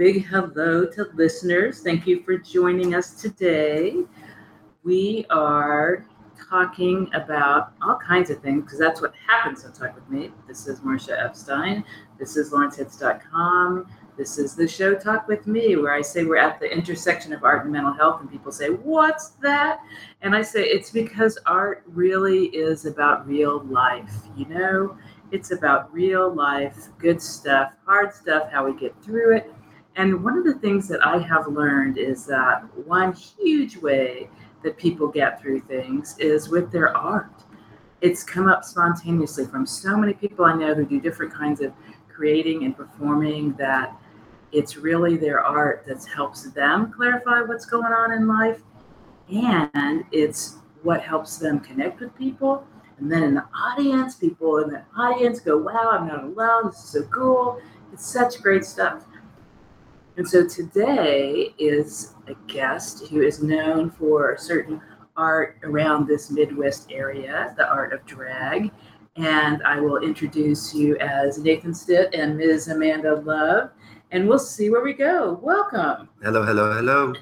Big 0.00 0.24
hello 0.28 0.86
to 0.86 1.10
listeners. 1.12 1.82
Thank 1.82 2.06
you 2.06 2.22
for 2.22 2.38
joining 2.38 2.94
us 2.94 3.20
today. 3.20 3.96
We 4.82 5.26
are 5.28 6.06
talking 6.48 7.10
about 7.12 7.74
all 7.82 7.98
kinds 7.98 8.30
of 8.30 8.40
things 8.40 8.64
because 8.64 8.78
that's 8.78 9.02
what 9.02 9.12
happens 9.28 9.62
on 9.66 9.74
Talk 9.74 9.94
With 9.94 10.08
Me. 10.08 10.30
This 10.48 10.66
is 10.66 10.82
Marcia 10.82 11.22
Epstein. 11.22 11.84
This 12.18 12.38
is 12.38 12.50
LawrenceHits.com. 12.50 13.88
This 14.16 14.38
is 14.38 14.54
the 14.54 14.66
show 14.66 14.94
Talk 14.94 15.28
With 15.28 15.46
Me, 15.46 15.76
where 15.76 15.92
I 15.92 16.00
say 16.00 16.24
we're 16.24 16.38
at 16.38 16.60
the 16.60 16.72
intersection 16.74 17.34
of 17.34 17.44
art 17.44 17.64
and 17.64 17.72
mental 17.72 17.92
health, 17.92 18.22
and 18.22 18.30
people 18.30 18.52
say, 18.52 18.68
What's 18.68 19.32
that? 19.42 19.80
And 20.22 20.34
I 20.34 20.40
say, 20.40 20.62
It's 20.62 20.90
because 20.90 21.36
art 21.44 21.82
really 21.86 22.46
is 22.46 22.86
about 22.86 23.28
real 23.28 23.62
life, 23.64 24.14
you 24.34 24.46
know? 24.46 24.96
It's 25.30 25.50
about 25.50 25.92
real 25.92 26.34
life, 26.34 26.88
good 26.96 27.20
stuff, 27.20 27.72
hard 27.84 28.14
stuff, 28.14 28.50
how 28.50 28.64
we 28.64 28.80
get 28.80 28.94
through 29.04 29.36
it. 29.36 29.52
And 30.00 30.24
one 30.24 30.38
of 30.38 30.44
the 30.44 30.54
things 30.54 30.88
that 30.88 31.06
I 31.06 31.18
have 31.18 31.46
learned 31.46 31.98
is 31.98 32.24
that 32.24 32.64
one 32.86 33.12
huge 33.12 33.76
way 33.76 34.30
that 34.62 34.78
people 34.78 35.06
get 35.06 35.38
through 35.38 35.60
things 35.60 36.16
is 36.18 36.48
with 36.48 36.72
their 36.72 36.96
art. 36.96 37.44
It's 38.00 38.22
come 38.22 38.48
up 38.48 38.64
spontaneously 38.64 39.44
from 39.44 39.66
so 39.66 39.98
many 39.98 40.14
people 40.14 40.46
I 40.46 40.54
know 40.54 40.72
who 40.72 40.86
do 40.86 41.02
different 41.02 41.34
kinds 41.34 41.60
of 41.60 41.74
creating 42.08 42.64
and 42.64 42.74
performing 42.74 43.52
that 43.56 43.94
it's 44.52 44.78
really 44.78 45.18
their 45.18 45.44
art 45.44 45.84
that 45.86 46.02
helps 46.06 46.50
them 46.50 46.90
clarify 46.90 47.42
what's 47.42 47.66
going 47.66 47.92
on 47.92 48.12
in 48.12 48.26
life 48.26 48.62
and 49.30 50.02
it's 50.12 50.56
what 50.82 51.02
helps 51.02 51.36
them 51.36 51.60
connect 51.60 52.00
with 52.00 52.16
people. 52.16 52.66
And 52.96 53.12
then 53.12 53.22
in 53.22 53.34
the 53.34 53.44
audience 53.54 54.14
people 54.14 54.64
in 54.64 54.70
the 54.70 54.82
audience 54.96 55.40
go 55.40 55.58
wow 55.58 55.90
i'm 55.92 56.08
not 56.08 56.24
alone. 56.24 56.68
This 56.68 56.78
is 56.78 56.84
so 56.84 57.02
cool. 57.02 57.60
It's 57.92 58.06
such 58.06 58.40
great 58.40 58.64
stuff 58.64 59.04
and 60.20 60.28
so 60.28 60.46
today 60.46 61.54
is 61.56 62.12
a 62.28 62.34
guest 62.46 63.08
who 63.08 63.22
is 63.22 63.42
known 63.42 63.90
for 63.90 64.36
certain 64.36 64.78
art 65.16 65.56
around 65.62 66.06
this 66.06 66.30
Midwest 66.30 66.92
area, 66.92 67.54
the 67.56 67.66
art 67.66 67.94
of 67.94 68.04
drag. 68.04 68.70
And 69.16 69.62
I 69.62 69.80
will 69.80 69.96
introduce 69.96 70.74
you 70.74 70.98
as 70.98 71.38
Nathan 71.38 71.72
Stitt 71.72 72.14
and 72.14 72.36
Ms. 72.36 72.68
Amanda 72.68 73.14
Love, 73.14 73.70
and 74.10 74.28
we'll 74.28 74.38
see 74.38 74.68
where 74.68 74.82
we 74.82 74.92
go. 74.92 75.40
Welcome. 75.42 76.10
Hello, 76.22 76.44
hello, 76.44 76.74
hello. 76.74 77.14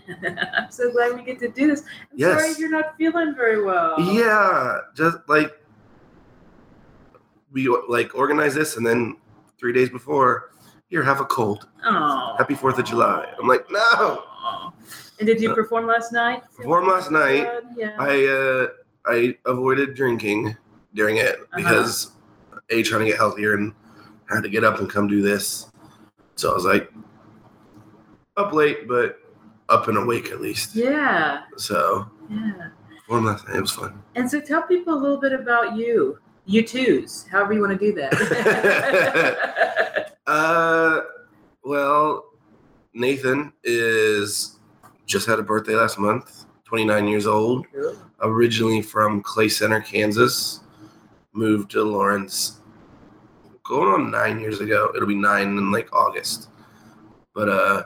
I'm 0.59 0.73
so 0.73 0.91
glad 0.91 1.15
we 1.15 1.23
get 1.23 1.39
to 1.39 1.49
do 1.51 1.69
this. 1.69 1.83
I'm 2.11 2.19
Yes. 2.19 2.41
sorry 2.41 2.55
you're 2.59 2.69
not 2.69 2.97
feeling 2.97 3.33
very 3.33 3.63
well. 3.65 3.95
Yeah, 4.13 4.79
just 4.97 5.19
like 5.29 5.53
we 7.53 7.69
like 7.89 8.17
organize 8.17 8.57
this, 8.57 8.77
and 8.77 8.85
then 8.85 9.19
three 9.57 9.73
days 9.73 9.89
before, 9.89 10.51
here, 10.89 11.03
have 11.03 11.21
a 11.21 11.25
cold. 11.25 11.69
Oh. 11.85 12.35
Happy 12.39 12.55
Fourth 12.55 12.79
of 12.79 12.85
July. 12.87 13.27
I'm 13.41 13.47
like, 13.47 13.67
no. 13.71 14.23
And 15.19 15.27
did 15.27 15.41
you 15.41 15.53
perform 15.55 15.87
last 15.87 16.13
night? 16.13 16.43
Performed 16.57 16.89
last 16.89 17.11
night. 17.11 17.47
Yeah. 17.77 17.95
I 17.99 18.25
uh, 18.27 18.67
I 19.07 19.37
avoided 19.47 19.95
drinking 19.95 20.57
during 20.95 21.17
it 21.19 21.37
Uh-huh. 21.41 21.57
because 21.57 22.13
a 22.71 22.83
trying 22.83 23.01
to 23.01 23.07
get 23.07 23.17
healthier 23.17 23.55
and 23.55 23.73
had 24.31 24.43
to 24.43 24.49
get 24.49 24.65
up 24.65 24.79
and 24.79 24.89
come 24.89 25.09
do 25.09 25.21
this. 25.23 25.71
So 26.37 26.51
I 26.53 26.55
was 26.55 26.65
like, 26.65 26.91
up 28.37 28.53
late, 28.53 28.87
but 28.87 29.19
up 29.69 29.89
and 29.89 29.99
awake 29.99 30.31
at 30.31 30.41
least. 30.41 30.75
yeah. 30.77 31.43
So 31.57 32.09
Yeah. 32.31 32.69
performed 33.01 33.27
last 33.27 33.47
night. 33.49 33.57
It 33.57 33.61
was 33.61 33.73
fun. 33.73 34.01
And 34.15 34.31
so 34.31 34.41
tell 34.41 34.63
people 34.63 34.95
a 34.95 35.01
little 35.01 35.19
bit 35.21 35.33
about 35.33 35.77
you. 35.77 36.19
You 36.47 36.63
twos, 36.67 37.27
however 37.31 37.53
you 37.53 37.61
want 37.61 37.79
to 37.79 37.87
do 37.87 37.93
that. 38.01 38.15
Uh, 40.29 41.01
well, 41.65 42.27
Nathan 42.93 43.51
is 43.65 44.59
just 45.07 45.27
had 45.27 45.39
a 45.39 45.43
birthday 45.43 45.75
last 45.75 45.99
month, 45.99 46.45
29 46.67 47.09
years 47.09 47.27
old. 47.27 47.67
Originally 48.21 48.83
from 48.83 49.23
Clay 49.23 49.49
Center, 49.49 49.81
Kansas. 49.81 50.61
Moved 51.33 51.71
to 51.71 51.83
Lawrence 51.83 52.61
going 53.65 53.89
on 53.89 54.11
nine 54.11 54.39
years 54.39 54.61
ago. 54.61 54.93
It'll 54.95 55.09
be 55.09 55.15
nine 55.15 55.57
in 55.57 55.73
like 55.73 55.91
August. 55.95 56.49
But 57.35 57.49
uh, 57.49 57.83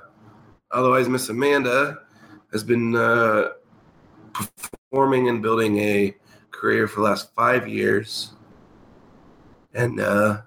otherwise, 0.73 1.09
Miss 1.09 1.29
Amanda 1.29 2.01
has 2.51 2.65
been 2.65 2.97
uh, 2.97 3.51
performing 4.33 5.29
and 5.29 5.43
building 5.43 5.79
a 5.79 6.17
career 6.51 6.89
for 6.89 7.01
the 7.01 7.07
last 7.07 7.33
five 7.35 7.69
years. 7.69 8.33
And 9.75 10.01
uh, 10.01 10.43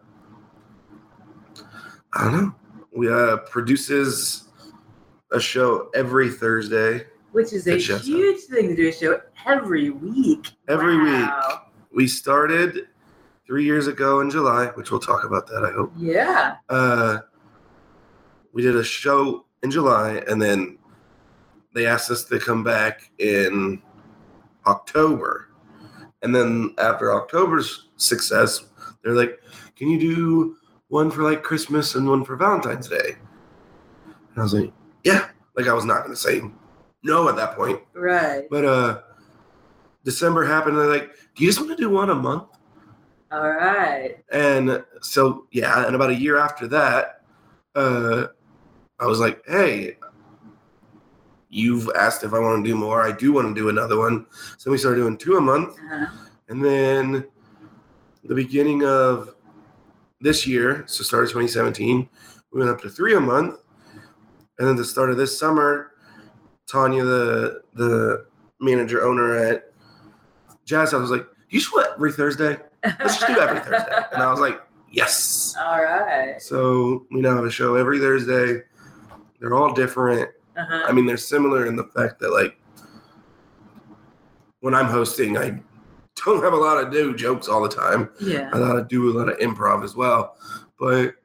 I 2.16 2.24
don't 2.24 2.34
know. 2.34 2.56
We 2.96 3.12
uh, 3.12 3.38
produces 3.38 4.48
a 5.32 5.40
show 5.40 5.90
every 5.94 6.30
Thursday. 6.30 7.06
Which 7.34 7.52
is 7.52 7.68
a 7.68 7.78
huge 7.78 8.42
thing 8.44 8.70
to 8.70 8.76
do 8.76 8.88
a 8.88 8.92
show 8.94 9.22
every 9.46 9.90
week. 9.90 10.52
Every 10.70 10.98
Wow. 10.98 11.64
We 11.92 12.08
started 12.08 12.88
three 13.46 13.66
years 13.66 13.88
ago 13.88 14.22
in 14.22 14.30
July, 14.30 14.68
which 14.76 14.92
we'll 14.92 15.02
talk 15.02 15.26
about 15.26 15.46
that. 15.48 15.66
I 15.66 15.72
hope. 15.74 15.92
Yeah. 15.98 16.56
Uh, 16.70 17.20
we 18.54 18.62
did 18.62 18.78
a 18.78 18.84
show 18.84 19.46
in 19.64 19.72
July, 19.72 20.24
and 20.28 20.42
then 20.42 20.78
they 21.74 21.86
asked 21.86 22.10
us 22.10 22.24
to 22.26 22.40
come 22.40 22.64
back 22.64 23.12
in 23.20 23.82
October. 24.66 25.50
And 26.22 26.34
then 26.34 26.74
after 26.78 27.14
October's 27.14 27.90
success, 27.98 28.66
they're 29.04 29.14
like, 29.14 29.42
"Can 29.76 29.90
you 29.90 30.00
do 30.00 30.58
one 30.90 31.10
for 31.12 31.24
like 31.24 31.44
Christmas 31.44 31.96
and 31.96 32.08
one 32.08 32.24
for 32.24 32.36
Valentine's 32.36 32.88
Day?" 32.88 33.16
And 34.06 34.38
I 34.38 34.42
was 34.44 34.54
like, 34.54 34.72
"Yeah." 35.04 35.30
Like 35.56 35.68
I 35.68 35.74
was 35.74 35.86
not 35.86 36.04
gonna 36.04 36.16
say 36.16 36.42
no 37.04 37.30
at 37.30 37.36
that 37.38 37.56
point, 37.56 37.80
Right. 37.94 38.44
but 38.50 38.66
uh, 38.66 39.02
December 40.04 40.44
happened. 40.46 40.76
And 40.78 40.84
they're 40.86 40.92
like, 41.00 41.12
"Do 41.36 41.44
you 41.44 41.50
just 41.50 41.60
want 41.60 41.72
to 41.72 41.78
do 41.78 41.90
one 41.90 42.10
a 42.10 42.16
month?" 42.16 42.44
All 43.32 43.50
right. 43.52 44.18
And 44.32 44.84
so, 45.02 45.48
yeah, 45.52 45.86
and 45.86 45.96
about 45.96 46.10
a 46.10 46.16
year 46.16 46.38
after 46.38 46.68
that, 46.68 47.22
uh, 47.76 48.28
I 49.00 49.06
was 49.08 49.20
like, 49.20 49.42
hey, 49.48 49.98
you've 51.50 51.90
asked 51.96 52.24
if 52.24 52.34
I 52.34 52.40
want 52.40 52.64
to 52.64 52.70
do 52.70 52.76
more. 52.78 53.02
I 53.02 53.12
do 53.12 53.34
want 53.34 53.48
to 53.48 53.54
do 53.54 53.70
another 53.70 53.98
one. 53.98 54.26
So 54.58 54.72
we 54.72 54.78
started 54.78 55.02
doing 55.02 55.18
two 55.18 55.36
a 55.38 55.42
month. 55.42 55.78
Uh-huh. 55.80 56.06
And 56.50 56.64
then 56.64 57.26
the 58.24 58.36
beginning 58.36 58.86
of 58.86 59.36
this 60.26 60.48
year, 60.48 60.84
so 60.88 61.04
started 61.04 61.28
2017, 61.28 62.10
we 62.52 62.60
went 62.60 62.72
up 62.72 62.82
to 62.82 62.90
three 62.90 63.16
a 63.16 63.20
month. 63.20 63.60
And 64.58 64.68
then 64.68 64.76
the 64.76 64.84
start 64.84 65.12
of 65.12 65.18
this 65.18 65.38
summer, 65.38 65.92
Tanya, 66.70 67.04
the 67.04 67.62
the 67.76 68.26
manager 68.60 69.06
owner 69.06 69.36
at 69.38 69.72
Jazzhaus, 70.66 71.00
was 71.00 71.12
like, 71.12 71.28
you 71.50 71.62
want 71.74 71.90
every 71.94 72.12
Thursday? 72.12 72.58
Let's 72.84 73.20
just 73.20 73.28
do 73.28 73.40
every 73.40 73.60
Thursday. 73.70 74.04
And 74.14 74.24
I 74.24 74.32
was 74.32 74.40
like, 74.40 74.62
yes. 74.92 75.56
All 75.60 75.84
right. 75.84 76.42
So 76.42 77.06
we 77.12 77.22
now 77.22 77.36
have 77.36 77.46
a 77.46 77.52
show 77.52 77.76
every 77.76 78.00
Thursday. 78.00 78.64
They're 79.40 79.54
all 79.54 79.74
different. 79.74 80.32
Uh-huh. 80.58 80.86
I 80.88 80.92
mean, 80.92 81.06
they're 81.06 81.18
similar 81.18 81.68
in 81.68 81.76
the 81.76 81.84
fact 81.84 82.20
that 82.22 82.32
like 82.32 82.58
when 84.62 84.74
I'm 84.74 84.88
hosting, 84.88 85.38
I 85.38 85.62
don't 86.24 86.44
have 86.44 86.54
a 86.54 86.58
lot 86.58 86.82
of 86.84 86.92
new 86.92 87.16
jokes 87.16 87.48
all 87.48 87.62
the 87.62 87.70
time. 87.70 88.10
Yeah. 88.22 88.50
I 88.54 88.58
gotta 88.60 88.84
do 88.84 89.10
a 89.10 89.14
lot 89.18 89.30
of 89.30 89.38
improv 89.40 89.84
as 89.84 89.96
well. 89.96 90.38
But 90.80 91.16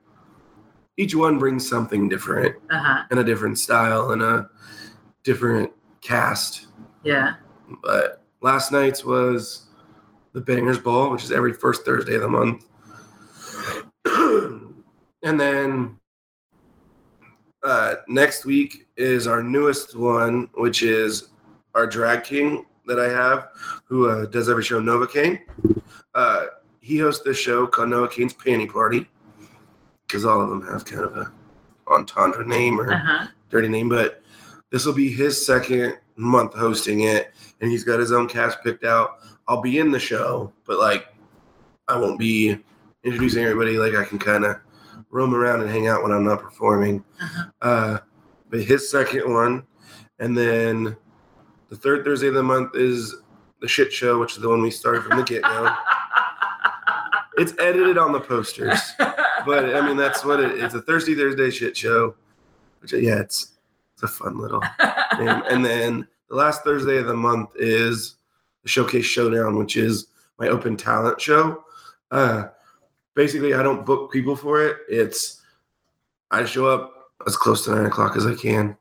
each 0.97 1.15
one 1.15 1.39
brings 1.39 1.69
something 1.69 2.09
different 2.09 2.57
Uh-huh. 2.71 3.05
and 3.11 3.21
a 3.21 3.25
different 3.25 3.59
style 3.59 4.11
and 4.11 4.23
a 4.23 4.51
different 5.23 5.71
cast. 6.01 6.67
Yeah. 7.05 7.35
But 7.83 8.23
last 8.43 8.73
night's 8.73 9.05
was 9.05 9.67
the 10.33 10.41
Bangers 10.41 10.79
Ball, 10.79 11.11
which 11.11 11.25
is 11.25 11.33
every 11.33 11.53
first 11.53 11.85
Thursday 11.85 12.17
of 12.17 12.23
the 12.23 12.29
month. 12.29 12.67
and 14.05 15.41
then 15.41 15.97
uh, 17.63 17.97
next 18.09 18.45
week 18.45 18.87
is 18.97 19.27
our 19.27 19.43
newest 19.43 19.97
one, 19.97 20.49
which 20.55 20.83
is 20.83 21.29
our 21.75 21.87
drag 21.87 22.25
king 22.25 22.67
that 22.91 22.99
I 22.99 23.09
have, 23.09 23.49
who 23.85 24.09
uh, 24.09 24.27
does 24.27 24.49
every 24.49 24.65
show, 24.65 24.81
Novocaine. 24.81 25.41
Uh, 26.15 26.47
he 26.81 26.99
hosts 26.99 27.23
this 27.25 27.39
show 27.39 27.67
called 27.67 27.89
Novocaine's 27.89 28.35
Panty 28.35 28.71
Party, 28.71 29.09
because 30.07 30.25
all 30.25 30.41
of 30.41 30.51
them 30.51 30.61
have 30.67 30.85
kind 30.85 31.03
of 31.05 31.17
a 31.17 31.33
entendre 31.89 32.45
name 32.47 32.81
or 32.81 32.93
Uh-huh. 32.93 33.27
dirty 33.49 33.69
name, 33.69 33.89
but 33.89 34.23
this 34.71 34.85
will 34.85 34.93
be 34.93 35.09
his 35.11 35.45
second 35.47 35.99
month 36.17 36.53
hosting 36.55 37.03
it, 37.03 37.33
and 37.61 37.71
he's 37.71 37.85
got 37.85 38.01
his 38.01 38.11
own 38.13 38.29
cast 38.29 38.63
picked 38.65 38.85
out. 38.85 39.19
I'll 39.47 39.61
be 39.63 39.79
in 39.79 39.91
the 39.93 39.99
show, 40.01 40.53
but 40.67 40.79
like 40.79 41.07
I 41.89 41.97
won't 41.97 42.19
be 42.19 42.59
introducing 43.05 43.43
everybody. 43.45 43.79
Like 43.79 43.95
I 43.95 44.05
can 44.05 44.19
kind 44.19 44.45
of 44.45 44.57
roam 45.11 45.35
around 45.35 45.61
and 45.63 45.71
hang 45.71 45.87
out 45.89 46.03
when 46.03 46.13
I'm 46.13 46.25
not 46.25 46.41
performing. 46.41 47.05
Uh-huh. 47.23 47.45
Uh, 47.63 47.99
but 48.49 48.63
his 48.63 48.91
second 48.91 49.33
one, 49.33 49.65
and 50.19 50.37
then 50.37 50.97
the 51.71 51.77
third 51.77 52.05
Thursday 52.05 52.29
of 52.29 52.35
the 52.35 52.43
month 52.43 52.75
is 52.75 53.17
the 53.61 53.69
shit 53.69 53.93
show, 53.93 54.19
which 54.19 54.33
is 54.33 54.43
the 54.43 54.49
one 54.49 54.61
we 54.61 54.71
started 54.71 55.05
from 55.05 55.17
the 55.17 55.25
get 55.25 55.43
go. 55.43 55.75
it's 57.39 57.55
edited 57.59 57.97
on 57.97 58.13
the 58.13 58.21
posters, 58.21 58.79
but 58.99 59.75
I 59.75 59.81
mean 59.87 59.97
that's 59.97 60.25
what 60.25 60.41
it, 60.41 60.59
it's 60.59 60.75
a 60.75 60.83
Thursday 60.83 61.15
Thursday 61.15 61.51
shit 61.51 61.77
show, 61.77 62.15
Which 62.81 62.93
yeah, 62.93 63.21
it's 63.21 63.53
it's 63.95 64.03
a 64.03 64.09
fun 64.09 64.37
little 64.37 64.63
name. 65.19 65.43
And 65.49 65.65
then 65.65 66.09
the 66.29 66.35
last 66.35 66.65
Thursday 66.65 66.99
of 66.99 67.07
the 67.07 67.15
month 67.15 67.51
is 67.55 68.17
the 68.63 68.69
Showcase 68.69 69.05
Showdown, 69.05 69.57
which 69.57 69.77
is 69.77 70.09
my 70.39 70.49
open 70.49 70.77
talent 70.77 71.21
show. 71.21 71.65
Uh, 72.11 72.49
basically, 73.15 73.55
I 73.55 73.63
don't 73.63 73.87
book 73.87 74.11
people 74.11 74.35
for 74.35 74.67
it. 74.67 74.79
It's 74.89 75.43
I 76.33 76.45
show 76.45 76.67
up 76.67 77.13
as 77.27 77.37
close 77.37 77.65
to 77.65 77.75
nine 77.75 77.87
o'clock 77.87 78.17
as 78.17 78.27
I 78.27 78.35
can. 78.35 78.77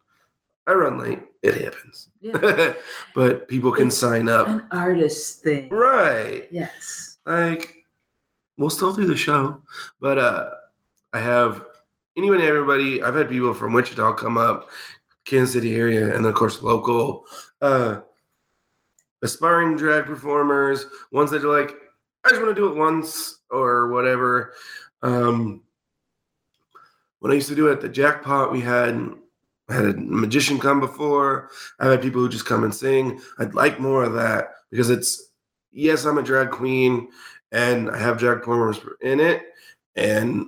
I 0.66 0.74
run 0.74 0.98
late. 0.98 1.20
It 1.42 1.56
happens. 1.62 2.10
yeah. 2.20 2.74
but 3.16 3.48
people 3.48 3.72
can 3.72 3.88
It's 3.88 3.98
sign 3.98 4.28
up. 4.28 4.48
An 4.48 4.66
artist 4.72 5.42
thing. 5.42 5.70
Right. 5.70 6.48
Yes. 6.52 7.18
Like 7.26 7.76
we'll 8.58 8.70
still 8.70 8.94
do 8.94 9.06
the 9.06 9.16
show. 9.16 9.62
But 10.02 10.18
uh 10.18 10.50
I 11.14 11.20
have 11.20 11.64
anyone 12.18 12.42
everybody 12.42 13.02
I've 13.02 13.16
had 13.16 13.30
people 13.30 13.54
from 13.54 13.74
Wichita 13.74 14.14
come 14.14 14.38
up, 14.38 14.70
Kansas 15.26 15.54
City 15.54 15.76
area, 15.76 16.14
and 16.16 16.26
of 16.26 16.34
course 16.36 16.62
local 16.62 17.26
uh 17.62 18.02
aspiring 19.22 19.76
drag 19.78 20.06
performers, 20.06 20.86
ones 21.12 21.30
that 21.32 21.44
are 21.44 21.48
like, 21.62 21.74
I 22.26 22.30
just 22.30 22.42
want 22.42 22.54
to 22.56 22.62
do 22.62 22.68
it 22.70 22.76
once 22.78 23.40
or 23.50 23.90
whatever. 23.92 24.54
Um 25.02 25.62
when 27.20 27.32
I 27.32 27.36
used 27.36 27.50
to 27.50 27.56
do 27.56 27.68
it 27.70 27.74
at 27.74 27.82
the 27.82 27.90
jackpot, 27.90 28.52
we 28.52 28.60
had 28.62 29.14
I 29.70 29.74
had 29.74 29.86
a 29.86 29.94
magician 29.98 30.60
come 30.60 30.80
before. 30.80 31.50
I've 31.80 31.92
had 31.92 32.02
people 32.02 32.22
who 32.22 32.30
just 32.30 32.46
come 32.46 32.64
and 32.64 32.74
sing. 32.74 33.22
I'd 33.38 33.54
like 33.54 33.80
more 33.80 34.04
of 34.04 34.14
that 34.14 34.48
because 34.72 34.90
it's 34.90 35.32
yes, 35.72 36.06
I'm 36.06 36.18
a 36.18 36.24
drag 36.24 36.52
queen 36.52 37.10
and 37.52 37.90
I 37.90 37.98
have 37.98 38.18
drag 38.18 38.40
performers 38.40 38.80
in 39.02 39.20
it, 39.20 39.44
and 39.96 40.48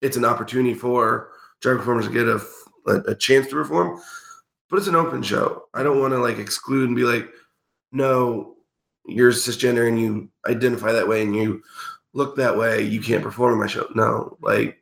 it's 0.00 0.16
an 0.16 0.24
opportunity 0.24 0.74
for 0.74 1.30
drag 1.60 1.78
performers 1.78 2.06
to 2.06 2.12
get 2.12 2.28
a, 2.28 2.40
a, 2.86 3.12
a 3.12 3.14
chance 3.14 3.46
to 3.48 3.54
perform. 3.54 4.00
But 4.68 4.78
it's 4.78 4.88
an 4.88 4.96
open 4.96 5.22
show. 5.22 5.64
I 5.74 5.82
don't 5.82 6.00
want 6.00 6.12
to 6.12 6.18
like 6.18 6.38
exclude 6.38 6.88
and 6.88 6.96
be 6.96 7.04
like, 7.04 7.28
no, 7.92 8.56
you're 9.06 9.32
cisgender 9.32 9.88
and 9.88 10.00
you 10.00 10.28
identify 10.46 10.92
that 10.92 11.08
way 11.08 11.22
and 11.22 11.34
you 11.34 11.62
look 12.12 12.36
that 12.36 12.56
way. 12.56 12.82
You 12.82 13.00
can't 13.00 13.22
perform 13.22 13.54
in 13.54 13.60
my 13.60 13.66
show. 13.66 13.86
No, 13.94 14.36
like 14.40 14.78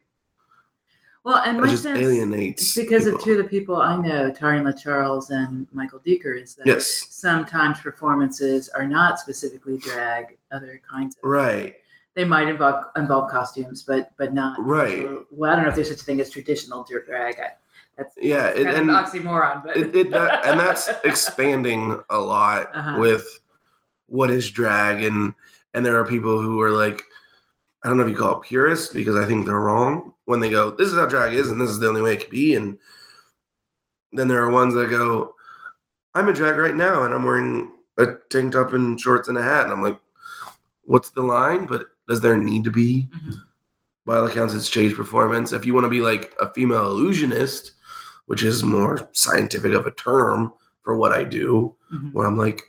Well, 1.25 1.37
and 1.47 1.61
my 1.61 1.69
just 1.69 1.85
sense, 1.85 2.01
alienates 2.01 2.75
because 2.75 3.07
of 3.07 3.23
two 3.23 3.33
of 3.33 3.39
the 3.39 3.45
people 3.45 3.77
I 3.77 3.97
know, 3.97 4.31
Tarian 4.33 4.65
LaCharles 4.65 5.31
and 5.31 5.69
Michael 5.73 6.01
Deeker, 6.01 6.33
is 6.33 6.55
that 6.57 6.67
Yes, 6.67 7.07
sometimes 7.11 7.79
performances 7.81 8.69
are 8.71 8.87
not 8.87 9.21
specifically 9.21 9.79
drag, 9.79 10.37
other 10.51 10.81
kinds 10.89 11.17
of. 11.17 11.31
right, 11.31 11.77
They 12.15 12.25
might 12.25 12.49
involve 12.49 12.87
involve 12.97 13.31
costumes, 13.31 13.85
but 13.85 14.11
but 14.17 14.35
not. 14.35 14.59
right. 14.61 15.09
Well, 15.31 15.53
I 15.53 15.55
don't 15.55 15.65
know 15.65 15.71
if 15.71 15.77
there's 15.77 15.91
such 15.91 16.01
a 16.01 16.05
thing 16.05 16.21
as 16.21 16.29
traditional 16.31 16.83
drag. 16.85 17.39
I, 17.39 17.51
that's 17.97 18.15
Yeah, 18.21 18.49
it, 18.49 18.67
and 18.67 18.91
oxymoron, 18.91 19.63
but 19.65 19.77
it, 19.77 19.95
it 19.95 20.11
that, 20.11 20.45
and 20.45 20.59
that's 20.59 20.89
expanding 21.05 22.03
a 22.11 22.19
lot 22.19 22.75
Uh-huh. 22.75 22.99
with 22.99 23.39
what 24.07 24.31
is 24.31 24.51
drag 24.51 25.05
and 25.05 25.35
and 25.75 25.87
there 25.87 25.97
are 25.99 26.05
people 26.05 26.39
who 26.39 26.61
are 26.61 26.71
like 26.71 27.03
i 27.83 27.89
don't 27.89 27.97
know 27.97 28.03
if 28.03 28.11
you 28.11 28.17
call 28.17 28.39
it 28.41 28.47
purists 28.47 28.93
because 28.93 29.17
i 29.17 29.25
think 29.25 29.47
they're 29.47 29.61
wrong 29.61 30.13
when 30.27 30.41
they 30.41 30.51
go 30.51 30.71
this 30.71 30.89
is 30.89 30.95
how 30.95 31.07
drag 31.07 31.35
is 31.35 31.51
and 31.51 31.61
this 31.61 31.71
is 31.71 31.79
the 31.79 31.89
only 31.89 32.03
way 32.03 32.15
it 32.15 32.21
can 32.21 32.31
be 32.31 32.55
and 32.55 32.79
then 34.13 34.29
there 34.29 34.43
are 34.43 34.51
ones 34.51 34.75
that 34.75 34.91
go 34.91 35.35
i'm 36.15 36.29
a 36.29 36.33
drag 36.33 36.57
right 36.57 36.77
now 36.77 37.03
and 37.05 37.15
i'm 37.15 37.25
wearing 37.25 37.73
a 37.99 38.07
tank 38.31 38.53
top 38.53 38.73
and 38.73 39.01
shorts 39.01 39.29
and 39.29 39.39
a 39.39 39.43
hat 39.43 39.65
and 39.65 39.73
i'm 39.73 39.83
like 39.83 39.99
what's 40.85 41.11
the 41.11 41.23
line 41.23 41.67
but 41.67 41.87
does 42.09 42.21
there 42.21 42.37
need 42.37 42.65
to 42.65 42.71
be 42.71 43.09
Mhm. 43.25 43.35
by 44.07 44.17
all 44.17 44.27
accounts 44.27 44.55
it's 44.55 44.67
stage 44.67 44.95
performance 44.95 45.53
if 45.53 45.65
you 45.67 45.75
want 45.75 45.85
to 45.85 45.91
be 45.91 46.01
like 46.01 46.35
a 46.41 46.53
female 46.53 46.87
illusionist 46.87 47.73
which 48.27 48.43
is 48.45 48.63
more 48.63 49.09
scientific 49.13 49.73
of 49.73 49.87
a 49.87 49.91
term 49.93 50.53
for 50.83 50.97
what 50.97 51.13
i 51.13 51.23
do 51.25 51.75
Mhm. 51.93 52.13
where 52.13 52.27
I'm 52.27 52.39
like, 52.39 52.63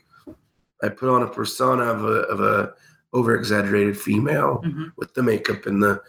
I 0.83 0.89
put 0.89 1.07
on 1.09 1.23
a 1.23 1.27
persona 1.29 1.83
of 1.83 2.03
a 2.03 2.21
of 2.33 2.41
a 2.41 2.73
over 3.13 3.35
exaggerated 3.35 3.97
female 3.97 4.61
Mhm. 4.65 4.91
with 4.97 5.13
the 5.13 5.23
makeup 5.23 5.65
and 5.65 5.81
the 5.81 6.01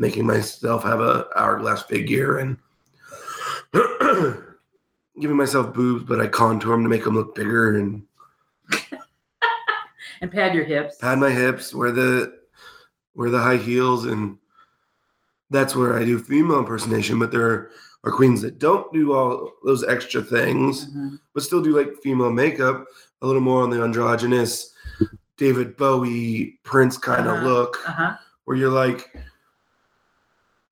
making 0.00 0.26
myself 0.26 0.82
have 0.82 1.00
a 1.00 1.26
hourglass 1.36 1.82
figure 1.82 2.38
and 2.38 2.56
giving 5.20 5.36
myself 5.36 5.74
boobs, 5.74 6.04
but 6.04 6.20
I 6.20 6.26
contour 6.26 6.72
them 6.72 6.82
to 6.82 6.88
make 6.88 7.04
them 7.04 7.14
look 7.14 7.34
bigger 7.34 7.76
and 7.76 8.02
and 10.22 10.32
pad 10.32 10.54
your 10.54 10.64
hips. 10.64 10.96
pad 10.96 11.18
my 11.18 11.30
hips, 11.30 11.74
wear 11.74 11.92
the 11.92 12.38
wear 13.14 13.28
the 13.30 13.38
high 13.38 13.56
heels, 13.58 14.06
and 14.06 14.38
that's 15.50 15.76
where 15.76 15.98
I 15.98 16.04
do 16.04 16.18
female 16.18 16.58
impersonation. 16.60 17.18
But 17.18 17.30
there 17.30 17.70
are 18.04 18.10
queens 18.12 18.40
that 18.40 18.58
don't 18.58 18.90
do 18.94 19.12
all 19.12 19.52
those 19.64 19.84
extra 19.84 20.22
things. 20.22 20.86
Mhm. 20.90 21.18
but 21.34 21.42
still 21.42 21.62
do 21.62 21.76
like 21.78 21.94
female 22.02 22.32
makeup, 22.32 22.86
a 23.22 23.26
little 23.26 23.42
more 23.42 23.62
on 23.62 23.68
the 23.70 23.82
androgynous 23.82 24.72
David 25.36 25.76
Bowie 25.76 26.58
Prince 26.64 26.96
kind 26.98 27.26
of 27.28 27.36
Uh-huh. 27.36 27.46
look, 27.48 27.76
Uh-huh. 27.88 28.16
where 28.44 28.56
you're 28.56 28.70
like, 28.70 29.14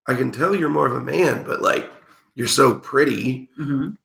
I 0.08 0.14
can 0.14 0.32
tell 0.32 0.54
you're 0.56 0.68
more 0.70 0.86
of 0.86 0.94
a 0.96 1.00
man, 1.00 1.44
but 1.44 1.60
like 1.62 1.90
you're 2.34 2.46
so 2.48 2.74
pretty. 2.74 3.48
Mhm. 3.60 3.96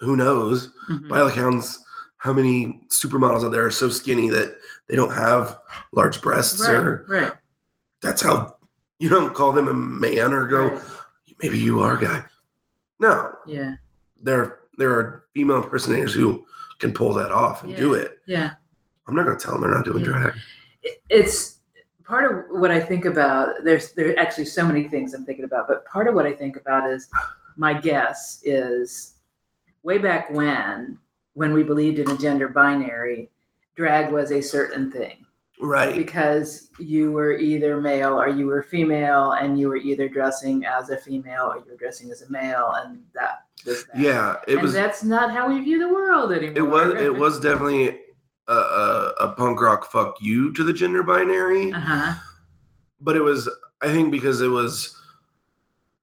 Who 0.00 0.14
knows? 0.16 0.72
Mhm. 0.90 1.08
By 1.08 1.20
all 1.20 1.28
accounts, 1.28 1.82
how 2.18 2.32
many 2.32 2.82
supermodels 2.88 3.44
out 3.44 3.52
there 3.52 3.64
are 3.66 3.70
so 3.70 3.88
skinny 3.88 4.28
that 4.30 4.58
they 4.88 4.96
don't 4.96 5.12
have 5.12 5.58
large 5.92 6.20
breasts, 6.20 6.66
or 6.68 7.04
Right. 7.08 7.22
Right. 7.22 7.32
that's 8.02 8.20
how 8.22 8.56
you 8.98 9.08
don't 9.08 9.34
call 9.34 9.52
them 9.52 9.68
a 9.68 9.74
man 9.74 10.32
or 10.32 10.46
go, 10.46 10.68
right. 10.68 10.82
maybe 11.42 11.58
you 11.58 11.80
are 11.80 11.96
a 11.96 12.00
guy. 12.00 12.24
No, 13.00 13.32
Yeah. 13.46 13.76
there 14.22 14.60
there 14.78 14.90
are 14.92 15.24
female 15.32 15.62
impersonators 15.62 16.12
who 16.12 16.44
can 16.78 16.92
pull 16.92 17.14
that 17.14 17.32
off 17.32 17.64
and 17.64 17.74
do 17.74 17.94
it. 17.94 18.20
Yeah. 18.26 18.50
I'm 19.06 19.14
not 19.14 19.24
gonna 19.24 19.38
tell 19.38 19.52
them 19.52 19.62
they're 19.62 19.70
not 19.70 19.86
doing 19.86 20.04
Yeah. 20.04 20.10
drag. 20.12 20.34
it's 21.08 21.55
part 22.06 22.30
of 22.30 22.60
what 22.60 22.70
I 22.70 22.80
think 22.80 23.04
about. 23.04 23.64
There's 23.64 23.92
there 23.92 24.10
are 24.12 24.18
actually 24.18 24.46
so 24.46 24.64
many 24.66 24.88
things 24.88 25.14
I'm 25.14 25.24
thinking 25.24 25.44
about, 25.44 25.68
but 25.68 25.84
part 25.86 26.08
of 26.08 26.14
what 26.14 26.26
I 26.26 26.32
think 26.32 26.56
about 26.56 26.88
is 26.90 27.08
my 27.56 27.72
guess 27.74 28.40
is 28.44 29.14
way 29.82 29.98
back 29.98 30.30
when 30.30 30.98
when 31.34 31.52
we 31.52 31.62
believed 31.62 31.98
in 31.98 32.10
a 32.10 32.16
gender 32.16 32.48
binary, 32.48 33.30
drag 33.74 34.10
was 34.10 34.32
a 34.32 34.40
certain 34.40 34.90
thing 34.90 35.26
Right. 35.60 35.94
because 35.94 36.70
you 36.78 37.12
were 37.12 37.32
either 37.36 37.78
male 37.80 38.18
or 38.18 38.28
you 38.28 38.46
were 38.46 38.62
female, 38.62 39.32
and 39.32 39.58
you 39.60 39.68
were 39.68 39.76
either 39.76 40.08
dressing 40.08 40.64
as 40.64 40.88
a 40.90 40.96
female 40.96 41.44
or 41.52 41.56
you 41.58 41.64
were 41.70 41.76
dressing 41.76 42.10
as 42.10 42.22
a 42.22 42.30
male, 42.30 42.72
and 42.76 43.02
that 43.14 43.44
was 43.66 43.84
that. 43.86 43.98
Yeah, 44.00 44.36
it 44.46 44.54
and 44.54 44.62
was. 44.62 44.72
that's 44.72 45.02
not 45.04 45.30
how 45.30 45.48
we 45.48 45.60
view 45.62 45.78
the 45.78 45.88
world 45.92 46.32
anymore. 46.32 46.56
It 46.58 46.68
was. 46.70 47.02
It 47.02 47.14
was 47.14 47.40
definitely 47.40 48.00
a, 48.48 48.52
a, 48.54 49.14
a 49.20 49.28
punk 49.32 49.60
rock 49.60 49.90
fuck 49.90 50.16
you 50.20 50.52
to 50.52 50.62
the 50.64 50.72
gender 50.72 51.02
binary, 51.02 51.72
Uh 51.72 51.80
huh. 51.80 52.14
but 53.00 53.16
it 53.16 53.22
was. 53.22 53.48
I 53.82 53.88
think 53.92 54.10
because 54.10 54.40
it 54.40 54.48
was. 54.48 54.92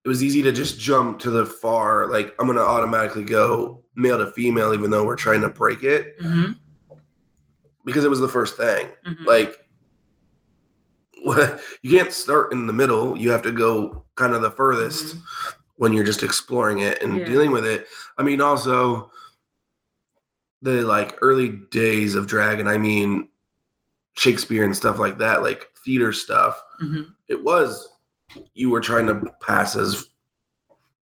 It 0.06 0.10
was 0.10 0.22
easy 0.22 0.42
to 0.44 0.52
just 0.52 0.78
jump 0.80 1.20
to 1.20 1.30
the 1.30 1.46
far. 1.46 2.08
Like 2.10 2.36
I'm 2.40 2.46
gonna 2.48 2.60
automatically 2.62 3.24
go 3.24 3.82
male 3.96 4.18
to 4.18 4.32
female, 4.34 4.74
even 4.74 4.92
though 4.92 5.06
we're 5.06 5.16
trying 5.16 5.42
to 5.42 5.50
break 5.50 5.84
it 5.84 6.16
hmm 6.22 6.52
because 7.86 8.04
it 8.06 8.10
was 8.10 8.20
the 8.22 8.28
first 8.30 8.56
thing. 8.58 8.88
hmm 9.06 9.26
Like. 9.26 9.58
You 11.82 11.98
can't 11.98 12.12
start 12.12 12.52
in 12.52 12.68
the 12.68 12.74
middle. 12.74 13.18
You 13.18 13.32
have 13.32 13.42
to 13.44 13.52
go 13.54 14.04
kind 14.16 14.34
of 14.34 14.42
the 14.42 14.52
furthest. 14.52 15.16
when 15.78 15.92
you're 15.94 16.04
just 16.04 16.22
exploring 16.22 16.80
it 16.80 17.02
and 17.02 17.18
Yeah. 17.18 17.26
dealing 17.26 17.52
with 17.52 17.66
it. 17.66 17.88
I 18.18 18.24
mean, 18.24 18.42
also 18.42 19.10
the 20.63 20.82
like 20.84 21.17
early 21.22 21.50
days 21.50 22.15
of 22.15 22.25
drag, 22.25 22.60
and 22.60 22.70
I 22.70 22.77
mean 22.77 23.27
Shakespeare 24.15 24.63
and 24.63 24.75
stuff 24.75 24.98
like 24.98 25.17
that, 25.20 25.43
like 25.43 25.67
theater 25.86 26.12
stuff. 26.13 26.60
hmm 26.79 27.01
It 27.27 27.43
was 27.43 27.89
you 28.55 28.70
were 28.72 28.82
trying 28.82 29.05
to 29.08 29.29
pass 29.41 29.75
as 29.75 30.05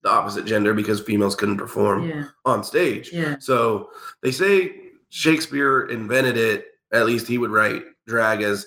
the 0.03 0.09
opposite 0.09 0.45
gender 0.45 0.73
because 0.73 0.99
females 0.99 1.35
couldn't 1.35 1.57
perform 1.57 2.09
Yeah. 2.09 2.25
on 2.43 2.63
stage. 2.63 3.11
Yeah. 3.13 3.37
So 3.39 3.91
they 4.21 4.31
say 4.31 4.89
Shakespeare 5.09 5.83
invented 5.83 6.35
it. 6.37 6.65
At 6.91 7.05
least 7.05 7.27
he 7.27 7.37
would 7.37 7.51
write 7.51 7.83
drag 8.07 8.41
as 8.41 8.65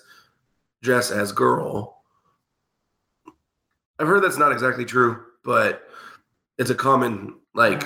dress 0.83 1.11
as 1.11 1.33
girl. 1.33 2.03
I've 3.99 4.07
heard 4.07 4.23
that's 4.23 4.39
not 4.39 4.53
exactly 4.53 4.85
true, 4.85 5.23
but 5.45 5.89
it's 6.57 6.71
a 6.71 6.75
common 6.75 7.35
like 7.55 7.85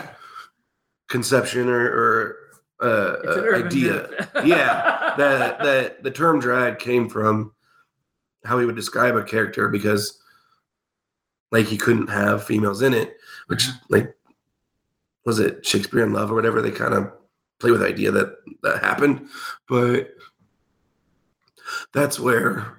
conception 1.09 1.69
or, 1.69 1.81
or 1.87 2.37
uh, 2.81 3.17
uh, 3.27 3.65
idea. 3.67 4.09
Yeah, 4.45 5.15
that 5.17 5.59
that 5.63 6.03
the 6.03 6.11
term 6.11 6.41
drag 6.41 6.79
came 6.79 7.09
from 7.09 7.53
how 8.45 8.59
he 8.59 8.67
would 8.67 8.77
describe 8.77 9.17
a 9.17 9.25
character 9.25 9.69
because 9.69 10.21
like 11.51 11.67
he 11.67 11.77
couldn't 11.77 12.09
have 12.09 12.45
females 12.45 12.83
in 12.83 12.95
it, 12.95 13.17
which 13.47 13.67
like 13.89 14.15
was 15.25 15.41
it 15.41 15.67
Shakespeare 15.67 16.05
in 16.05 16.13
Love 16.13 16.31
or 16.31 16.35
whatever 16.35 16.63
they 16.63 16.71
kind 16.71 16.95
of 16.95 17.13
play 17.59 17.71
with 17.71 17.81
the 17.81 17.89
idea 17.89 18.11
that 18.11 18.37
that 18.63 18.83
happened, 18.83 19.29
but 19.69 20.11
that's 21.93 22.19
where 22.21 22.79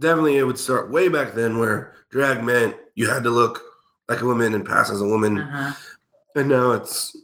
definitely 0.00 0.38
it 0.38 0.44
would 0.44 0.58
start 0.58 0.90
way 0.90 1.08
back 1.08 1.34
then 1.34 1.58
where 1.58 1.94
drag 2.10 2.42
meant 2.42 2.76
you 2.94 3.08
had 3.08 3.24
to 3.24 3.30
look 3.30 3.62
like 4.08 4.20
a 4.20 4.26
woman 4.26 4.54
and 4.54 4.66
pass 4.66 4.90
as 4.90 5.00
a 5.00 5.06
woman. 5.06 5.38
Uh-huh. 5.38 5.72
And 6.34 6.48
now 6.48 6.72
it's 6.72 7.16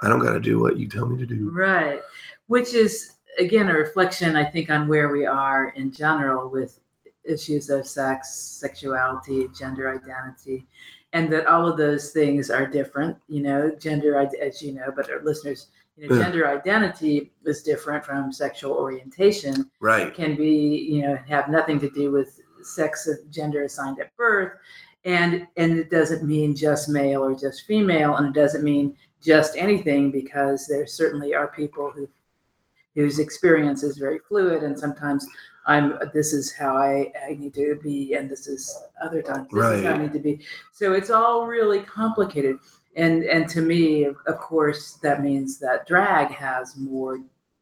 I 0.00 0.08
don't 0.08 0.20
got 0.20 0.32
to 0.32 0.40
do 0.40 0.60
what 0.60 0.76
you 0.78 0.88
tell 0.88 1.06
me 1.06 1.18
to 1.18 1.26
do. 1.26 1.50
Right. 1.50 2.00
Which 2.46 2.72
is, 2.74 3.14
again, 3.38 3.68
a 3.68 3.74
reflection, 3.74 4.36
I 4.36 4.44
think, 4.44 4.70
on 4.70 4.88
where 4.88 5.08
we 5.10 5.26
are 5.26 5.70
in 5.70 5.90
general 5.92 6.48
with 6.48 6.80
issues 7.24 7.68
of 7.68 7.86
sex, 7.86 8.32
sexuality, 8.34 9.48
gender 9.58 9.90
identity, 9.94 10.66
and 11.12 11.30
that 11.32 11.46
all 11.46 11.68
of 11.68 11.76
those 11.76 12.10
things 12.10 12.50
are 12.50 12.66
different. 12.66 13.16
You 13.28 13.42
know, 13.42 13.70
gender, 13.78 14.16
as 14.40 14.62
you 14.62 14.72
know, 14.72 14.92
but 14.94 15.10
our 15.10 15.22
listeners, 15.22 15.68
you 15.96 16.08
know, 16.08 16.14
Yeah. 16.16 16.22
gender 16.22 16.46
identity 16.48 17.32
is 17.44 17.62
different 17.62 18.04
from 18.04 18.32
sexual 18.32 18.72
orientation. 18.74 19.68
Right. 19.80 20.14
can 20.14 20.36
be 20.36 20.78
you 20.92 21.02
know 21.02 21.16
have 21.28 21.48
nothing 21.48 21.80
to 21.80 21.90
do 21.90 22.12
with 22.12 22.40
sex 22.62 23.06
of 23.08 23.16
gender 23.30 23.64
assigned 23.64 23.98
at 24.00 24.16
birth 24.16 24.52
and 25.04 25.46
and 25.56 25.78
it 25.78 25.90
doesn't 25.90 26.22
mean 26.24 26.54
just 26.54 26.88
male 26.88 27.22
or 27.24 27.34
just 27.34 27.62
female 27.66 28.16
and 28.16 28.26
it 28.28 28.32
doesn't 28.40 28.64
mean 28.64 28.96
just 29.22 29.56
anything 29.56 30.10
because 30.10 30.66
there 30.66 30.86
certainly 30.86 31.34
are 31.34 31.48
people 31.48 31.90
who 31.90 32.08
whose 32.94 33.18
experience 33.18 33.82
is 33.82 33.96
very 33.98 34.18
fluid 34.18 34.62
and 34.62 34.78
sometimes 34.78 35.26
i'm 35.66 35.98
this 36.12 36.32
is 36.32 36.52
how 36.52 36.76
i, 36.76 37.12
I 37.28 37.34
need 37.34 37.54
to 37.54 37.78
be 37.82 38.14
and 38.14 38.28
this 38.30 38.46
is 38.46 38.76
other 39.02 39.22
times 39.22 39.48
this 39.52 39.64
is 39.64 39.84
how 39.84 39.92
i 39.92 39.98
need 39.98 40.12
to 40.12 40.18
be 40.18 40.40
so 40.72 40.92
it's 40.94 41.10
all 41.10 41.46
really 41.46 41.80
complicated 41.80 42.58
and 42.96 43.24
and 43.24 43.48
to 43.50 43.60
me 43.60 44.04
of 44.04 44.16
of 44.26 44.38
course 44.38 44.94
that 45.02 45.22
means 45.22 45.58
that 45.58 45.86
drag 45.86 46.30
has 46.30 46.76
more 46.76 47.20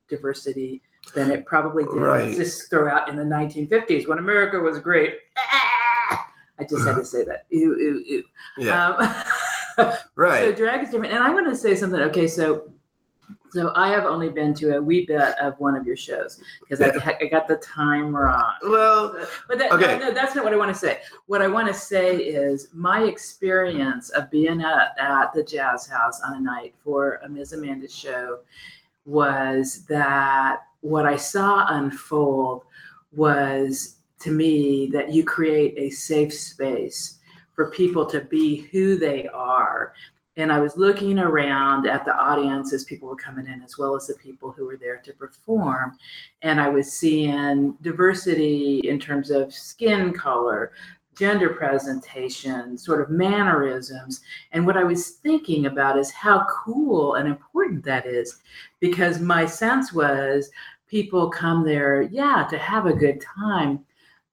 diversity 0.09 0.83
than 1.15 1.31
it 1.31 1.47
probably 1.47 1.85
did. 1.85 1.95
Right. 1.95 2.37
Just 2.37 2.71
throw 2.71 2.91
out 2.91 3.09
in 3.09 3.17
the 3.17 3.23
1950s 3.23 4.09
when 4.09 4.19
America 4.19 4.59
was 4.59 4.79
great. 4.79 5.15
I 5.37 6.65
just 6.69 6.87
had 6.87 6.97
to 6.97 7.05
say 7.05 7.25
that. 7.25 7.47
Ew, 7.51 7.77
ew, 7.77 8.05
ew. 8.07 8.25
Yeah. 8.59 8.89
Um, 8.89 8.97
so 10.45 10.53
drag 10.53 10.83
is 10.83 10.91
different. 10.91 11.13
And 11.13 11.23
I 11.23 11.31
want 11.31 11.49
to 11.49 11.57
say 11.57 11.75
something. 11.75 12.01
Okay, 12.01 12.27
so 12.27 12.71
so 13.51 13.73
I 13.75 13.89
have 13.89 14.05
only 14.05 14.29
been 14.29 14.55
to 14.55 14.77
a 14.77 14.83
wee 14.83 15.07
bit 15.07 15.39
of 15.39 15.59
one 15.59 15.77
of 15.77 15.87
your 15.87 15.97
shows 15.97 16.41
because 16.61 16.81
I, 16.81 17.17
I 17.21 17.27
got 17.27 17.49
the 17.49 17.57
time 17.57 18.15
wrong. 18.15 18.53
Well, 18.63 19.17
But 19.49 19.59
that, 19.59 19.73
Okay. 19.73 19.99
no, 19.99 20.09
no, 20.09 20.15
that's 20.15 20.35
not 20.35 20.45
what 20.45 20.53
I 20.53 20.57
want 20.57 20.73
to 20.73 20.79
say. 20.79 21.01
What 21.27 21.41
I 21.43 21.49
want 21.49 21.67
to 21.69 21.75
say 21.75 22.17
is 22.17 22.69
my 22.73 23.05
experience 23.05 24.11
of 24.11 24.31
being 24.31 24.61
at, 24.61 24.95
at 24.99 25.33
the 25.33 25.43
Jazzhaus 25.43 26.17
on 26.25 26.37
a 26.37 26.41
night 26.41 26.75
for 26.85 27.21
a 27.25 27.29
Ms. 27.29 27.53
Amanda 27.55 27.89
show 27.89 28.41
was 29.07 29.85
that 29.87 30.63
what 30.81 31.07
I 31.07 31.17
saw 31.17 31.67
unfold 31.69 32.65
was 33.13 33.97
to 34.21 34.31
me 34.31 34.89
that 34.93 35.13
you 35.13 35.25
create 35.25 35.75
a 35.79 35.91
safe 35.91 36.35
space 36.35 37.16
for 37.57 37.71
people 37.71 38.07
to 38.07 38.21
be 38.21 38.69
who 38.71 38.97
they 38.97 39.27
are. 39.29 39.95
And 40.39 40.53
I 40.53 40.61
was 40.61 40.77
looking 40.77 41.19
around 41.19 41.87
at 41.87 42.05
the 42.05 42.15
audience 42.15 42.75
as 42.75 42.85
people 42.85 43.09
were 43.09 43.17
coming 43.17 43.47
in, 43.47 43.63
as 43.63 43.79
well 43.79 43.97
as 43.97 44.07
the 44.07 44.15
people 44.15 44.53
who 44.53 44.67
were 44.67 44.77
there 44.77 44.99
to 44.99 45.13
perform 45.15 45.97
and 46.43 46.61
I 46.61 46.69
was 46.69 46.93
seeing 46.93 47.73
diversity 47.81 48.81
in 48.81 49.01
terms 49.01 49.31
of 49.31 49.53
skin 49.53 50.13
color, 50.13 50.73
gender 51.17 51.49
presentation, 51.55 52.77
sort 52.77 53.01
of 53.01 53.09
mannerisms. 53.09 54.21
And 54.53 54.67
what 54.67 54.77
I 54.77 54.85
was 54.85 55.13
thinking 55.13 55.67
about 55.67 55.99
is 55.99 56.11
how 56.11 56.47
cool 56.51 57.15
and 57.15 57.27
important 57.27 57.83
that 57.85 58.05
is, 58.05 58.37
because 58.81 59.19
my 59.21 59.47
sense 59.47 59.95
was 59.95 60.51
people 60.87 61.31
come 61.31 61.65
there, 61.65 62.03
yeah, 62.03 62.47
to 62.51 62.59
have 62.59 62.85
a 62.85 62.93
good 62.93 63.23
time. 63.23 63.86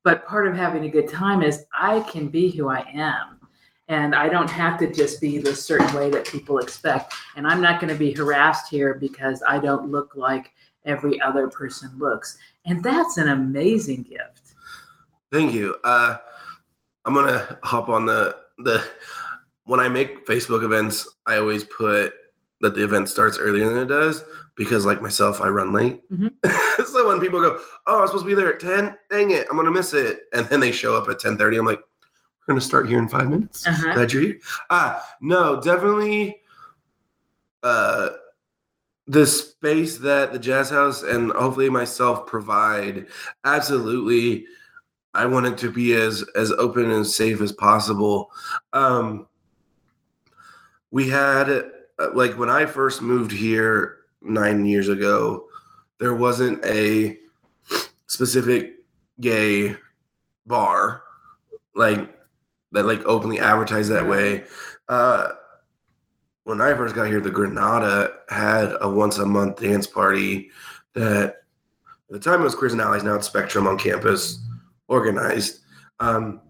But 0.04 0.28
part 0.28 0.48
of 0.48 0.56
having 0.56 0.86
a 0.86 0.90
good 0.90 1.10
time 1.10 1.42
is 1.42 1.66
I 1.74 2.02
can 2.02 2.28
be 2.28 2.52
who 2.52 2.70
I 2.70 2.86
am. 2.94 3.40
And 3.90 4.16
I 4.16 4.30
don't 4.30 4.50
have 4.50 4.80
to 4.80 4.92
just 4.92 5.20
be 5.20 5.38
the 5.38 5.56
certain 5.56 5.94
way 5.94 6.10
that 6.10 6.26
people 6.26 6.60
expect. 6.60 7.14
And 7.36 7.46
I'm 7.46 7.62
not 7.62 7.82
going 7.82 7.92
to 7.92 8.00
be 8.00 8.14
harassed 8.14 8.70
here 8.70 8.94
because 8.94 9.44
I 9.48 9.60
don't 9.60 9.92
look 9.92 10.16
like 10.16 10.52
every 10.86 11.20
other 11.22 11.48
person 11.50 11.92
looks. 11.98 12.38
And 12.66 12.84
that's 12.84 13.18
an 13.18 13.30
amazing 13.30 14.04
gift. 14.04 14.56
thank 15.32 15.54
you. 15.54 15.76
Uh, 15.84 16.18
I'm 17.06 17.14
gonna 17.14 17.60
hop 17.64 17.90
on 17.90 18.06
the 18.06 18.38
the 18.60 18.86
when 19.66 19.80
I 19.80 19.90
make 19.90 20.26
Facebook 20.26 20.64
events, 20.64 21.08
I 21.26 21.38
always 21.38 21.64
put 21.64 22.14
that 22.62 22.76
the 22.76 22.84
event 22.84 23.10
starts 23.10 23.38
earlier 23.38 23.68
than 23.68 23.78
it 23.78 23.88
does 23.88 24.24
because, 24.56 24.86
like 24.86 25.02
myself, 25.02 25.42
I 25.42 25.48
run 25.50 25.74
late. 25.74 26.02
Mhm. 26.10 26.32
so 26.88 27.08
when 27.08 27.20
people 27.20 27.42
go, 27.42 27.60
"Oh, 27.88 28.02
I'm 28.02 28.08
supposed 28.08 28.26
to 28.26 28.28
be 28.28 28.36
there 28.36 28.54
at 28.54 28.60
10," 28.60 28.96
dang 29.10 29.32
it, 29.32 29.48
I'm 29.50 29.58
gonna 29.58 29.72
miss 29.72 29.94
it, 29.94 30.22
and 30.34 30.46
then 30.48 30.60
they 30.60 30.72
show 30.72 30.96
up 30.96 31.10
at 31.10 31.20
10:30, 31.20 31.58
I'm 31.58 31.66
like, 31.66 31.80
"We're 31.80 32.54
gonna 32.54 32.62
start 32.62 32.88
here 32.88 33.00
in 33.00 33.08
five 33.08 33.30
minutes." 33.30 33.66
Uh-huh. 33.66 33.94
Glad 33.94 34.14
you're 34.14 34.22
here. 34.22 34.40
Ah, 34.70 35.04
no, 35.22 35.60
definitely. 35.62 36.42
Uh, 37.64 38.10
the 39.08 39.26
space 39.26 39.98
that 39.98 40.32
the 40.32 40.40
Jazzhaus 40.40 41.04
and 41.08 41.32
hopefully 41.32 41.70
myself 41.70 42.26
provide, 42.26 43.08
absolutely. 43.44 44.46
I 45.14 45.26
want 45.26 45.46
it 45.46 45.58
to 45.60 45.70
be 45.72 45.94
as 45.94 46.24
as 46.36 46.52
open 46.52 46.90
and 46.90 47.06
safe 47.06 47.42
as 47.42 47.52
possible. 47.52 48.32
Um, 48.72 49.28
we 50.92 51.10
had 51.10 51.50
uh, 51.50 52.10
like 52.14 52.38
when 52.38 52.50
I 52.50 52.66
first 52.66 53.02
moved 53.02 53.32
here 53.32 53.98
nine 54.24 54.66
years 54.66 54.90
ago, 54.90 55.46
there 56.00 56.14
wasn't 56.14 56.64
a 56.66 57.18
specific 58.08 58.76
gay 59.20 59.76
bar 60.46 61.04
like 61.76 62.10
that 62.72 62.86
like 62.86 63.04
openly 63.06 63.40
advertised 63.40 63.92
that 63.92 64.08
way. 64.08 64.44
Uh, 64.90 65.30
when 66.44 66.60
I 66.60 66.74
first 66.74 66.96
got 66.96 67.08
here, 67.08 67.22
the 67.22 67.32
Granada 67.32 68.14
had 68.30 68.76
a 68.82 68.90
once 68.90 69.18
a 69.18 69.26
month 69.26 69.62
dance 69.62 69.88
party 69.88 70.52
that 70.94 71.44
at 72.10 72.10
the 72.10 72.20
time 72.20 72.42
it 72.42 72.44
was 72.44 72.56
Queers 72.56 72.74
and 72.74 72.82
Allies, 72.82 73.04
now 73.04 73.16
it's 73.16 73.28
Spectrum 73.28 73.68
on 73.68 73.78
campus 73.78 74.46
organized. 74.88 75.60
Um, 76.00 76.42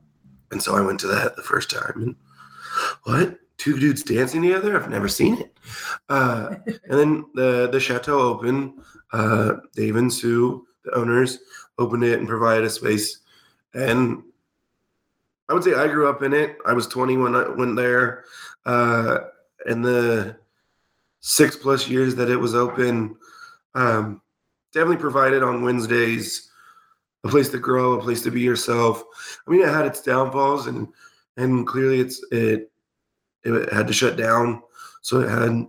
and 0.52 0.62
so 0.62 0.76
I 0.76 0.82
went 0.82 1.00
to 1.02 1.08
that 1.08 1.36
the 1.36 1.44
first 1.44 1.70
time. 1.70 1.94
And 1.96 2.16
what? 3.04 3.40
Two 3.64 3.80
dudes 3.80 4.04
dancing 4.04 4.42
together? 4.42 4.76
I've 4.76 4.90
never 4.90 5.08
seen 5.08 5.38
it. 5.38 5.58
Uh, 6.10 6.56
and 6.66 7.00
then 7.00 7.26
the 7.34 7.70
the 7.72 7.80
chateau 7.80 8.20
opened. 8.20 8.74
Uh, 9.14 9.54
Dave 9.74 9.96
and 9.96 10.12
Sue, 10.12 10.68
the 10.84 10.94
owners, 10.96 11.40
opened 11.78 12.04
it 12.04 12.20
and 12.20 12.28
provided 12.28 12.66
a 12.66 12.70
space. 12.70 13.20
And 13.74 14.22
I 15.48 15.54
would 15.54 15.64
say 15.64 15.76
I 15.76 15.88
grew 15.88 16.10
up 16.10 16.24
in 16.24 16.34
it. 16.34 16.58
I 16.66 16.74
was 16.74 16.88
20 16.88 17.16
when 17.16 17.36
I 17.36 17.48
went 17.48 17.78
there. 17.78 18.26
Uh, 18.66 19.20
in 19.66 19.82
the 19.82 20.36
six 21.22 21.56
plus 21.56 21.88
years 21.88 22.16
that 22.16 22.30
it 22.30 22.36
was 22.36 22.56
open, 22.56 23.16
um, 23.76 24.22
definitely 24.74 24.98
provided 24.98 25.42
on 25.42 25.64
Wednesdays 25.64 26.52
a 27.24 27.30
place 27.30 27.48
to 27.52 27.60
grow, 27.60 27.94
a 27.94 28.02
place 28.02 28.24
to 28.24 28.32
be 28.32 28.42
yourself. 28.42 29.06
I 29.48 29.52
mean, 29.52 29.62
it 29.62 29.70
had 29.70 29.86
its 29.86 30.02
downfalls, 30.02 30.68
and 30.68 30.90
and 31.38 31.66
clearly 31.66 32.02
it's 32.02 32.22
it 32.30 32.73
it 33.44 33.74
had 33.74 33.88
to 33.88 33.94
shut 33.94 34.18
down, 34.18 34.62
so 35.02 35.20
it 35.22 35.30
had 35.30 35.68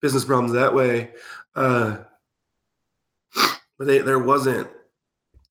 business 0.00 0.24
problems 0.24 0.52
that 0.52 0.74
way. 0.74 1.10
Uh, 1.54 1.98
but 3.78 3.86
they, 3.86 3.98
there 3.98 4.18
wasn't 4.18 4.68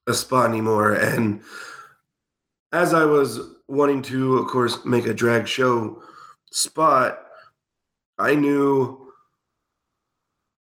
a 0.07 0.13
spot 0.13 0.49
anymore, 0.49 0.93
and 0.93 1.41
as 2.71 2.93
I 2.93 3.05
was 3.05 3.39
wanting 3.67 4.01
to, 4.03 4.37
of 4.37 4.47
course, 4.47 4.85
make 4.85 5.05
a 5.05 5.13
drag 5.13 5.47
show 5.47 6.01
spot, 6.51 7.25
I 8.17 8.35
knew 8.35 9.11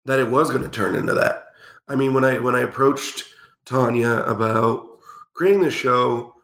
that 0.04 0.18
it 0.18 0.28
was 0.28 0.50
going 0.50 0.62
to 0.62 0.68
turn 0.68 0.94
into 0.94 1.14
that. 1.14 1.46
I 1.88 1.94
mean, 1.94 2.14
when 2.14 2.24
I 2.24 2.38
when 2.38 2.54
I 2.54 2.60
approached 2.60 3.24
Tanya 3.64 4.22
about 4.22 4.86
creating 5.34 5.62
the 5.62 5.70
show, 5.70 6.34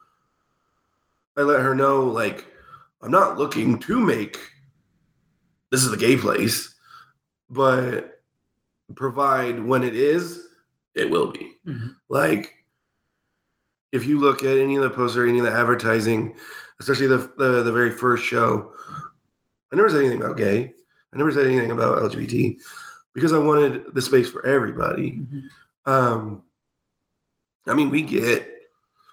I 1.36 1.42
let 1.42 1.60
her 1.60 1.74
know 1.74 2.02
like 2.04 2.46
I'm 3.04 3.10
not 3.10 3.36
looking 3.38 3.78
to 3.80 4.00
make 4.00 4.38
this 5.70 5.82
is 5.84 5.90
the 5.90 5.96
gay 5.96 6.16
place, 6.16 6.74
but 7.50 8.22
provide 8.94 9.62
when 9.62 9.82
it 9.82 9.94
is, 9.94 10.46
it 10.94 11.10
will 11.10 11.30
be. 11.30 11.52
Mhm. 11.66 11.96
Like 12.08 12.52
if 13.92 14.06
you 14.06 14.18
look 14.18 14.42
at 14.42 14.56
any 14.58 14.76
of 14.76 14.82
the 14.82 14.90
posters, 14.90 15.28
any 15.28 15.38
of 15.38 15.44
the 15.44 15.52
advertising, 15.52 16.34
especially 16.80 17.06
the, 17.08 17.30
the 17.36 17.62
the 17.62 17.72
very 17.72 17.90
first 17.90 18.24
show, 18.24 18.72
I 19.70 19.76
never 19.76 19.90
said 19.90 20.00
anything 20.00 20.22
about 20.22 20.36
gay. 20.38 20.72
I 21.12 21.16
never 21.16 21.30
said 21.30 21.46
anything 21.46 21.72
about 21.72 21.98
LGBT 22.10 22.56
because 23.12 23.32
I 23.32 23.38
wanted 23.38 23.94
the 23.94 24.02
space 24.02 24.30
for 24.30 24.44
everybody. 24.46 25.12
Mhm. 25.20 25.42
Um, 25.86 26.42
I 27.66 27.74
mean, 27.74 27.90
we 27.90 28.00
get 28.02 28.48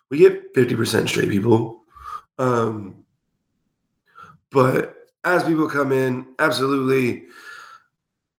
we 0.09 0.17
get 0.17 0.53
fifty 0.55 0.75
percent 0.75 1.09
straight 1.09 1.29
people, 1.29 1.83
um, 2.37 3.00
but 4.51 4.95
as 5.23 5.43
people 5.43 5.67
come 5.69 5.91
in, 5.91 6.25
absolutely, 6.39 7.23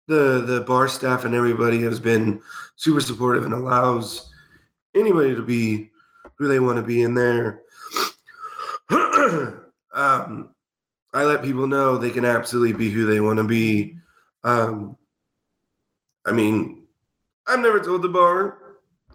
the 0.08 0.42
the 0.46 0.62
bar 0.62 0.88
staff 0.88 1.26
and 1.26 1.34
everybody 1.36 1.82
has 1.84 2.00
been 2.00 2.42
super 2.76 3.00
supportive 3.02 3.46
and 3.46 3.54
allows 3.54 4.32
anybody 4.96 5.36
to 5.36 5.42
be 5.42 5.90
who 6.36 6.48
they 6.48 6.60
want 6.60 6.78
to 6.78 6.84
be 6.84 7.04
in 7.04 7.14
there. 7.14 7.62
um, 8.92 10.50
I 11.14 11.24
let 11.24 11.44
people 11.44 11.68
know 11.68 11.98
they 11.98 12.10
can 12.10 12.26
absolutely 12.26 12.74
be 12.74 12.90
who 12.90 13.06
they 13.06 13.20
want 13.22 13.38
to 13.38 13.44
be. 13.44 13.98
Um, 14.44 14.98
I 16.26 16.32
mean, 16.32 16.84
I've 17.48 17.60
never 17.60 17.80
told 17.80 18.02
the 18.02 18.10
bar. 18.10 18.58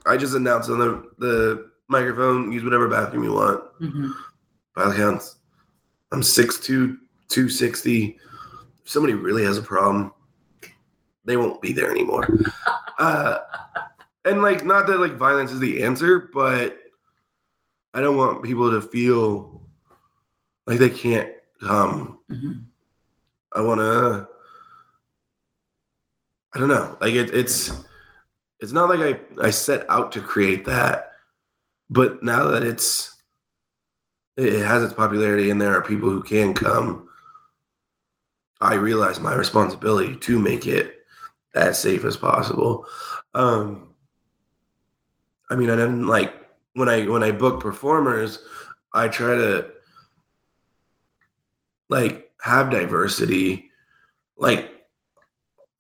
I 0.07 0.17
just 0.17 0.35
announce 0.35 0.69
on 0.69 0.79
the, 0.79 1.11
the 1.19 1.71
microphone, 1.89 2.53
use 2.53 2.63
whatever 2.65 2.89
bathroom 2.89 3.25
you 3.25 3.33
want. 3.33 3.63
Mhm. 3.81 4.13
By 4.75 4.85
all 4.85 4.91
accounts, 4.93 5.37
I'm 6.13 6.21
6'2, 6.21 6.63
260. 7.29 8.19
If 8.85 8.91
somebody 8.91 9.15
really 9.15 9.45
has 9.45 9.59
a 9.59 9.63
problem, 9.63 10.13
they 11.25 11.37
won't 11.37 11.61
be 11.61 11.73
there 11.73 11.91
anymore. 11.91 12.29
uh, 12.99 13.39
and 14.25 14.43
like, 14.43 14.65
not 14.65 14.87
that 14.87 15.01
like 15.01 15.17
violence 15.17 15.51
is 15.51 15.61
the 15.61 15.83
answer, 15.83 16.31
but 16.33 16.79
I 17.95 18.01
don't 18.01 18.17
want 18.17 18.45
people 18.45 18.71
to 18.71 18.81
feel 18.81 19.63
like 20.67 20.79
they 20.79 20.91
can't 20.91 21.33
come. 21.61 22.19
Mhm. 22.31 22.65
I 23.53 23.61
want 23.63 23.81
to. 23.81 24.29
I 26.55 26.59
don't 26.59 26.69
know. 26.69 26.97
Like 27.01 27.15
it, 27.15 27.35
it's, 27.35 27.73
it's 28.61 28.73
not 28.73 28.89
like 28.89 29.01
I 29.01 29.47
I 29.47 29.51
set 29.51 29.89
out 29.91 30.13
to 30.13 30.21
create 30.21 30.65
that, 30.67 31.13
but 31.91 32.23
now 32.23 32.49
that 32.49 32.63
it's, 32.63 33.16
it 34.37 34.65
has 34.65 34.83
its 34.83 34.95
popularity 34.95 35.51
and 35.51 35.61
there 35.61 35.75
are 35.75 35.83
people 35.83 36.11
who 36.11 36.23
can 36.23 36.55
come. 36.55 37.09
I 38.61 38.75
realize 38.75 39.21
my 39.21 39.35
responsibility 39.35 40.17
to 40.17 40.39
make 40.39 40.67
it 40.67 41.05
as 41.55 41.79
safe 41.79 42.05
as 42.05 42.17
possible. 42.17 42.87
Um, 43.35 43.95
I 45.51 45.57
mean, 45.57 45.71
I 45.71 45.77
didn't 45.77 46.07
like 46.07 46.35
when 46.75 46.89
I 46.89 47.07
when 47.07 47.23
I 47.23 47.33
book 47.33 47.61
performers, 47.61 48.41
I 48.93 49.09
try 49.09 49.35
to 49.35 49.71
like 51.89 52.31
have 52.43 52.71
diversity. 52.71 53.71
Like 54.37 54.71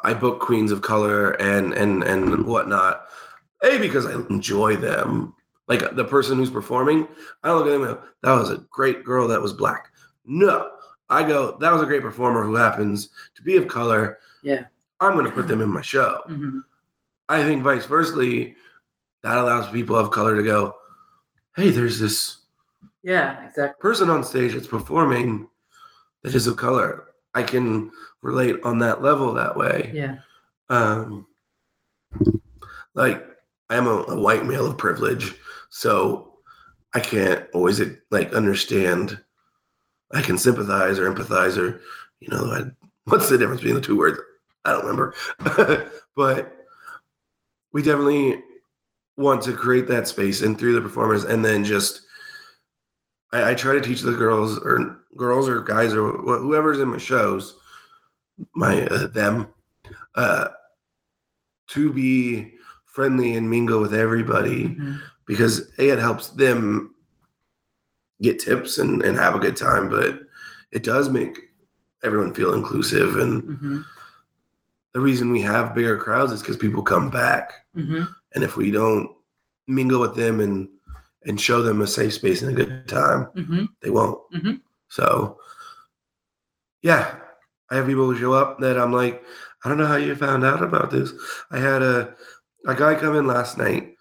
I 0.01 0.15
book 0.15 0.41
queens 0.41 0.73
of 0.73 0.83
color 0.83 1.33
and 1.33 1.73
and 1.73 2.03
and 2.03 2.47
whatnot. 2.47 3.07
A 3.63 3.79
because 3.79 4.07
I 4.07 4.13
enjoy 4.13 4.77
them. 4.77 5.35
Like 5.69 5.97
the 5.97 6.05
person 6.05 6.39
who's 6.39 6.51
performing, 6.51 7.09
I 7.43 7.53
look 7.53 7.67
at 7.67 7.71
them 7.71 7.83
and 7.83 7.95
go, 7.97 8.03
that 8.23 8.33
was 8.35 8.51
a 8.51 8.59
great 8.71 9.05
girl 9.05 9.27
that 9.29 9.41
was 9.43 9.53
black. 9.53 9.89
No. 10.25 10.71
I 11.09 11.23
go, 11.27 11.57
that 11.59 11.73
was 11.73 11.83
a 11.83 11.87
great 11.87 12.03
performer 12.03 12.45
who 12.45 12.55
happens 12.57 13.11
to 13.37 13.43
be 13.43 13.57
of 13.57 13.69
color. 13.69 14.19
Yeah. 14.43 14.65
I'm 15.01 15.15
gonna 15.17 15.31
put 15.31 15.47
them 15.49 15.61
in 15.61 15.69
my 15.69 15.83
show. 15.83 16.23
Mhm. 16.29 16.63
I 17.29 17.43
think 17.43 17.63
vice 17.63 17.87
versa, 17.87 18.15
that 19.23 19.39
allows 19.39 19.69
people 19.71 19.97
of 19.97 20.11
color 20.11 20.37
to 20.37 20.43
go, 20.43 20.77
hey, 21.57 21.71
there's 21.71 21.99
this 21.99 22.39
Yeah, 23.03 23.45
exactly. 23.47 23.81
person 23.81 24.09
on 24.11 24.23
stage 24.25 24.55
that's 24.55 24.67
performing 24.69 25.49
that 26.23 26.35
is 26.35 26.47
of 26.47 26.57
color. 26.57 27.09
I 27.35 27.43
can 27.43 27.91
relate 28.23 28.57
on 28.65 28.79
that 28.81 29.03
level 29.03 29.33
that 29.35 29.57
way. 29.57 29.91
Yeah. 29.95 30.17
Um, 30.69 31.27
like 32.95 33.25
I'm 33.69 33.87
a, 33.87 34.05
a 34.09 34.21
white 34.21 34.47
male 34.47 34.67
of 34.67 34.79
privilege, 34.79 35.35
so 35.71 36.39
I 36.95 37.01
can't 37.01 37.47
always 37.55 37.81
like 38.11 38.33
understand. 38.33 39.21
I 40.13 40.23
can 40.23 40.39
sympathize 40.39 40.99
or 40.99 41.13
empathize 41.13 41.57
or 41.59 41.81
you 42.21 42.29
know 42.29 42.45
I, 42.53 42.63
what's 43.05 43.29
the 43.29 43.37
difference 43.39 43.61
between 43.61 43.75
the 43.75 43.87
two 43.87 43.99
words? 43.99 44.19
I 44.65 44.73
don't 44.73 44.85
remember, 44.85 45.15
but 46.17 46.53
we 47.73 47.83
definitely 47.83 48.43
want 49.17 49.43
to 49.43 49.53
create 49.53 49.87
that 49.89 50.09
space 50.09 50.43
and 50.43 50.59
through 50.59 50.75
the 50.75 50.81
performers, 50.81 51.25
and 51.25 51.45
then 51.45 51.65
just 51.65 52.03
I, 53.33 53.51
I 53.51 53.55
try 53.55 53.75
to 53.75 53.81
teach 53.81 54.01
the 54.03 54.13
girls 54.13 54.59
or 54.59 55.01
girls 55.17 55.49
or 55.49 55.61
guys 55.63 55.93
or 55.95 56.11
wh- 56.13 56.41
whoever's 56.43 56.81
in 56.81 56.89
my 56.89 56.99
shows, 56.99 57.59
my 58.55 58.83
uh, 58.87 59.07
them, 59.09 59.49
uh, 60.15 60.49
to 61.69 61.93
be 61.93 62.53
friendly 62.87 63.35
and 63.37 63.49
mingle 63.51 63.81
with 63.81 63.95
everybody 63.95 64.69
Mhm. 64.69 65.01
Because 65.27 65.71
a 65.79 65.89
it 65.91 65.99
helps 65.99 66.29
them 66.31 66.95
get 68.23 68.39
tips 68.39 68.79
and, 68.79 69.03
and 69.03 69.17
have 69.19 69.35
a 69.35 69.39
good 69.41 69.57
time, 69.57 69.89
but 69.91 70.21
it 70.73 70.83
does 70.83 71.09
make 71.11 71.39
everyone 72.03 72.33
feel 72.33 72.55
inclusive. 72.55 73.17
And 73.17 73.43
Mhm. 73.43 73.85
the 74.95 75.01
reason 75.01 75.31
we 75.31 75.43
have 75.43 75.75
bigger 75.75 75.97
crowds 75.99 76.33
is 76.33 76.41
because 76.41 76.57
people 76.57 76.83
come 76.83 77.11
back. 77.11 77.53
Mhm. 77.77 78.09
And 78.35 78.45
if 78.45 78.57
we 78.57 78.71
don't 78.71 79.11
mingle 79.67 80.01
with 80.01 80.15
them 80.15 80.41
and 80.41 80.69
and 81.25 81.41
show 81.41 81.61
them 81.61 81.81
a 81.83 81.87
safe 81.89 82.15
space 82.15 82.41
and 82.41 82.53
a 82.53 82.55
good 82.65 82.87
time, 82.87 83.27
Mhm. 83.35 83.69
they 83.83 83.91
won't. 83.91 84.21
Mhm. 84.33 84.61
So, 84.87 85.41
yeah, 86.83 87.17
I 87.69 87.75
have 87.77 87.87
people 87.87 88.05
who 88.07 88.17
show 88.17 88.33
up 88.33 88.61
that 88.61 88.79
I'm 88.79 88.93
like, 88.93 89.25
I 89.65 89.69
don't 89.69 89.79
know 89.79 89.87
how 89.89 89.97
you 89.97 90.15
found 90.15 90.45
out 90.45 90.63
about 90.63 90.93
this. 90.93 91.13
I 91.51 91.59
had 91.59 91.83
a 91.83 92.15
a 92.69 92.75
guy 92.77 92.95
come 92.95 93.17
in 93.17 93.27
last 93.27 93.59
night, 93.59 93.96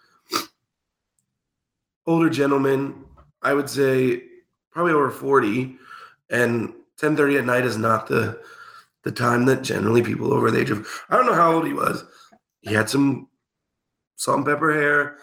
older 2.06 2.30
gentleman, 2.30 3.04
I 3.42 3.54
would 3.54 3.70
say 3.70 4.24
probably 4.72 4.94
over 4.94 5.12
forty, 5.12 5.78
and 6.30 6.74
ten 6.98 7.16
thirty 7.16 7.38
at 7.38 7.46
night 7.46 7.66
is 7.66 7.78
not 7.78 8.08
the 8.08 8.42
the 9.04 9.12
time 9.12 9.46
that 9.46 9.62
generally 9.62 10.02
people 10.02 10.34
over 10.34 10.50
the 10.50 10.60
age 10.60 10.72
of 10.72 10.88
I 11.10 11.16
don't 11.16 11.26
know 11.28 11.34
how 11.34 11.54
old 11.54 11.68
he 11.68 11.74
was. 11.74 12.04
He 12.62 12.74
had 12.74 12.90
some 12.90 13.28
salt 14.16 14.38
and 14.38 14.46
pepper 14.46 14.74
hair. 14.74 15.18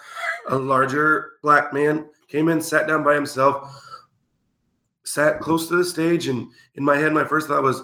A 0.48 0.56
larger 0.56 1.32
black 1.42 1.72
man 1.72 2.08
came 2.28 2.48
in, 2.48 2.60
sat 2.60 2.86
down 2.86 3.04
by 3.04 3.14
himself, 3.14 3.84
sat 5.04 5.40
close 5.40 5.68
to 5.68 5.76
the 5.76 5.84
stage, 5.84 6.28
and 6.28 6.48
in 6.74 6.84
my 6.84 6.96
head, 6.96 7.12
my 7.12 7.24
first 7.24 7.48
thought 7.48 7.62
was, 7.62 7.82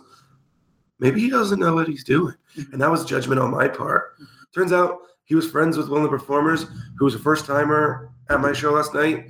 maybe 0.98 1.20
he 1.20 1.30
doesn't 1.30 1.60
know 1.60 1.74
what 1.74 1.88
he's 1.88 2.04
doing, 2.04 2.34
mm-hmm. 2.56 2.72
and 2.72 2.80
that 2.82 2.90
was 2.90 3.04
judgment 3.04 3.40
on 3.40 3.50
my 3.50 3.68
part. 3.68 4.14
Mm-hmm. 4.14 4.24
Turns 4.54 4.72
out 4.72 4.98
he 5.28 5.34
was 5.34 5.48
friends 5.50 5.76
with 5.76 5.90
one 5.90 5.98
of 6.02 6.10
the 6.10 6.16
performers 6.18 6.64
who 6.98 7.04
was 7.04 7.14
a 7.14 7.18
first 7.18 7.44
timer 7.44 8.10
at 8.30 8.40
my 8.40 8.52
show 8.54 8.72
last 8.72 8.94
night. 8.94 9.26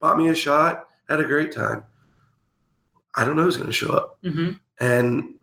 Bought 0.00 0.16
me 0.16 0.28
a 0.30 0.34
shot, 0.34 0.88
had 1.10 1.20
a 1.20 1.24
great 1.24 1.52
time. 1.52 1.84
I 3.14 3.24
don't 3.24 3.36
know 3.36 3.42
who's 3.44 3.58
going 3.58 3.68
to 3.68 3.72
show 3.72 3.90
up, 3.92 4.18
Mhm. 4.24 4.58
and 4.80 5.34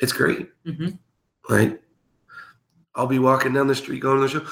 it's 0.00 0.12
great. 0.12 0.50
Mhm. 0.66 0.98
Like, 1.48 1.82
I'll 2.94 3.06
be 3.06 3.18
walking 3.18 3.54
down 3.54 3.68
the 3.68 3.74
street 3.74 4.00
going 4.00 4.16
to 4.16 4.22
the 4.22 4.28
show. 4.28 4.46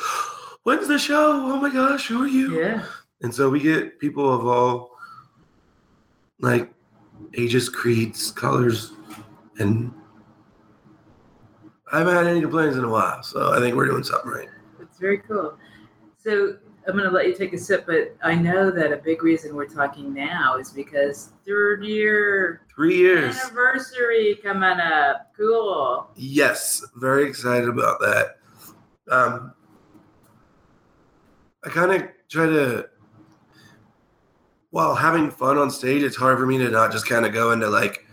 When's 0.62 0.88
the 0.88 0.98
show? 0.98 1.30
Oh 1.32 1.60
my 1.60 1.70
gosh, 1.70 2.08
who 2.08 2.22
are 2.22 2.26
you? 2.26 2.58
Yeah. 2.58 2.84
And 3.22 3.34
so 3.34 3.50
we 3.50 3.60
get 3.60 3.98
people 3.98 4.32
of 4.32 4.46
all 4.46 4.96
like 6.40 6.72
ages, 7.34 7.68
creeds, 7.68 8.30
colors, 8.30 8.92
and 9.58 9.92
I 11.92 11.98
haven't 11.98 12.14
had 12.14 12.26
any 12.26 12.40
complaints 12.40 12.76
in 12.78 12.84
a 12.84 12.88
while. 12.88 13.22
So 13.22 13.52
I 13.52 13.58
think 13.58 13.76
we're 13.76 13.86
doing 13.86 14.04
something 14.04 14.30
right. 14.30 14.48
Very 15.00 15.18
cool. 15.18 15.56
So 16.18 16.56
I'm 16.86 16.92
going 16.92 17.04
to 17.04 17.10
let 17.10 17.26
you 17.26 17.34
take 17.34 17.52
a 17.52 17.58
sip, 17.58 17.86
but 17.86 18.14
I 18.22 18.34
know 18.34 18.70
that 18.70 18.92
a 18.92 18.96
big 18.96 19.22
reason 19.22 19.54
we're 19.54 19.66
talking 19.66 20.12
now 20.12 20.56
is 20.58 20.70
because 20.70 21.32
third 21.46 21.84
year 21.84 22.62
Three 22.74 22.96
years. 22.96 23.36
anniversary 23.38 24.38
coming 24.42 24.80
up. 24.80 25.32
Cool. 25.36 26.10
Yes, 26.16 26.84
very 26.96 27.24
excited 27.28 27.68
about 27.68 28.00
that. 28.00 28.36
Um, 29.10 29.52
I 31.64 31.68
kind 31.68 31.92
of 31.92 32.08
try 32.30 32.46
to, 32.46 32.88
while 34.70 34.94
having 34.94 35.30
fun 35.30 35.58
on 35.58 35.70
stage, 35.70 36.02
it's 36.02 36.16
hard 36.16 36.38
for 36.38 36.46
me 36.46 36.58
to 36.58 36.70
not 36.70 36.92
just 36.92 37.06
kind 37.08 37.26
of 37.26 37.32
go 37.32 37.52
into 37.52 37.68
like, 37.68 38.06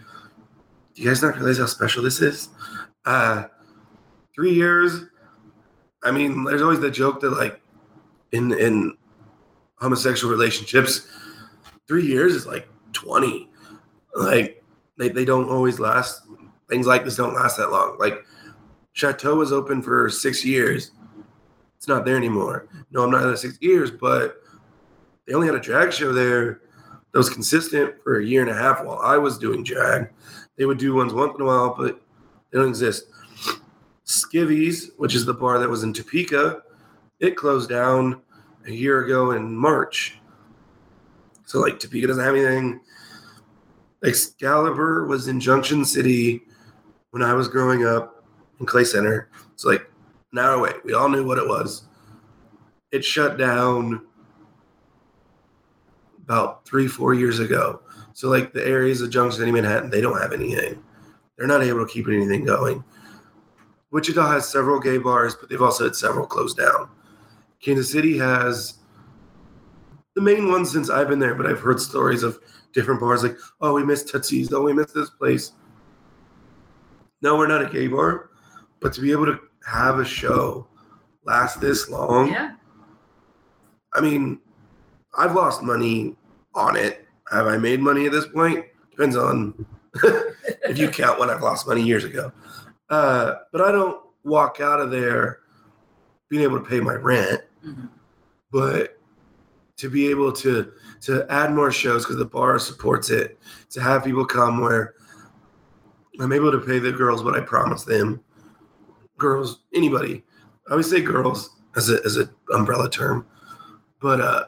do 0.95 1.02
you 1.04 1.08
guys 1.10 1.21
not 1.21 1.36
realize 1.36 1.58
how 1.60 1.65
special 1.67 2.04
this 2.04 2.21
is? 2.21 2.50
Uh, 3.06 3.43
three 4.34 4.54
years. 4.54 5.06
I 6.07 6.11
mean, 6.11 6.45
there's 6.45 6.61
always 6.61 6.79
the 6.79 6.89
joke 6.89 7.19
that 7.21 7.31
like, 7.31 7.59
in 8.31 8.53
in 8.53 8.95
homosexual 9.75 10.31
relationships, 10.31 11.07
three 11.87 12.05
years 12.05 12.33
is 12.33 12.47
like 12.47 12.67
twenty. 12.93 13.49
Like 14.15 14.63
they, 14.97 15.09
they 15.09 15.25
don't 15.25 15.49
always 15.49 15.79
last. 15.79 16.23
Things 16.69 16.87
like 16.87 17.03
this 17.03 17.17
don't 17.17 17.33
last 17.33 17.57
that 17.57 17.71
long. 17.71 17.97
Like 17.99 18.25
Chateau 18.93 19.35
was 19.35 19.51
open 19.51 19.81
for 19.81 20.09
six 20.09 20.43
years. 20.43 20.91
It's 21.75 21.87
not 21.87 22.05
there 22.05 22.17
anymore. 22.17 22.67
No, 22.91 23.03
I'm 23.03 23.11
not 23.11 23.21
there 23.21 23.35
six 23.35 23.57
years, 23.61 23.91
but 23.91 24.41
they 25.25 25.33
only 25.33 25.47
had 25.47 25.55
a 25.55 25.59
drag 25.59 25.93
show 25.93 26.11
there 26.11 26.61
that 27.11 27.17
was 27.17 27.29
consistent 27.29 27.95
for 28.03 28.19
a 28.19 28.25
year 28.25 28.41
and 28.41 28.49
a 28.49 28.53
half 28.53 28.83
while 28.83 28.99
I 28.99 29.17
was 29.17 29.37
doing 29.37 29.63
drag. 29.63 30.09
They 30.57 30.65
would 30.65 30.77
do 30.77 30.95
ones 30.95 31.13
once 31.13 31.35
in 31.35 31.41
a 31.41 31.45
while, 31.45 31.75
but 31.77 32.01
they 32.51 32.59
don't 32.59 32.69
exist. 32.69 33.07
Skivvies, 34.07 34.91
which 34.97 35.13
is 35.13 35.25
the 35.25 35.33
bar 35.33 35.59
that 35.59 35.69
was 35.69 35.83
in 35.83 35.93
Topeka, 35.93 36.63
it 37.19 37.35
closed 37.35 37.69
down 37.69 38.21
a 38.65 38.71
year 38.71 39.03
ago 39.03 39.31
in 39.31 39.55
March. 39.55 40.19
So 41.45 41.59
like 41.59 41.79
Topeka 41.79 42.07
doesn't 42.07 42.23
have 42.23 42.35
anything. 42.35 42.79
Excalibur 44.03 45.05
was 45.07 45.27
in 45.27 45.39
Junction 45.39 45.83
City 45.83 46.41
when 47.11 47.21
I 47.21 47.33
was 47.33 47.47
growing 47.47 47.85
up 47.85 48.23
in 48.59 48.65
Clay 48.65 48.83
Center. 48.85 49.29
It's 49.53 49.65
like 49.65 49.89
an 50.31 50.39
hour 50.39 50.53
away. 50.53 50.73
We 50.85 50.93
all 50.93 51.09
knew 51.09 51.25
what 51.25 51.37
it 51.37 51.47
was. 51.47 51.83
It 52.91 53.03
shut 53.03 53.37
down 53.37 54.05
about 56.23 56.65
three, 56.65 56.87
four 56.87 57.13
years 57.13 57.39
ago. 57.39 57.81
So 58.13 58.29
like 58.29 58.53
the 58.53 58.65
areas 58.65 59.01
of 59.01 59.09
Junction 59.09 59.39
City, 59.39 59.51
Manhattan, 59.51 59.89
they 59.89 60.01
don't 60.01 60.21
have 60.21 60.33
anything. 60.33 60.81
They're 61.37 61.47
not 61.47 61.63
able 61.63 61.85
to 61.85 61.91
keep 61.91 62.07
anything 62.07 62.45
going. 62.45 62.83
Wichita 63.97 64.29
has 64.29 64.47
several 64.47 64.79
gay 64.79 64.99
bars, 64.99 65.33
but 65.33 65.49
they've 65.49 65.60
also 65.60 65.86
had 65.86 65.95
several 65.95 66.27
closed 66.27 66.55
down. 66.55 66.88
Kansas 67.60 67.91
City 67.91 68.15
has 68.19 68.75
the 70.13 70.21
main 70.21 70.51
ones 70.51 70.71
since 70.71 70.91
I've 70.91 71.07
been 71.07 71.17
there, 71.17 71.33
but 71.33 71.47
I've 71.47 71.60
heard 71.60 71.79
stories 71.79 72.21
of 72.21 72.38
different 72.73 72.99
bars 72.99 73.23
like, 73.23 73.36
oh, 73.60 73.73
we 73.73 73.83
missed 73.83 74.07
Tootsie's, 74.07 74.53
oh, 74.53 74.62
we 74.62 74.71
missed 74.71 74.93
this 74.93 75.10
place. 75.10 75.53
No, 77.23 77.39
we're 77.39 77.47
not 77.47 77.63
a 77.63 77.69
gay 77.71 77.88
bar, 77.88 78.29
but 78.81 78.93
to 78.93 79.01
be 79.01 79.12
able 79.12 79.25
to 79.25 79.39
have 79.65 79.97
a 79.97 80.05
show 80.05 80.67
last 81.25 81.60
this 81.60 81.89
long, 81.89 82.31
Yeah. 82.31 82.51
I 83.95 84.01
mean, 84.01 84.39
I've 85.17 85.33
lost 85.33 85.63
money 85.63 86.15
on 86.53 86.77
it. 86.77 87.07
Have 87.31 87.47
I 87.47 87.57
made 87.57 87.79
money 87.79 88.05
at 88.05 88.12
this 88.12 88.27
point? 88.27 88.63
Depends 88.91 89.15
on 89.15 89.65
if 90.03 90.77
you 90.77 90.88
count 90.88 91.19
when 91.19 91.31
I've 91.31 91.41
lost 91.41 91.67
money 91.67 91.81
years 91.81 92.03
ago. 92.03 92.31
Uh, 92.89 93.36
but 93.52 93.62
I 93.62 93.71
don't 93.71 94.02
walk 94.23 94.60
out 94.62 94.80
of 94.80 94.91
there 94.91 95.39
being 96.30 96.43
able 96.43 96.60
to 96.60 96.65
pay 96.65 96.80
my 96.80 96.93
rent. 96.93 97.41
Mhm. 97.65 97.89
But 98.52 98.97
to 99.78 99.89
be 99.89 100.08
able 100.08 100.32
to 100.34 100.71
to 101.02 101.26
add 101.32 101.54
more 101.54 101.71
shows 101.71 102.04
because 102.04 102.17
the 102.17 102.26
bar 102.26 102.58
supports 102.60 103.10
it, 103.12 103.38
to 103.69 103.80
have 103.82 104.04
people 104.04 104.26
come 104.26 104.60
where 104.60 104.95
I'm 106.19 106.34
able 106.34 106.52
to 106.52 106.60
pay 106.60 106.80
the 106.80 106.91
girls 106.91 107.23
what 107.23 107.36
I 107.36 107.41
promised 107.41 107.86
them. 107.86 108.19
Girls, 109.17 109.60
anybody. 109.73 110.23
I 110.67 110.71
always 110.71 110.89
say 110.89 111.02
girls 111.02 111.52
as 111.76 111.89
a 111.89 112.04
as 112.06 112.17
an 112.17 112.30
umbrella 112.54 112.89
term, 112.89 113.26
but 114.00 114.19
uh, 114.21 114.45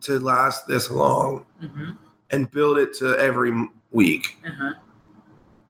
to 0.00 0.18
last 0.20 0.66
this 0.68 0.90
long 0.90 1.44
Mhm. 1.62 1.96
and 2.30 2.50
build 2.50 2.78
it 2.78 2.94
to 2.94 3.18
every 3.18 3.68
week 3.90 4.38
Uh-huh. 4.46 4.74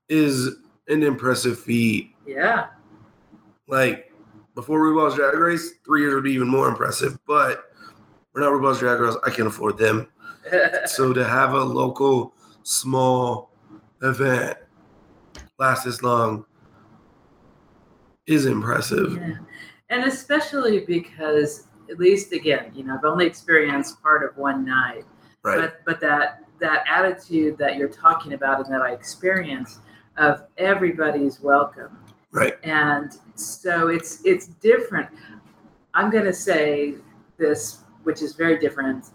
is 0.09 0.55
an 0.87 1.03
impressive 1.03 1.59
feat. 1.59 2.13
Yeah. 2.25 2.67
Like 3.67 4.11
before 4.55 4.79
RuPaul's 4.79 5.15
Drag 5.15 5.35
Race, 5.35 5.73
three 5.85 6.01
years 6.01 6.13
would 6.15 6.23
be 6.23 6.33
even 6.33 6.47
more 6.47 6.67
impressive. 6.67 7.17
But 7.27 7.65
we're 8.33 8.41
not 8.41 8.51
RuPaul's 8.51 8.79
Drag 8.79 8.99
Race. 8.99 9.15
I 9.25 9.29
can't 9.29 9.47
afford 9.47 9.77
them. 9.77 10.07
So 10.87 11.13
to 11.13 11.23
have 11.23 11.53
a 11.53 11.63
local 11.63 12.33
small 12.63 13.51
event 14.01 14.57
last 15.57 15.85
this 15.85 16.03
long 16.03 16.45
is 18.27 18.45
impressive. 18.45 19.15
Yeah. 19.15 19.35
And 19.89 20.03
especially 20.03 20.81
because, 20.85 21.67
at 21.89 21.97
least 21.97 22.33
again, 22.33 22.71
you 22.75 22.83
know, 22.83 22.95
I've 22.95 23.05
only 23.05 23.25
experienced 23.25 24.01
part 24.01 24.23
of 24.29 24.35
one 24.37 24.65
night, 24.65 25.05
Right. 25.43 25.59
but 25.59 25.75
but 25.85 26.01
that 26.01 26.43
that 26.59 26.83
attitude 26.89 27.57
that 27.57 27.77
you're 27.77 27.87
talking 27.89 28.33
about 28.33 28.65
and 28.65 28.73
that 28.73 28.81
I 28.81 28.91
experienced 28.91 29.79
of 30.17 30.43
everybody's 30.57 31.39
welcome, 31.41 31.97
Right. 32.31 32.55
and 32.63 33.17
so 33.35 33.87
it's 33.87 34.23
it's 34.25 34.47
different. 34.47 35.09
I'm 35.93 36.09
going 36.09 36.25
to 36.25 36.33
say 36.33 36.95
this, 37.37 37.79
which 38.03 38.21
is 38.21 38.33
very 38.35 38.57
different. 38.59 39.05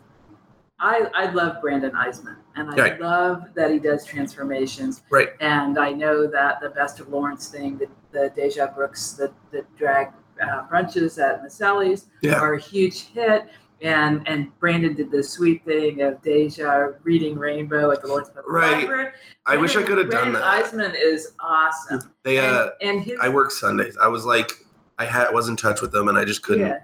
I, 0.80 1.11
I 1.12 1.30
love 1.32 1.61
Brandon 1.61 1.90
Eisman, 1.92 2.37
and 2.54 2.70
I 2.70 2.76
Right. 2.76 3.00
love 3.00 3.48
that 3.54 3.72
he 3.72 3.80
does 3.80 4.04
transformations. 4.04 5.02
Right. 5.11 5.30
And 5.40 5.76
I 5.76 5.90
know 5.92 6.28
that 6.28 6.61
the 6.61 6.70
Best 6.70 7.00
of 7.00 7.08
Lawrence 7.08 7.48
thing, 7.48 7.78
the, 7.78 7.88
the 8.12 8.30
Deja 8.37 8.68
Brooks, 8.68 9.12
the, 9.12 9.32
the 9.50 9.64
drag 9.76 10.12
uh, 10.40 10.68
brunches 10.68 11.20
at 11.20 11.42
Maceli's 11.42 12.06
Yeah. 12.22 12.38
are 12.38 12.54
a 12.54 12.61
huge 12.61 13.06
hit. 13.08 13.48
And 13.80 14.26
and 14.26 14.56
Brandon 14.58 14.94
did 14.94 15.10
the 15.10 15.22
sweet 15.22 15.64
thing 15.64 16.02
of 16.02 16.20
Deja 16.22 16.94
reading 17.04 17.38
Rainbow 17.38 17.92
at 17.92 18.02
the 18.02 18.08
Lawrence 18.08 18.28
Public 18.28 18.46
Right. 18.48 18.78
Library. 18.78 19.12
I 19.46 19.56
wish 19.56 19.76
I 19.76 19.82
could 19.82 19.98
have 19.98 20.10
done 20.10 20.32
that. 20.32 20.42
Eisman 20.42 20.94
is 21.00 21.34
awesome. 21.38 22.12
They 22.24 22.38
uh 22.38 22.70
and, 22.80 22.96
and 22.96 23.04
his, 23.04 23.18
I 23.20 23.28
work 23.28 23.52
Sundays. 23.52 23.96
I 23.96 24.08
was 24.08 24.24
like 24.24 24.50
I 24.98 25.04
had 25.04 25.30
was 25.32 25.48
in 25.48 25.56
touch 25.56 25.80
with 25.80 25.92
them 25.92 26.08
and 26.08 26.18
I 26.18 26.24
just 26.24 26.42
couldn't 26.42 26.66
yeah. 26.66 26.80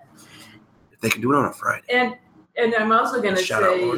they 1.01 1.09
can 1.11 1.21
do 1.21 1.33
it 1.33 1.37
on 1.37 1.47
a 1.47 1.53
Friday. 1.53 1.85
And 1.89 2.15
and 2.57 2.75
I'm 2.75 2.93
also 2.93 3.21
going 3.21 3.35
to 3.35 3.43
say 3.43 3.91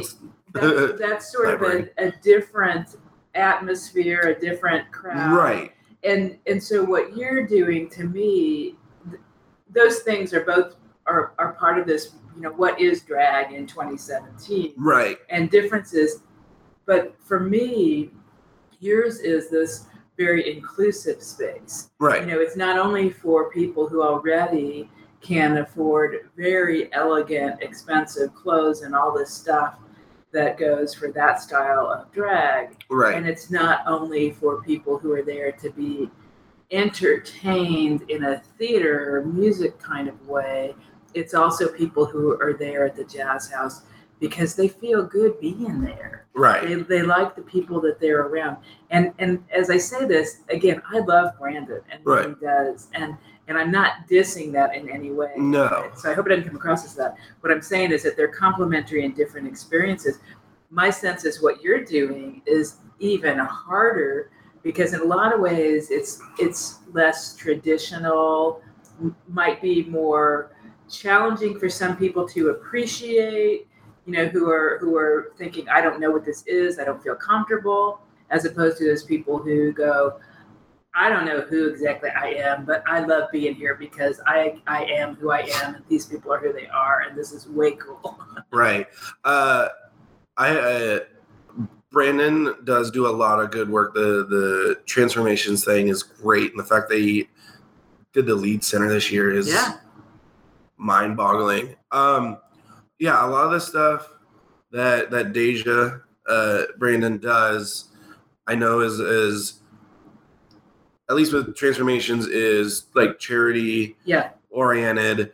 that's, 0.52 0.98
that's 0.98 1.32
sort 1.32 1.54
of 1.54 1.62
a, 1.62 1.88
a 1.98 2.12
different 2.22 2.96
atmosphere, 3.34 4.34
a 4.36 4.40
different 4.40 4.90
crowd. 4.90 5.32
Right. 5.36 5.72
And 6.04 6.38
and 6.46 6.62
so 6.62 6.84
what 6.84 7.16
you're 7.16 7.46
doing 7.46 7.90
to 7.90 8.04
me, 8.04 8.76
th- 9.10 9.20
those 9.70 10.00
things 10.00 10.32
are 10.32 10.44
both 10.44 10.76
are, 11.06 11.34
are 11.38 11.52
part 11.54 11.78
of 11.78 11.86
this. 11.86 12.12
You 12.36 12.42
know, 12.42 12.50
what 12.50 12.78
is 12.80 13.00
drag 13.02 13.52
in 13.52 13.66
2017 13.66 14.74
Right. 14.76 15.18
and 15.30 15.50
differences. 15.50 16.20
But 16.84 17.14
for 17.18 17.40
me, 17.40 18.10
yours 18.78 19.20
is 19.20 19.48
this 19.50 19.86
very 20.18 20.54
inclusive 20.56 21.22
space. 21.22 21.90
Right. 21.98 22.20
You 22.20 22.26
know, 22.26 22.38
it's 22.40 22.56
not 22.56 22.78
only 22.78 23.10
for 23.10 23.50
people 23.50 23.88
who 23.88 24.02
already 24.02 24.90
can 25.20 25.56
afford 25.58 26.28
very 26.36 26.92
elegant, 26.92 27.62
expensive 27.62 28.34
clothes 28.34 28.82
and 28.82 28.94
all 28.94 29.16
this 29.16 29.32
stuff 29.32 29.78
that 30.32 30.58
goes 30.58 30.94
for 30.94 31.10
that 31.12 31.40
style 31.40 31.86
of 31.90 32.12
drag. 32.12 32.76
Right. 32.90 33.16
And 33.16 33.26
it's 33.26 33.50
not 33.50 33.80
only 33.86 34.30
for 34.32 34.62
people 34.62 34.98
who 34.98 35.12
are 35.12 35.22
there 35.22 35.52
to 35.52 35.70
be 35.70 36.10
entertained 36.70 38.02
in 38.10 38.24
a 38.24 38.40
theater 38.58 39.16
or 39.16 39.24
music 39.24 39.78
kind 39.78 40.08
of 40.08 40.28
way. 40.28 40.74
It's 41.14 41.34
also 41.34 41.68
people 41.68 42.04
who 42.04 42.32
are 42.40 42.54
there 42.54 42.84
at 42.84 42.96
the 42.96 43.04
jazz 43.04 43.50
house 43.50 43.82
because 44.20 44.54
they 44.54 44.68
feel 44.68 45.02
good 45.02 45.38
being 45.40 45.80
there. 45.82 46.26
Right. 46.34 46.66
they, 46.66 46.74
they 46.74 47.02
like 47.02 47.34
the 47.34 47.42
people 47.42 47.80
that 47.82 48.00
they're 48.00 48.22
around. 48.22 48.58
And 48.90 49.12
and 49.18 49.44
as 49.50 49.70
i 49.70 49.78
say 49.78 50.04
this 50.04 50.42
again 50.50 50.80
i 50.92 50.98
love 51.00 51.32
brandon 51.38 51.80
and 51.90 52.04
what 52.04 52.28
he 52.28 52.34
does 52.40 52.88
and 52.94 53.16
and 53.48 53.58
i'm 53.58 53.70
not 53.70 54.08
dissing 54.08 54.52
that 54.52 54.74
in 54.74 54.88
any 54.88 55.10
way. 55.10 55.32
No. 55.36 55.90
so 55.96 56.10
i 56.10 56.14
hope 56.14 56.26
it 56.26 56.30
doesn't 56.30 56.46
come 56.46 56.56
across 56.56 56.84
as 56.84 56.94
that. 56.96 57.16
What 57.40 57.52
i'm 57.52 57.62
saying 57.62 57.92
is 57.92 58.02
that 58.04 58.16
they're 58.16 58.28
complementary 58.28 59.04
and 59.04 59.14
different 59.14 59.46
experiences. 59.46 60.18
My 60.70 60.90
sense 60.90 61.24
is 61.24 61.42
what 61.42 61.62
you're 61.62 61.84
doing 61.84 62.42
is 62.46 62.76
even 62.98 63.38
harder 63.38 64.30
because 64.62 64.92
in 64.94 65.00
a 65.00 65.04
lot 65.04 65.32
of 65.32 65.40
ways 65.40 65.90
it's 65.90 66.20
it's 66.38 66.78
less 66.92 67.36
traditional 67.36 68.62
might 69.28 69.60
be 69.60 69.84
more 69.84 70.55
challenging 70.90 71.58
for 71.58 71.68
some 71.68 71.96
people 71.96 72.26
to 72.28 72.50
appreciate 72.50 73.66
you 74.06 74.12
know 74.12 74.26
who 74.26 74.50
are 74.50 74.78
who 74.80 74.96
are 74.96 75.32
thinking 75.36 75.68
i 75.68 75.80
don't 75.80 76.00
know 76.00 76.10
what 76.10 76.24
this 76.24 76.44
is 76.46 76.78
i 76.78 76.84
don't 76.84 77.02
feel 77.02 77.16
comfortable 77.16 78.00
as 78.30 78.44
opposed 78.44 78.78
to 78.78 78.84
those 78.84 79.02
people 79.02 79.36
who 79.36 79.72
go 79.72 80.18
i 80.94 81.08
don't 81.08 81.26
know 81.26 81.40
who 81.40 81.68
exactly 81.68 82.10
i 82.10 82.28
am 82.28 82.64
but 82.64 82.84
i 82.86 83.00
love 83.00 83.28
being 83.32 83.54
here 83.54 83.74
because 83.74 84.20
i 84.26 84.60
i 84.68 84.84
am 84.84 85.16
who 85.16 85.30
i 85.30 85.40
am 85.40 85.74
and 85.74 85.84
these 85.88 86.06
people 86.06 86.32
are 86.32 86.38
who 86.38 86.52
they 86.52 86.68
are 86.68 87.00
and 87.00 87.18
this 87.18 87.32
is 87.32 87.48
way 87.48 87.72
cool 87.72 88.18
Right. 88.52 88.86
Uh, 89.24 89.68
I 90.36 90.56
uh, 90.56 91.00
Brandon 91.90 92.54
does 92.64 92.90
do 92.90 93.06
a 93.06 93.10
lot 93.10 93.40
of 93.40 93.50
good 93.50 93.68
work. 93.68 93.94
The 93.94 94.26
the 94.28 94.80
transformations 94.86 95.64
thing 95.64 95.88
is 95.88 96.02
great, 96.02 96.50
and 96.50 96.60
the 96.60 96.64
fact 96.64 96.88
that 96.90 96.98
he 96.98 97.28
did 98.12 98.26
the 98.26 98.34
lead 98.34 98.64
center 98.64 98.88
this 98.88 99.10
year 99.10 99.30
is 99.30 99.48
yeah 99.48 99.78
mind 100.76 101.16
boggling. 101.16 101.76
Um, 101.90 102.38
yeah, 102.98 103.24
a 103.24 103.28
lot 103.28 103.46
of 103.46 103.52
the 103.52 103.60
stuff 103.60 104.08
that 104.72 105.10
that 105.10 105.32
Deja 105.32 106.00
uh, 106.28 106.62
Brandon 106.78 107.18
does, 107.18 107.90
I 108.46 108.54
know 108.54 108.80
is 108.80 109.00
is 109.00 109.60
at 111.08 111.16
least 111.16 111.32
with 111.32 111.54
transformations 111.56 112.26
is 112.26 112.86
like 112.94 113.18
charity 113.18 113.96
yeah 114.04 114.30
oriented. 114.50 115.32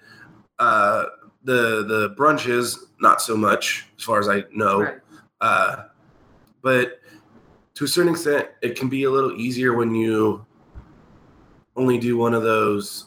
Uh, 0.58 1.06
the 1.44 1.84
the 1.84 2.14
brunches 2.16 2.78
not 3.00 3.20
so 3.20 3.36
much 3.36 3.86
as 3.98 4.04
far 4.04 4.18
as 4.20 4.28
I 4.28 4.44
know. 4.52 4.82
right 4.82 4.98
Uh, 5.40 5.84
but 6.62 7.00
to 7.74 7.84
a 7.84 7.88
certain 7.88 8.12
extent, 8.12 8.48
it 8.60 8.76
can 8.76 8.88
be 8.88 9.04
a 9.04 9.10
little 9.10 9.32
easier 9.32 9.74
when 9.74 9.94
you 9.94 10.44
only 11.74 11.98
do 11.98 12.16
one 12.16 12.34
of 12.34 12.42
those 12.42 13.06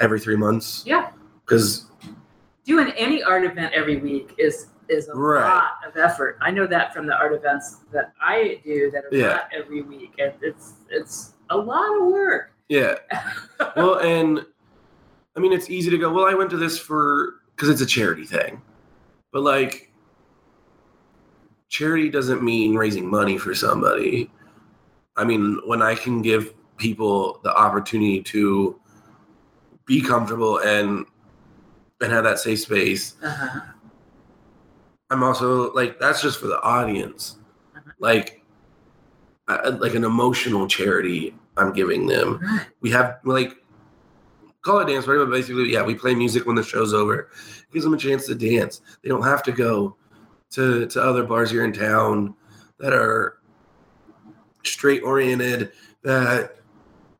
every 0.00 0.20
three 0.20 0.36
months. 0.36 0.84
Yeah. 0.86 1.10
Because 1.50 1.86
doing 2.64 2.92
any 2.96 3.22
art 3.24 3.42
event 3.44 3.72
every 3.74 3.96
week 3.96 4.34
is 4.38 4.68
is 4.88 5.08
a 5.08 5.14
Right. 5.14 5.42
lot 5.44 5.72
of 5.86 5.96
effort 5.96 6.36
i 6.40 6.50
know 6.50 6.66
that 6.66 6.92
from 6.92 7.06
the 7.06 7.14
art 7.16 7.32
events 7.32 7.76
that 7.92 8.12
i 8.20 8.60
do 8.64 8.90
that 8.92 9.04
are 9.04 9.08
Yeah. 9.16 9.26
not 9.28 9.48
every 9.52 9.82
week 9.82 10.12
and 10.18 10.32
it's 10.42 10.74
it's 10.90 11.34
a 11.50 11.56
lot 11.56 11.96
of 12.00 12.06
work 12.08 12.52
yeah, 12.68 12.94
well, 13.76 13.98
and 13.98 14.46
I 15.36 15.40
mean, 15.40 15.52
it's 15.52 15.68
easy 15.70 15.90
to 15.90 15.98
go. 15.98 16.12
Well, 16.12 16.26
I 16.26 16.34
went 16.34 16.50
to 16.50 16.56
this 16.56 16.78
for 16.78 17.40
because 17.56 17.68
it's 17.68 17.80
a 17.80 17.86
charity 17.86 18.24
thing, 18.24 18.62
but 19.32 19.42
like, 19.42 19.92
charity 21.68 22.08
doesn't 22.10 22.44
mean 22.44 22.76
raising 22.76 23.10
money 23.10 23.38
for 23.38 23.56
somebody. 23.56 24.30
I 25.16 25.24
mean, 25.24 25.58
when 25.66 25.82
I 25.82 25.96
can 25.96 26.22
give 26.22 26.54
people 26.76 27.40
the 27.42 27.52
opportunity 27.52 28.22
to 28.22 28.78
be 29.84 30.00
comfortable 30.00 30.58
and 30.60 31.06
and 32.00 32.12
have 32.12 32.24
that 32.24 32.38
safe 32.38 32.60
space, 32.60 33.14
uh-huh. 33.22 33.60
I'm 35.10 35.22
also 35.22 35.72
like 35.72 35.98
that's 35.98 36.22
just 36.22 36.38
for 36.38 36.46
the 36.46 36.60
audience, 36.62 37.38
Uh-huh. 37.76 37.90
like 37.98 38.42
uh, 39.48 39.76
like 39.80 39.94
an 39.94 40.04
emotional 40.04 40.66
charity 40.68 41.34
I'm 41.56 41.72
giving 41.72 42.06
them. 42.06 42.38
Right. 42.40 42.66
We 42.80 42.90
have 42.90 43.18
like 43.24 43.56
call 44.62 44.78
it 44.80 44.86
dance 44.86 45.04
party, 45.06 45.18
but 45.24 45.30
basically, 45.30 45.72
yeah, 45.72 45.82
we 45.82 45.94
play 45.94 46.14
music 46.14 46.46
when 46.46 46.54
the 46.56 46.62
show's 46.62 46.92
over. 46.94 47.20
It 47.20 47.72
gives 47.72 47.84
them 47.84 47.94
a 47.94 47.98
chance 47.98 48.26
to 48.26 48.34
dance. 48.34 48.82
They 49.02 49.08
don't 49.08 49.24
have 49.24 49.42
to 49.44 49.52
go 49.52 49.96
to 50.50 50.86
to 50.86 51.02
other 51.02 51.24
bars 51.24 51.50
here 51.50 51.64
in 51.64 51.72
town 51.72 52.34
that 52.78 52.92
are 52.92 53.38
straight 54.64 55.02
oriented. 55.02 55.72
That 56.02 56.56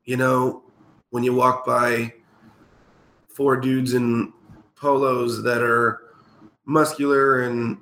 you 0.04 0.16
know, 0.16 0.62
when 1.10 1.24
you 1.24 1.34
walk 1.34 1.66
by 1.66 2.14
four 3.28 3.56
dudes 3.56 3.94
in 3.94 4.32
polos 4.80 5.42
that 5.42 5.62
are 5.62 6.00
muscular 6.64 7.42
and 7.42 7.76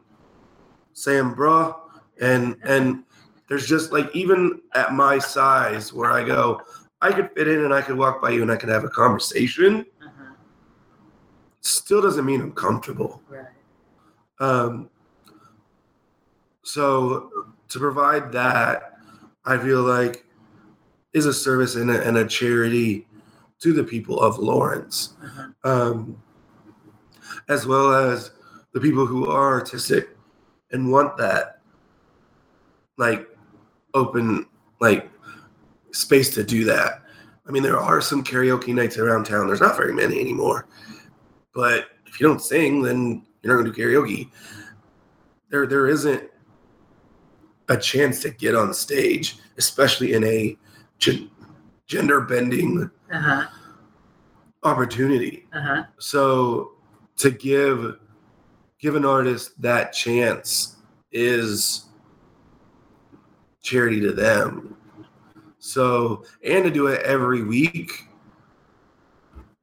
saying 0.93 1.35
bruh 1.35 1.75
and 2.21 2.57
and 2.65 3.05
there's 3.49 3.67
just 3.67 3.93
like 3.93 4.15
even 4.15 4.61
at 4.75 4.93
my 4.93 5.19
size 5.19 5.91
where 5.93 6.11
I 6.11 6.23
go, 6.23 6.61
I 7.01 7.11
could 7.13 7.31
fit 7.35 7.49
in 7.49 7.65
and 7.65 7.73
I 7.73 7.81
could 7.81 7.97
walk 7.97 8.21
by 8.21 8.31
you 8.31 8.43
and 8.43 8.53
I 8.53 8.57
could 8.57 8.69
have 8.69 8.85
a 8.85 8.91
conversation. 8.91 9.87
Uh-huh. 10.05 10.35
Still 11.63 12.03
doesn't 12.03 12.27
mean 12.27 12.43
I'm 12.43 12.53
comfortable. 12.53 13.23
Right. 13.27 13.47
Um, 14.39 14.91
so 16.63 17.31
to 17.71 17.79
provide 17.79 18.33
that, 18.33 18.99
I 19.47 19.57
feel 19.57 19.83
like 19.83 20.27
is 21.15 21.25
a 21.25 21.33
service 21.33 21.75
and 21.77 21.91
a, 21.91 22.07
and 22.07 22.19
a 22.19 22.27
charity 22.27 23.07
to 23.61 23.73
the 23.73 23.83
people 23.83 24.21
of 24.21 24.39
Lawrence, 24.39 25.15
Uh-huh. 25.25 25.49
um, 25.65 26.23
as 27.49 27.67
well 27.67 27.93
as 27.93 28.31
the 28.73 28.81
people 28.81 29.07
who 29.07 29.27
are 29.31 29.55
artistic 29.55 30.11
and 30.73 30.91
want 30.91 31.17
that, 31.17 31.61
like 32.99 33.29
open 33.95 34.47
like 34.81 35.11
space 35.93 36.33
to 36.35 36.45
do 36.45 36.65
that. 36.65 37.03
I 37.47 37.51
mean, 37.51 37.63
there 37.63 37.79
are 37.79 38.01
some 38.01 38.23
karaoke 38.23 38.75
nights 38.75 38.99
around 38.99 39.25
town. 39.25 39.47
There's 39.47 39.61
not 39.63 39.77
very 39.77 39.95
many 39.95 40.21
anymore, 40.21 40.69
but 41.55 41.87
if 42.07 42.21
you 42.21 42.27
don't 42.29 42.43
sing, 42.43 42.83
then 42.83 43.25
you're 43.43 43.55
not 43.57 43.63
going 43.63 43.73
to 43.73 43.77
do 43.77 43.83
karaoke. 43.83 44.31
There, 45.51 45.67
there 45.67 45.87
isn't 45.89 46.25
a 47.71 47.77
chance 47.77 48.21
to 48.23 48.31
get 48.31 48.55
on 48.55 48.75
stage, 48.75 49.39
especially 49.57 50.13
in 50.13 50.25
a 50.25 50.57
gender 51.87 52.21
bending 52.21 52.91
Uh-huh. 53.13 53.47
opportunity. 54.63 55.47
Uh-huh. 55.55 55.85
So 55.99 56.73
to 57.19 57.31
give 57.31 57.99
give 58.81 58.95
an 58.95 59.05
artist 59.05 59.61
that 59.61 59.93
chance 59.93 60.77
is 61.13 61.87
charity 63.63 64.01
to 64.01 64.13
them. 64.13 64.77
So 65.59 66.25
and 66.45 66.65
to 66.65 66.71
do 66.71 66.87
it 66.87 67.03
every 67.03 67.43
week 67.43 68.07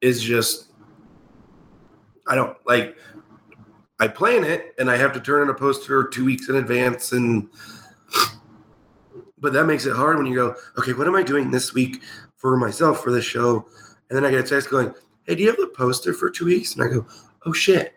is 0.02 0.22
just 0.22 0.68
I 2.28 2.36
don't 2.36 2.58
like 2.66 2.96
I 4.00 4.08
plan 4.08 4.44
it 4.44 4.76
and 4.78 4.92
I 4.92 4.98
have 4.98 5.14
to 5.14 5.20
turn 5.22 5.44
in 5.44 5.50
a 5.50 5.54
poster 5.54 6.08
two 6.08 6.26
weeks 6.26 6.50
in 6.50 6.58
advance 6.58 7.14
and 7.14 7.50
but 9.38 9.54
that 9.54 9.66
makes 9.66 9.86
it 9.86 9.96
hard 9.96 10.18
when 10.18 10.26
you 10.26 10.36
go, 10.36 10.56
okay, 10.78 10.94
what 10.94 11.08
am 11.08 11.16
I 11.16 11.24
doing 11.24 11.52
this 11.52 11.74
week 11.74 12.02
for 12.36 12.58
myself 12.58 13.04
for 13.04 13.12
this 13.12 13.26
show? 13.26 13.68
And 14.10 14.18
then 14.18 14.26
I 14.26 14.32
get 14.32 14.46
a 14.46 14.48
text 14.48 14.70
going, 14.70 14.94
hey, 15.26 15.36
do 15.36 15.44
you 15.44 15.50
have 15.50 15.58
the 15.58 15.68
poster 15.68 16.14
for 16.14 16.30
two 16.30 16.46
weeks? 16.46 16.74
And 16.74 16.84
I 16.84 16.88
go, 16.88 17.06
oh 17.46 17.54
shit. 17.54 17.94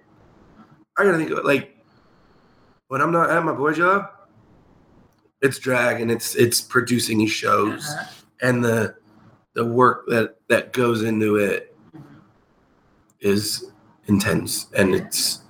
I 0.97 1.05
gotta 1.05 1.17
think 1.19 1.31
of 1.31 1.39
it. 1.39 1.45
Like 1.45 1.77
when 2.89 3.01
I'm 3.01 3.13
not 3.13 3.31
at 3.31 3.45
my 3.45 3.53
boy 3.53 3.73
job, 3.73 4.11
it's 5.43 5.59
drag 5.59 6.01
and 6.01 6.11
it's 6.11 6.35
it's 6.35 6.61
producing 6.61 7.19
these 7.19 7.31
shows 7.31 7.87
Uh-huh. 7.89 8.05
and 8.43 8.65
the 8.65 8.95
the 9.55 9.65
work 9.65 10.07
that 10.09 10.37
that 10.49 10.73
goes 10.73 11.03
into 11.03 11.37
it 11.37 11.75
Mhm. 13.23 13.71
intense 14.09 14.67
and 14.77 14.95
it's 14.95 15.43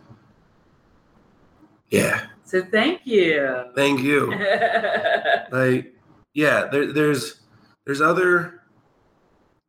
yeah. 1.91 2.27
So 2.45 2.63
thank 2.63 3.07
you. 3.07 3.65
Thank 3.75 4.01
you. 4.01 4.31
like 5.53 5.95
yeah 6.35 6.67
there, 6.71 6.93
there's 6.93 7.41
there's 7.87 8.01
other 8.03 8.61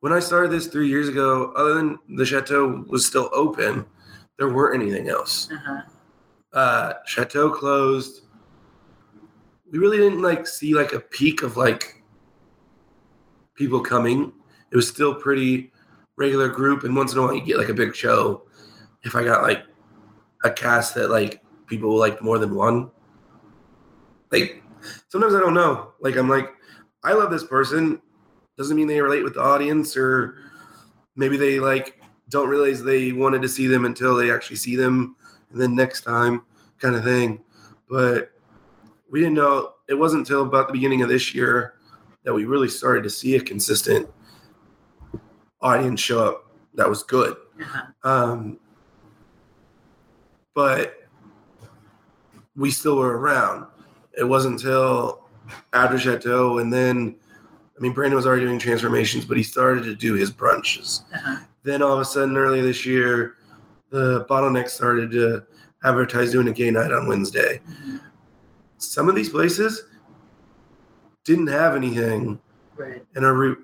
when 0.01 0.11
i 0.11 0.19
started 0.19 0.51
this 0.51 0.67
three 0.67 0.87
years 0.89 1.07
ago 1.07 1.53
other 1.55 1.73
than 1.75 1.97
the 2.17 2.25
chateau 2.25 2.83
was 2.89 3.05
still 3.05 3.29
open 3.33 3.85
there 4.39 4.49
weren't 4.49 4.81
anything 4.81 5.07
else 5.09 5.49
uh-huh. 5.51 5.81
uh 6.53 6.93
chateau 7.05 7.51
closed 7.51 8.21
we 9.71 9.77
really 9.77 9.97
didn't 9.97 10.23
like 10.23 10.47
see 10.47 10.73
like 10.73 10.93
a 10.93 10.99
peak 10.99 11.43
of 11.43 11.55
like 11.55 12.01
people 13.53 13.79
coming 13.79 14.33
it 14.71 14.75
was 14.75 14.87
still 14.87 15.13
pretty 15.13 15.71
regular 16.15 16.47
group 16.47 16.83
and 16.83 16.95
once 16.95 17.13
in 17.13 17.19
a 17.19 17.21
while 17.21 17.35
you 17.35 17.41
get 17.41 17.57
like 17.57 17.69
a 17.69 17.73
big 17.73 17.95
show 17.95 18.41
if 19.03 19.15
i 19.15 19.23
got 19.23 19.43
like 19.43 19.63
a 20.43 20.49
cast 20.49 20.95
that 20.95 21.11
like 21.11 21.43
people 21.67 21.95
liked 21.95 22.23
more 22.23 22.39
than 22.39 22.55
one 22.55 22.89
like 24.31 24.63
sometimes 25.07 25.35
I 25.35 25.39
don't 25.39 25.53
know. 25.53 25.93
Like 25.99 26.15
I'm 26.15 26.29
like, 26.29 26.49
I 27.03 27.13
love 27.13 27.31
this 27.31 27.43
person. 27.43 28.01
Doesn't 28.57 28.75
mean 28.75 28.87
they 28.87 29.01
relate 29.01 29.23
with 29.23 29.35
the 29.35 29.41
audience, 29.41 29.95
or 29.95 30.37
maybe 31.15 31.37
they 31.37 31.59
like 31.59 31.98
don't 32.29 32.47
realize 32.47 32.83
they 32.83 33.11
wanted 33.11 33.41
to 33.41 33.49
see 33.49 33.67
them 33.67 33.85
until 33.85 34.15
they 34.15 34.31
actually 34.31 34.57
see 34.57 34.75
them, 34.75 35.15
and 35.51 35.61
then 35.61 35.75
next 35.75 36.01
time, 36.01 36.43
kind 36.79 36.95
of 36.95 37.03
thing. 37.03 37.41
But 37.89 38.31
we 39.09 39.19
didn't 39.19 39.35
know. 39.35 39.73
It 39.87 39.95
wasn't 39.95 40.21
until 40.21 40.43
about 40.43 40.67
the 40.67 40.73
beginning 40.73 41.01
of 41.01 41.09
this 41.09 41.33
year 41.33 41.73
that 42.23 42.33
we 42.33 42.45
really 42.45 42.69
started 42.69 43.03
to 43.03 43.09
see 43.09 43.35
a 43.35 43.39
consistent 43.41 44.07
audience 45.61 45.99
show 45.99 46.23
up 46.23 46.51
that 46.75 46.87
was 46.87 47.03
good. 47.03 47.35
Uh-huh. 47.61 48.09
Um, 48.09 48.59
but 50.53 50.95
we 52.55 52.71
still 52.71 52.97
were 52.97 53.17
around. 53.17 53.65
It 54.17 54.23
wasn't 54.23 54.61
until 54.61 55.25
after 55.73 55.97
Chateau, 55.97 56.59
and 56.59 56.71
then, 56.71 57.15
I 57.77 57.81
mean, 57.81 57.93
Brandon 57.93 58.15
was 58.15 58.27
already 58.27 58.45
doing 58.45 58.59
transformations, 58.59 59.25
but 59.25 59.37
he 59.37 59.43
started 59.43 59.83
to 59.85 59.95
do 59.95 60.13
his 60.13 60.31
brunches. 60.31 61.01
Uh-huh. 61.13 61.37
Then 61.63 61.81
all 61.81 61.93
of 61.93 61.99
a 61.99 62.05
sudden, 62.05 62.37
earlier 62.37 62.61
this 62.63 62.85
year, 62.85 63.35
the 63.89 64.25
bottleneck 64.29 64.69
started 64.69 65.11
to 65.11 65.43
advertise 65.83 66.31
doing 66.31 66.47
a 66.47 66.53
gay 66.53 66.71
night 66.71 66.91
on 66.91 67.07
Wednesday. 67.07 67.61
Some 68.77 69.09
of 69.09 69.15
these 69.15 69.29
places 69.29 69.83
didn't 71.25 71.47
have 71.47 71.75
anything 71.75 72.39
Right. 72.77 73.05
and 73.15 73.25
are 73.25 73.33
re- 73.33 73.55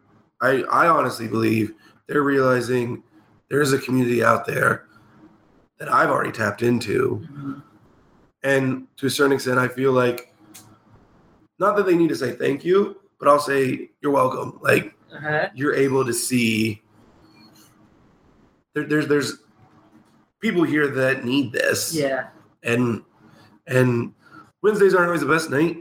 I, 0.41 0.63
I 0.63 0.88
honestly 0.88 1.27
believe 1.27 1.73
they're 2.08 2.21
realizing 2.23 3.01
there's 3.49 3.71
a 3.71 3.79
community 3.79 4.23
out 4.23 4.45
there 4.45 4.88
that 5.79 5.91
I've 5.91 6.10
already 6.10 6.31
tapped 6.34 6.62
into. 6.63 7.25
Mhm. 7.31 7.63
And 8.43 8.88
to 8.97 9.05
a 9.05 9.10
certain 9.10 9.31
extent, 9.34 9.58
I 9.58 9.67
feel 9.69 9.93
like 9.93 10.34
not 11.60 11.75
that 11.77 11.86
they 11.86 11.95
need 11.95 12.10
to 12.10 12.15
say 12.15 12.34
thank 12.34 12.65
you, 12.65 12.97
but 13.19 13.29
I'll 13.29 13.39
say 13.39 13.91
you're 14.01 14.12
welcome. 14.12 14.60
Like 14.62 14.93
Uh-huh. 15.15 15.47
you're 15.55 15.73
able 15.73 16.03
to 16.05 16.13
see 16.13 16.81
there, 18.75 18.83
there's 18.83 19.07
there's 19.07 19.33
people 20.39 20.63
here 20.63 20.88
that 20.88 21.25
need 21.25 21.51
this. 21.51 21.93
Yeah. 21.95 22.27
And 22.63 23.01
and 23.67 24.13
Wednesdays 24.61 24.93
aren't 24.93 25.07
always 25.07 25.21
the 25.21 25.27
best 25.27 25.49
night. 25.49 25.77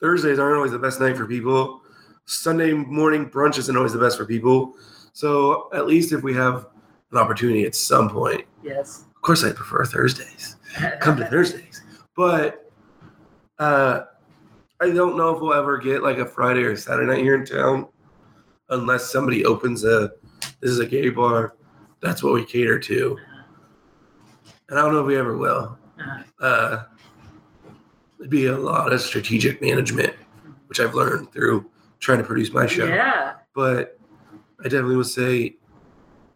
Thursdays 0.00 0.38
aren't 0.38 0.56
always 0.56 0.72
the 0.72 0.78
best 0.78 1.00
night 1.00 1.16
for 1.16 1.26
people. 1.26 1.80
Sunday 2.26 2.72
morning 2.72 3.30
brunch 3.30 3.56
isn't 3.56 3.76
always 3.76 3.92
the 3.92 3.98
best 3.98 4.18
for 4.18 4.26
people. 4.26 4.74
So 5.12 5.70
at 5.72 5.86
least 5.86 6.12
if 6.12 6.22
we 6.22 6.34
have 6.34 6.66
an 7.12 7.18
opportunity 7.18 7.64
at 7.64 7.74
some 7.74 8.10
point, 8.10 8.44
Yes. 8.62 9.04
of 9.14 9.22
course 9.22 9.42
I 9.44 9.52
prefer 9.52 9.84
Thursdays. 9.84 10.56
Come 11.00 11.16
to 11.16 11.24
Thursdays. 11.30 11.82
But 12.16 12.70
uh 13.58 14.02
I 14.80 14.90
don't 14.90 15.16
know 15.16 15.34
if 15.34 15.40
we'll 15.40 15.54
ever 15.54 15.78
get 15.78 16.02
like 16.02 16.18
a 16.18 16.26
Friday 16.26 16.62
or 16.64 16.76
Saturday 16.76 17.06
night 17.10 17.22
here 17.24 17.36
in 17.36 17.46
town 17.46 17.88
unless 18.68 19.10
somebody 19.10 19.44
opens 19.46 19.84
a 19.84 20.10
this 20.60 20.70
is 20.70 20.80
a 20.80 20.86
gay 20.86 21.08
bar. 21.08 21.55
That's 22.00 22.22
what 22.22 22.34
we 22.34 22.44
cater 22.44 22.78
to. 22.78 23.18
And 24.68 24.78
I 24.78 24.82
don't 24.82 24.92
know 24.92 25.00
if 25.00 25.06
we 25.06 25.16
ever 25.16 25.36
will 25.36 25.78
Uh-huh. 25.98 26.22
uh, 26.44 26.84
it'd 28.18 28.30
be 28.30 28.46
a 28.46 28.56
lot 28.56 28.92
of 28.92 29.00
strategic 29.00 29.60
management, 29.62 30.14
which 30.66 30.80
I've 30.80 30.94
learned 30.94 31.32
through 31.32 31.70
trying 32.00 32.18
to 32.18 32.24
produce 32.24 32.52
my 32.52 32.66
show. 32.66 32.86
Yeah. 32.86 33.34
But 33.54 33.98
I 34.60 34.64
definitely 34.64 34.96
would 34.96 35.06
say 35.06 35.56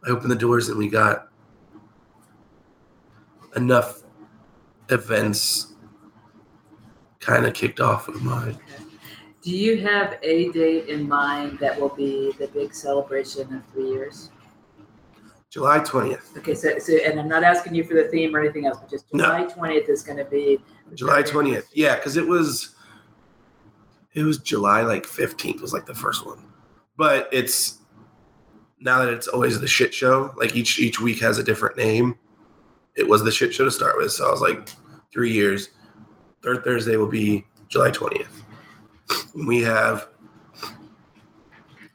I 0.07 0.11
opened 0.11 0.31
the 0.31 0.37
doors 0.37 0.69
and 0.69 0.79
we 0.79 0.89
got 0.89 1.29
enough 3.57 4.03
events 4.91 5.75
kind 7.19 7.45
of 7.45 7.53
kicked 7.55 7.81
off 7.81 8.09
of 8.09 8.23
mine. 8.23 8.57
Do 9.43 9.51
you 9.51 9.79
have 9.83 10.19
a 10.23 10.51
date 10.53 10.89
in 10.89 11.09
mind 11.09 11.59
that 11.59 11.79
will 11.79 11.89
be 11.95 12.33
the 12.39 12.47
big 12.49 12.75
celebration 12.75 13.53
of 13.55 13.63
three 13.73 13.89
years? 13.91 14.31
July 15.51 15.81
20th. 15.81 16.39
Okay, 16.39 16.55
so, 16.55 16.79
so 16.79 16.97
and 17.05 17.19
I'm 17.19 17.29
not 17.29 17.43
asking 17.43 17.75
you 17.75 17.83
for 17.83 17.95
the 17.95 18.05
theme 18.05 18.35
or 18.35 18.41
anything 18.41 18.67
else, 18.67 18.79
but 18.79 18.89
just 18.89 19.13
No. 19.13 19.25
July 19.25 19.45
20th 19.45 19.89
is 19.89 20.03
going 20.03 20.19
to 20.19 20.25
be 20.25 20.61
July 20.95 21.23
20th. 21.23 21.65
Yeah, 21.75 21.97
because 21.97 22.17
it 22.17 22.27
was 22.27 22.77
it 24.15 24.23
was 24.23 24.39
July 24.39 24.83
like 24.83 25.05
15th 25.05 25.61
was 25.61 25.73
like 25.73 25.87
the 25.87 25.95
first 25.95 26.25
one. 26.25 26.45
But 26.97 27.29
it's 27.33 27.79
now 28.81 29.01
that 29.01 29.13
it's 29.13 29.27
always 29.27 29.61
the 29.61 29.67
shit 29.67 29.93
show, 29.93 30.33
like 30.37 30.55
each 30.55 30.79
each 30.79 31.01
week 31.01 31.19
has 31.21 31.39
a 31.39 31.43
different 31.43 31.77
name. 31.77 32.17
It 32.97 33.09
was 33.09 33.25
the 33.25 33.33
shit 33.33 33.53
show 33.53 33.65
to 33.65 33.71
start 33.71 33.97
with, 33.97 34.13
so 34.13 34.29
I 34.29 34.31
was 34.31 34.41
like 34.41 34.69
three 35.13 35.33
years. 35.33 35.71
Third 36.43 36.65
Thursday 36.65 36.97
will 36.97 37.09
be 37.09 37.45
July 37.69 37.91
20th. 37.91 38.43
We 39.47 39.63
have 39.63 40.09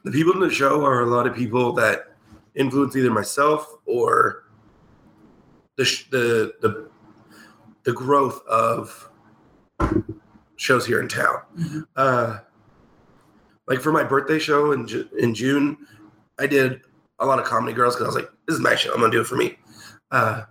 the 0.04 0.10
people 0.10 0.32
in 0.34 0.40
the 0.40 0.50
show 0.50 0.84
are 0.84 1.02
a 1.02 1.06
lot 1.06 1.26
of 1.26 1.34
people 1.34 1.72
that 1.72 2.15
influence 2.56 2.96
either 2.96 3.10
myself 3.10 3.72
or 3.84 4.44
the 5.76 5.84
sh- 5.84 6.08
the 6.10 6.54
the 6.62 6.88
the 7.84 7.92
growth 7.92 8.44
of 8.46 9.10
shows 10.56 10.86
here 10.86 11.00
in 11.00 11.08
town. 11.08 11.36
Mhm. 11.58 11.86
Uh, 11.94 12.38
like 13.68 13.80
for 13.80 13.92
my 13.92 14.02
birthday 14.04 14.38
show 14.38 14.72
in 14.72 14.86
Ju- 14.86 15.08
in 15.18 15.34
June, 15.34 15.76
I 16.38 16.46
did 16.46 16.82
a 17.18 17.26
lot 17.26 17.38
of 17.38 17.44
comedy 17.44 17.72
girls 17.72 17.94
because 17.94 18.04
I 18.04 18.08
was 18.08 18.16
like, 18.16 18.30
"This 18.46 18.56
is 18.56 18.62
my 18.62 18.74
show. 18.74 18.92
I'm 18.92 19.00
gonna 19.00 19.12
do 19.12 19.20
it 19.20 19.26
for 19.26 19.36
me." 19.36 19.58
Uh, 20.10 20.42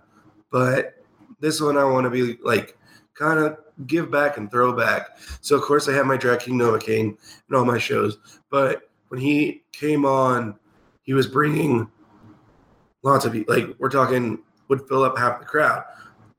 but 0.50 0.94
this 1.40 1.60
one, 1.60 1.76
I 1.76 1.84
want 1.84 2.04
to 2.04 2.10
be 2.10 2.38
like 2.42 2.76
kind 3.14 3.38
of 3.38 3.58
give 3.86 4.10
back 4.10 4.36
and 4.36 4.50
throw 4.50 4.72
back. 4.72 5.18
So 5.40 5.56
of 5.56 5.62
course, 5.62 5.88
I 5.88 5.92
have 5.92 6.06
my 6.06 6.16
drag 6.16 6.40
king 6.40 6.58
Novocaine 6.58 7.16
and 7.48 7.56
all 7.56 7.64
my 7.64 7.78
shows. 7.78 8.18
But 8.50 8.88
when 9.08 9.20
he 9.20 9.62
came 9.72 10.04
on, 10.04 10.58
he 11.02 11.14
was 11.14 11.26
bringing 11.26 11.90
lots 13.06 13.24
of 13.24 13.32
people. 13.32 13.54
Like 13.54 13.74
we're 13.78 13.88
talking, 13.88 14.38
would 14.68 14.86
fill 14.88 15.04
up 15.04 15.16
half 15.16 15.38
the 15.38 15.46
crowd. 15.46 15.84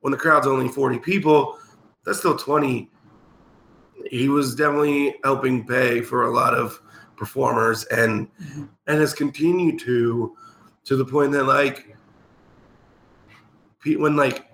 When 0.02 0.12
the 0.12 0.18
crowd's 0.18 0.46
only 0.48 0.68
40 0.68 1.00
people, 1.00 1.58
that's 2.06 2.20
still 2.20 2.38
20 2.38 2.90
he 4.12 4.30
was 4.30 4.56
definitely 4.56 5.16
helping 5.24 5.66
pay 5.68 6.02
for 6.02 6.28
a 6.28 6.32
lot 6.32 6.54
of 6.54 6.80
performers 7.18 7.84
and 7.86 8.28
Mhm. 8.40 8.70
and 8.86 9.00
has 9.02 9.14
continued 9.14 9.80
to 9.80 10.34
to 10.86 10.96
the 10.96 11.04
point 11.04 11.32
that 11.34 11.44
like 11.46 11.98
when 13.98 14.16
like 14.16 14.46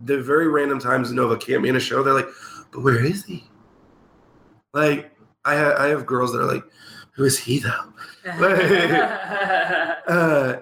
the 0.00 0.20
very 0.20 0.48
random 0.48 0.78
times 0.78 1.12
Nova 1.12 1.36
can't 1.36 1.62
be 1.62 1.68
in 1.68 1.76
a 1.76 1.80
show, 1.80 2.02
they're 2.02 2.12
like, 2.12 2.28
but 2.72 2.82
where 2.82 3.02
is 3.02 3.24
he? 3.24 3.48
Like 4.74 5.12
I 5.44 5.56
ha- 5.56 5.76
I 5.78 5.86
have 5.86 6.04
girls 6.04 6.32
that 6.32 6.40
are 6.40 6.52
like, 6.52 6.64
who 7.12 7.24
is 7.24 7.38
he 7.38 7.60
though? 7.60 7.92
Uh, 10.08 10.56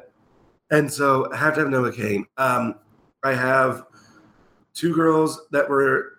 and 0.70 0.92
so 0.92 1.31
I 1.33 1.37
have 1.37 1.55
to 1.55 1.61
have 1.61 1.68
Novocaine. 1.68 2.24
Um, 2.37 2.76
I 3.22 3.35
have 3.35 3.85
two 4.74 4.94
girls 4.94 5.46
that 5.50 5.68
were 5.68 6.18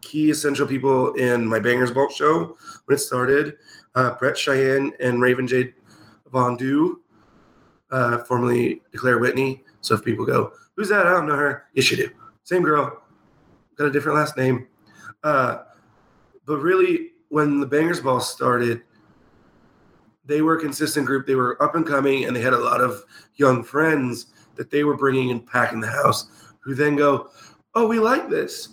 key 0.00 0.30
essential 0.30 0.66
people 0.66 1.14
in 1.14 1.46
my 1.46 1.58
Bangers 1.58 1.90
Ball 1.90 2.08
show 2.08 2.56
when 2.84 2.96
it 2.96 3.00
started. 3.00 3.56
Uh, 3.94 4.14
Brett 4.14 4.36
Cheyenne 4.36 4.92
and 5.00 5.20
Raven 5.20 5.46
Jade 5.46 5.74
Von 6.30 6.56
Du, 6.56 7.00
uh, 7.90 8.18
formerly 8.18 8.82
Declare 8.92 9.18
Whitney. 9.18 9.64
So 9.80 9.94
if 9.94 10.04
people 10.04 10.26
go, 10.26 10.52
who's 10.76 10.88
that? 10.90 11.06
I 11.06 11.12
don't 11.12 11.26
know 11.26 11.36
her. 11.36 11.64
Yes, 11.74 11.90
you 11.90 11.96
do. 11.96 12.10
Same 12.44 12.62
girl, 12.62 13.02
got 13.76 13.86
a 13.86 13.90
different 13.90 14.18
last 14.18 14.36
name. 14.36 14.68
Uh, 15.24 15.62
but 16.44 16.58
really, 16.58 17.12
when 17.28 17.58
the 17.58 17.66
Bangers 17.66 18.00
Ball 18.00 18.20
started, 18.20 18.82
they 20.26 20.42
were 20.42 20.56
a 20.56 20.60
consistent 20.60 21.06
group. 21.06 21.26
They 21.26 21.34
were 21.34 21.60
up 21.62 21.74
and 21.74 21.86
coming, 21.86 22.24
and 22.24 22.34
they 22.34 22.40
had 22.40 22.52
a 22.52 22.58
lot 22.58 22.80
of 22.80 23.04
young 23.36 23.62
friends 23.62 24.26
that 24.56 24.70
they 24.70 24.84
were 24.84 24.96
bringing 24.96 25.30
and 25.30 25.46
packing 25.46 25.80
the 25.80 25.88
house. 25.88 26.28
Who 26.60 26.74
then 26.74 26.96
go, 26.96 27.30
"Oh, 27.74 27.86
we 27.86 27.98
like 27.98 28.28
this. 28.28 28.70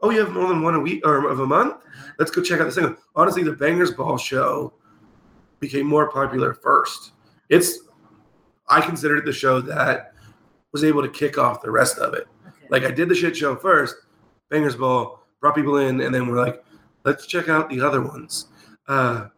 Oh, 0.00 0.10
you 0.10 0.18
have 0.20 0.32
more 0.32 0.48
than 0.48 0.62
one 0.62 0.74
a 0.74 0.80
week 0.80 1.06
or 1.06 1.28
of 1.28 1.40
a 1.40 1.46
month. 1.46 1.76
Let's 2.18 2.30
go 2.30 2.42
check 2.42 2.60
out 2.60 2.64
this 2.64 2.74
thing." 2.74 2.96
Honestly, 3.14 3.42
the 3.42 3.52
Bangers 3.52 3.92
Ball 3.92 4.18
show 4.18 4.72
became 5.60 5.86
more 5.86 6.10
popular 6.10 6.54
first. 6.54 7.12
It's 7.48 7.80
I 8.68 8.80
considered 8.80 9.18
it 9.18 9.24
the 9.24 9.32
show 9.32 9.60
that 9.62 10.12
was 10.72 10.84
able 10.84 11.02
to 11.02 11.08
kick 11.08 11.38
off 11.38 11.62
the 11.62 11.70
rest 11.70 11.98
of 11.98 12.14
it. 12.14 12.26
Okay. 12.46 12.66
Like 12.70 12.84
I 12.84 12.90
did 12.90 13.08
the 13.08 13.14
shit 13.14 13.36
show 13.36 13.56
first, 13.56 13.96
Bangers 14.50 14.76
Ball, 14.76 15.20
brought 15.40 15.54
people 15.54 15.78
in, 15.78 16.00
and 16.00 16.14
then 16.14 16.28
we're 16.28 16.44
like, 16.44 16.62
let's 17.04 17.26
check 17.26 17.48
out 17.48 17.70
the 17.70 17.80
other 17.80 18.02
ones. 18.02 18.48
Uh, 18.86 19.28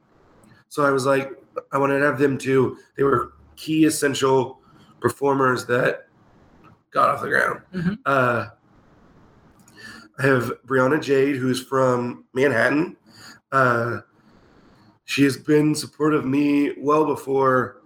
so 0.70 0.84
I 0.84 0.90
was 0.90 1.04
like, 1.04 1.32
I 1.72 1.78
wanted 1.78 1.98
to 1.98 2.06
have 2.06 2.18
them 2.18 2.38
too. 2.38 2.78
They 2.96 3.02
were 3.02 3.32
key 3.56 3.84
essential 3.84 4.60
performers 5.00 5.66
that 5.66 6.06
got 6.92 7.10
off 7.10 7.22
the 7.22 7.28
ground. 7.28 7.60
Mhm. 7.74 7.98
Uh, 8.06 8.46
I 10.18 10.22
have 10.22 10.52
Brianna 10.66 11.02
Jade, 11.02 11.36
who's 11.36 11.60
from 11.62 12.24
Manhattan. 12.34 12.96
Uh, 13.52 14.00
she 15.04 15.24
has 15.24 15.36
been 15.36 15.74
supportive 15.74 16.20
of 16.20 16.26
me 16.26 16.72
well 16.78 17.04
before 17.04 17.78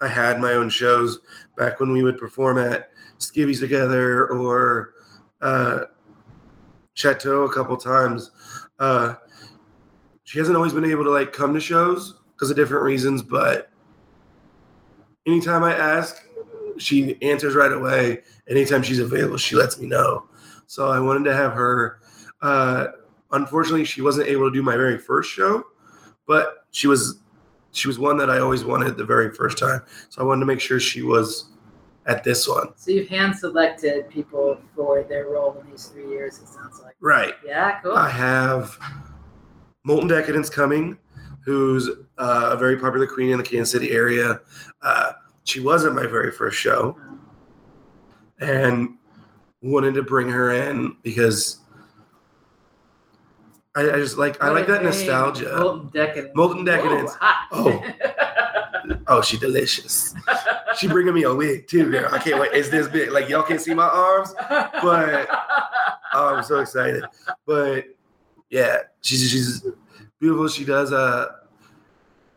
I 0.00 0.08
had 0.08 0.40
my 0.40 0.52
own 0.54 0.70
shows. 0.70 1.20
Back 1.56 1.78
when 1.78 1.92
we 1.92 2.02
would 2.02 2.16
perform 2.16 2.56
at 2.56 2.90
Skivvies 3.18 3.60
together 3.60 4.28
or 4.28 4.94
uh, 5.42 5.80
Chateau 6.94 7.42
a 7.42 7.52
couple 7.52 7.76
times. 7.76 8.30
Uh, 8.78 9.16
she 10.30 10.38
hasn't 10.38 10.56
always 10.56 10.72
been 10.72 10.84
able 10.84 11.02
to 11.02 11.10
like 11.10 11.32
come 11.32 11.52
to 11.54 11.60
shows 11.60 12.14
because 12.34 12.52
of 12.52 12.56
different 12.56 12.84
reasons, 12.84 13.20
but 13.20 13.68
anytime 15.26 15.64
I 15.64 15.74
ask, 15.74 16.24
she 16.78 17.20
answers 17.20 17.56
right 17.56 17.72
away. 17.72 18.20
Anytime 18.48 18.84
she's 18.84 19.00
available, 19.00 19.38
she 19.38 19.56
lets 19.56 19.80
me 19.80 19.88
know. 19.88 20.28
So 20.68 20.86
I 20.86 21.00
wanted 21.00 21.24
to 21.24 21.34
have 21.34 21.52
her. 21.54 21.98
Uh, 22.40 22.86
unfortunately, 23.32 23.84
she 23.84 24.02
wasn't 24.02 24.28
able 24.28 24.48
to 24.48 24.54
do 24.54 24.62
my 24.62 24.76
very 24.76 24.98
first 24.98 25.32
show, 25.32 25.64
but 26.28 26.64
she 26.70 26.86
was 26.86 27.18
she 27.72 27.88
was 27.88 27.98
one 27.98 28.16
that 28.18 28.30
I 28.30 28.38
always 28.38 28.64
wanted 28.64 28.96
the 28.96 29.04
very 29.04 29.34
first 29.34 29.58
time. 29.58 29.82
So 30.10 30.22
I 30.22 30.24
wanted 30.24 30.40
to 30.40 30.46
make 30.46 30.60
sure 30.60 30.78
she 30.78 31.02
was 31.02 31.50
at 32.06 32.22
this 32.22 32.46
one. 32.46 32.68
So 32.76 32.92
you've 32.92 33.08
hand 33.08 33.34
selected 33.34 34.08
people 34.08 34.60
for 34.76 35.02
their 35.02 35.26
role 35.26 35.60
in 35.60 35.68
these 35.72 35.86
three 35.86 36.08
years. 36.08 36.38
It 36.38 36.46
sounds 36.46 36.80
like. 36.84 36.94
Right. 37.00 37.34
Yeah, 37.44 37.80
cool. 37.80 37.96
I 37.96 38.08
have 38.08 38.78
Molten 39.84 40.08
Decadence 40.08 40.50
coming, 40.50 40.98
who's 41.44 41.88
uh, 42.18 42.50
a 42.52 42.56
very 42.56 42.76
popular 42.76 43.06
queen 43.06 43.30
in 43.30 43.38
the 43.38 43.44
Kansas 43.44 43.70
City 43.70 43.90
area. 43.92 44.40
Uh, 44.82 45.12
she 45.44 45.60
was 45.60 45.84
at 45.84 45.92
my 45.94 46.06
very 46.06 46.30
first 46.30 46.58
show 46.58 46.96
and 48.40 48.96
wanted 49.62 49.94
to 49.94 50.02
bring 50.02 50.28
her 50.28 50.50
in 50.52 50.96
because 51.02 51.58
I, 53.74 53.82
I 53.90 53.96
just 53.96 54.18
like 54.18 54.42
I 54.42 54.50
like 54.50 54.66
that 54.66 54.76
name. 54.82 54.86
nostalgia. 54.86 55.56
Molten 55.58 55.88
decadence. 55.92 56.32
Molten 56.36 56.64
Decadence. 56.64 57.12
Whoa, 57.12 57.18
hot. 57.20 57.48
Oh. 57.52 57.82
Oh, 59.06 59.22
she 59.22 59.38
delicious. 59.38 60.14
She 60.78 60.88
bringing 60.88 61.14
me 61.14 61.22
a 61.24 61.34
wig 61.34 61.66
too, 61.68 61.90
girl. 61.90 62.08
I 62.12 62.18
can't 62.18 62.40
wait. 62.40 62.52
It's 62.52 62.68
this 62.70 62.88
big. 62.88 63.10
Like 63.12 63.28
y'all 63.28 63.42
can't 63.42 63.60
see 63.60 63.74
my 63.74 63.86
arms. 63.88 64.34
But- 64.82 65.28
Oh, 66.12 66.34
I'm 66.34 66.42
so 66.42 66.58
excited. 66.58 67.04
But 67.46 67.84
yeah, 68.50 68.78
she's 69.00 69.30
she's 69.30 69.64
beautiful. 70.20 70.48
She 70.48 70.64
does 70.64 70.92
uh 70.92 71.26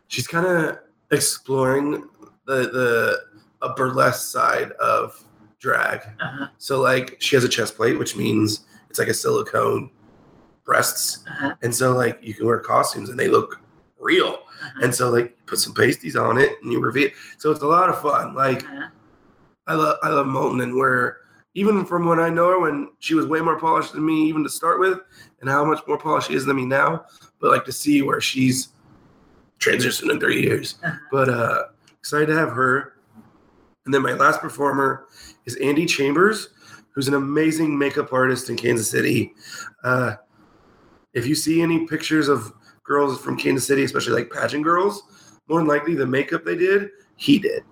she's 0.07 0.27
kind 0.27 0.45
of 0.45 0.79
exploring 1.11 2.07
the 2.45 2.55
the 2.69 3.19
a 3.61 3.73
burlesque 3.73 4.29
side 4.31 4.71
of 4.73 5.23
drag. 5.59 5.99
Uh-huh, 6.19 6.47
So 6.57 6.81
like 6.81 7.17
she 7.19 7.36
has 7.36 7.43
a 7.45 7.49
chest 7.49 7.75
plate, 7.77 7.97
which 7.97 8.15
means 8.17 8.65
it's 8.89 8.99
like 8.99 9.07
a 9.07 9.13
silicone 9.13 9.89
breasts. 10.65 11.23
uh-huh, 11.29 11.55
And 11.61 11.73
so 11.73 11.93
like 11.95 12.19
you 12.21 12.34
can 12.34 12.45
wear 12.45 12.59
costumes 12.59 13.09
and 13.09 13.17
they 13.19 13.27
look 13.29 13.61
real. 13.99 14.39
uh-huh, 14.61 14.79
And 14.84 14.93
so 14.93 15.09
like 15.09 15.38
put 15.45 15.59
some 15.59 15.73
pasties 15.73 16.15
on 16.15 16.38
it 16.38 16.51
and 16.61 16.71
you 16.71 16.81
reveal. 16.81 17.09
So 17.38 17.51
it's 17.51 17.61
a 17.61 17.67
lot 17.67 17.89
of 17.89 18.01
fun. 18.01 18.34
Like 18.36 18.63
uh-huh. 18.65 18.89
I 19.67 19.75
love 19.75 19.97
I 20.03 20.09
love 20.09 20.27
Molten 20.27 20.59
and 20.61 20.75
where 20.75 21.19
even 21.55 21.86
from 21.86 22.05
when 22.05 22.19
I 22.19 22.29
know 22.29 22.49
her 22.49 22.59
when 22.59 22.89
she 22.99 23.13
was 23.13 23.27
way 23.27 23.39
more 23.39 23.59
polished 23.59 23.93
than 23.93 24.05
me 24.05 24.27
even 24.27 24.43
to 24.43 24.49
start 24.49 24.79
with 24.79 24.99
and 25.39 25.49
how 25.49 25.63
much 25.63 25.79
more 25.88 25.97
polished 25.97 26.27
she 26.27 26.34
is 26.36 26.45
than 26.45 26.57
me 26.57 26.65
now. 26.65 27.05
But 27.43 27.51
like 27.51 27.65
to 27.65 27.73
see 27.73 28.01
where 28.01 28.21
she's 28.21 28.69
transitioned 29.59 30.09
in 30.09 30.17
three 30.17 30.41
years. 30.41 30.75
Uh-huh. 30.81 30.97
But 31.11 31.27
uh 31.27 31.63
excited 31.99 32.27
to 32.27 32.35
have 32.35 32.49
her. 32.49 32.93
And 33.83 33.93
then 33.93 34.01
my 34.01 34.13
last 34.13 34.39
performer 34.39 35.07
is 35.45 35.57
Andy 35.57 35.85
Chambers, 35.85 36.49
who's 36.91 37.09
an 37.09 37.15
amazing 37.15 37.77
makeup 37.77 38.13
artist 38.13 38.49
in 38.49 38.55
Kansas 38.55 38.89
City. 38.89 39.33
Uh 39.83 40.15
if 41.13 41.27
you 41.27 41.35
see 41.35 41.61
any 41.61 41.85
pictures 41.85 42.29
of 42.29 42.53
girls 42.85 43.21
from 43.21 43.37
Kansas 43.37 43.67
City, 43.67 43.83
especially 43.83 44.13
like 44.13 44.31
pageant 44.31 44.63
girls, 44.63 45.03
more 45.49 45.59
than 45.59 45.67
likely 45.67 45.95
the 45.95 46.07
makeup 46.07 46.45
they 46.45 46.55
did, 46.55 46.91
he 47.17 47.39
did. 47.39 47.63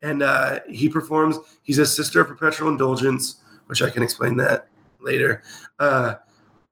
And 0.00 0.22
uh, 0.22 0.60
he 0.66 0.88
performs, 0.88 1.38
he's 1.62 1.78
a 1.78 1.84
sister 1.84 2.22
of 2.22 2.28
perpetual 2.28 2.70
indulgence, 2.70 3.42
which 3.66 3.82
I 3.82 3.90
can 3.90 4.02
explain 4.02 4.36
that 4.38 4.68
later. 4.98 5.42
Uh, 5.78 6.14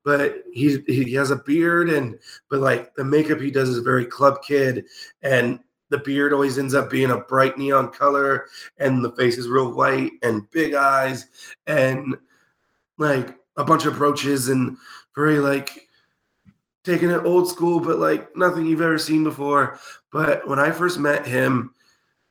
but 0.09 0.43
he 0.55 0.79
he 0.87 1.13
has 1.13 1.31
a 1.31 1.37
beard 1.37 1.91
and 1.91 2.19
but 2.49 2.61
like 2.61 2.95
the 2.95 3.05
makeup 3.05 3.39
he 3.39 3.51
does 3.51 3.69
is 3.69 3.77
very 3.81 4.07
club 4.07 4.39
kid 4.43 4.87
and 5.21 5.61
the 5.91 5.99
beard 5.99 6.33
always 6.33 6.59
ends 6.59 6.73
up 6.73 6.89
being 6.89 7.11
a 7.11 7.19
bright 7.19 7.59
neon 7.59 7.91
color 7.91 8.47
and 8.79 9.05
the 9.05 9.13
face 9.13 9.37
is 9.37 9.49
real 9.49 9.71
white 9.71 10.13
and 10.23 10.51
big 10.51 10.73
eyes 10.73 11.27
and 11.67 12.17
like 12.97 13.37
a 13.59 13.65
bunch 13.65 13.85
of 13.85 13.99
brooches 13.99 14.49
and 14.49 14.79
very 15.15 15.41
like 15.41 15.89
taking 16.85 17.11
it 17.11 17.27
old 17.27 17.47
school 17.47 17.79
but 17.79 17.99
like 17.99 18.35
nothing 18.35 18.65
you've 18.65 18.81
ever 18.81 18.97
seen 18.97 19.23
before. 19.23 19.79
But 20.11 20.49
when 20.49 20.59
i 20.59 20.71
first 20.71 20.99
met 20.99 21.27
him 21.27 21.75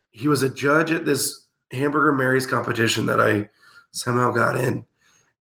he 0.10 0.28
was 0.28 0.42
a 0.42 0.50
judge 0.50 0.90
at 0.92 1.06
this 1.06 1.46
hamburger 1.72 2.12
mary's 2.12 2.48
competition 2.48 3.06
that 3.06 3.22
i 3.22 3.48
somehow 3.92 4.32
got 4.32 4.58
in. 4.58 4.84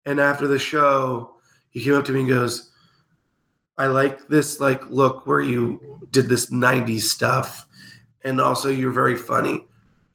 And 0.06 0.20
after 0.20 0.50
the 0.50 0.60
show 0.60 1.35
he 1.76 1.84
came 1.84 1.94
up 1.94 2.06
to 2.06 2.12
me 2.14 2.22
and 2.22 2.30
goes 2.30 2.72
i 3.78 3.86
like 3.86 4.28
this 4.30 4.60
like 4.60 4.82
look 4.90 5.28
where 5.28 5.42
you 5.42 6.00
did 6.12 6.28
this 6.30 6.48
90s 6.50 7.02
stuff 7.02 7.68
and 8.24 8.40
also 8.42 8.70
you're 8.70 8.92
very 9.04 9.16
funny 9.18 9.66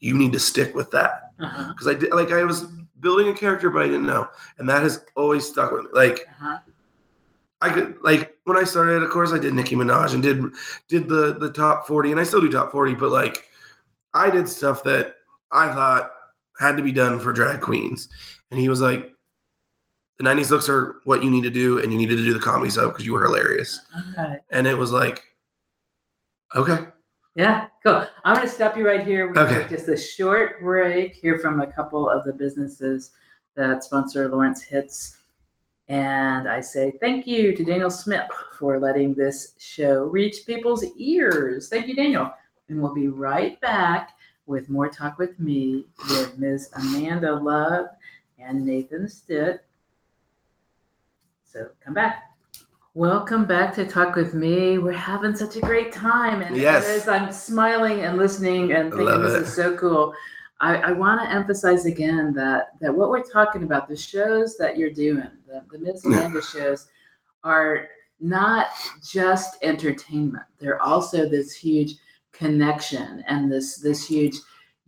you 0.00 0.14
need 0.16 0.32
to 0.32 0.40
stick 0.40 0.74
with 0.74 0.90
that 0.90 1.32
Uh-huh. 1.38 1.68
because 1.72 1.86
i 1.86 1.94
did 1.94 2.12
like 2.12 2.32
i 2.32 2.42
was 2.42 2.64
building 3.00 3.28
a 3.28 3.34
character 3.34 3.68
but 3.70 3.82
i 3.82 3.86
didn't 3.86 4.06
know 4.06 4.26
and 4.58 4.68
that 4.68 4.82
has 4.82 5.04
always 5.16 5.46
stuck 5.46 5.70
with 5.72 5.84
me 5.84 5.90
like 5.92 6.26
Uh-huh. 6.40 6.58
I 7.62 7.68
could 7.68 7.98
like 8.02 8.34
when 8.44 8.56
I 8.56 8.64
started, 8.64 9.02
of 9.02 9.10
course, 9.10 9.32
I 9.32 9.38
did 9.38 9.52
Nicki 9.52 9.76
Minaj 9.76 10.14
and 10.14 10.22
did 10.22 10.42
did 10.88 11.10
the 11.10 11.34
the 11.38 11.52
top 11.52 11.86
forty, 11.86 12.10
and 12.10 12.18
I 12.18 12.22
still 12.24 12.40
do 12.40 12.50
top 12.50 12.72
forty. 12.72 12.94
But 12.94 13.10
like, 13.10 13.44
I 14.14 14.30
did 14.30 14.48
stuff 14.48 14.82
that 14.84 15.16
I 15.52 15.68
thought 15.70 16.10
had 16.58 16.78
to 16.78 16.82
be 16.82 16.90
done 16.90 17.20
for 17.20 17.34
drag 17.34 17.60
queens, 17.60 18.08
and 18.50 18.58
he 18.58 18.70
was 18.70 18.80
like, 18.80 19.12
"The 20.20 20.28
'90s 20.28 20.50
looks 20.50 20.68
are 20.68 20.96
what 21.04 21.24
you 21.24 21.30
need 21.30 21.44
to 21.44 21.50
do, 21.50 21.78
and 21.78 21.90
you 21.90 21.96
needed 21.96 22.16
to 22.16 22.24
do 22.24 22.34
the 22.34 22.38
comedy 22.38 22.68
stuff 22.70 22.92
because 22.92 23.06
you 23.06 23.14
were 23.14 23.22
hilarious." 23.24 23.80
Okay. 24.12 24.36
And 24.50 24.66
it 24.66 24.76
was 24.76 24.92
like, 24.92 25.24
okay, 26.54 26.88
Yeah, 27.36 27.68
cool. 27.82 28.06
I'm 28.24 28.34
going 28.34 28.46
to 28.46 28.52
stop 28.52 28.76
you 28.76 28.86
right 28.86 29.02
here. 29.06 29.32
We're 29.32 29.40
Okay. 29.40 29.66
just 29.70 29.88
a 29.88 29.96
short 29.96 30.60
break, 30.60 31.14
here 31.14 31.38
from 31.38 31.60
a 31.62 31.66
couple 31.66 32.06
of 32.10 32.24
the 32.24 32.34
businesses 32.34 33.12
that 33.54 33.82
sponsor 33.82 34.28
Lawrence 34.28 34.60
Hits. 34.62 35.16
And 35.88 36.46
I 36.48 36.60
say 36.60 36.92
thank 37.00 37.26
you 37.26 37.56
to 37.56 37.64
Daniel 37.64 37.88
Smith 37.90 38.28
for 38.58 38.78
letting 38.78 39.14
this 39.14 39.54
show 39.58 40.04
reach 40.04 40.44
people's 40.44 40.84
ears. 40.96 41.68
Thank 41.70 41.86
you, 41.88 41.94
Daniel. 41.94 42.30
And 42.68 42.82
we'll 42.82 42.94
be 42.94 43.08
right 43.08 43.58
back 43.60 44.10
with 44.46 44.68
more 44.68 44.88
Talk 44.90 45.18
with 45.18 45.38
Me 45.40 45.86
with 46.10 46.36
Ms. 46.38 46.70
Amanda 46.74 47.32
Love 47.34 47.86
and 48.38 48.66
Nathan 48.66 49.08
Stitt. 49.08 49.64
So 51.52 51.68
come 51.84 51.94
back. 51.94 52.30
Welcome 52.94 53.44
back 53.44 53.74
to 53.74 53.84
Talk 53.84 54.14
with 54.14 54.34
Me. 54.34 54.78
We're 54.78 54.92
having 54.92 55.34
such 55.34 55.56
a 55.56 55.60
great 55.60 55.90
time. 55.92 56.42
And 56.42 56.56
Yes. 56.56 56.86
as 56.86 57.08
I'm 57.08 57.32
smiling 57.32 58.02
and 58.02 58.16
listening 58.16 58.70
and 58.72 58.92
thinking 58.92 59.20
this 59.20 59.48
is 59.48 59.52
so 59.52 59.76
cool, 59.76 60.14
I, 60.60 60.76
I 60.76 60.92
want 60.92 61.20
to 61.20 61.28
emphasize 61.28 61.86
again 61.86 62.32
that 62.34 62.78
that 62.80 62.94
what 62.94 63.10
we're 63.10 63.24
talking 63.24 63.64
about, 63.64 63.88
the 63.88 63.96
shows 63.96 64.56
that 64.58 64.78
you're 64.78 64.92
doing, 64.92 65.28
the, 65.48 65.64
the 65.72 65.78
Ms. 65.80 66.04
Amanda 66.04 66.40
shows, 66.40 66.86
are 67.42 67.88
not 68.20 68.68
just 69.04 69.58
entertainment. 69.62 70.44
They're 70.60 70.80
also 70.80 71.28
this 71.28 71.52
huge 71.52 71.96
connection 72.30 73.24
and 73.26 73.50
this 73.50 73.78
this 73.78 74.06
huge 74.06 74.36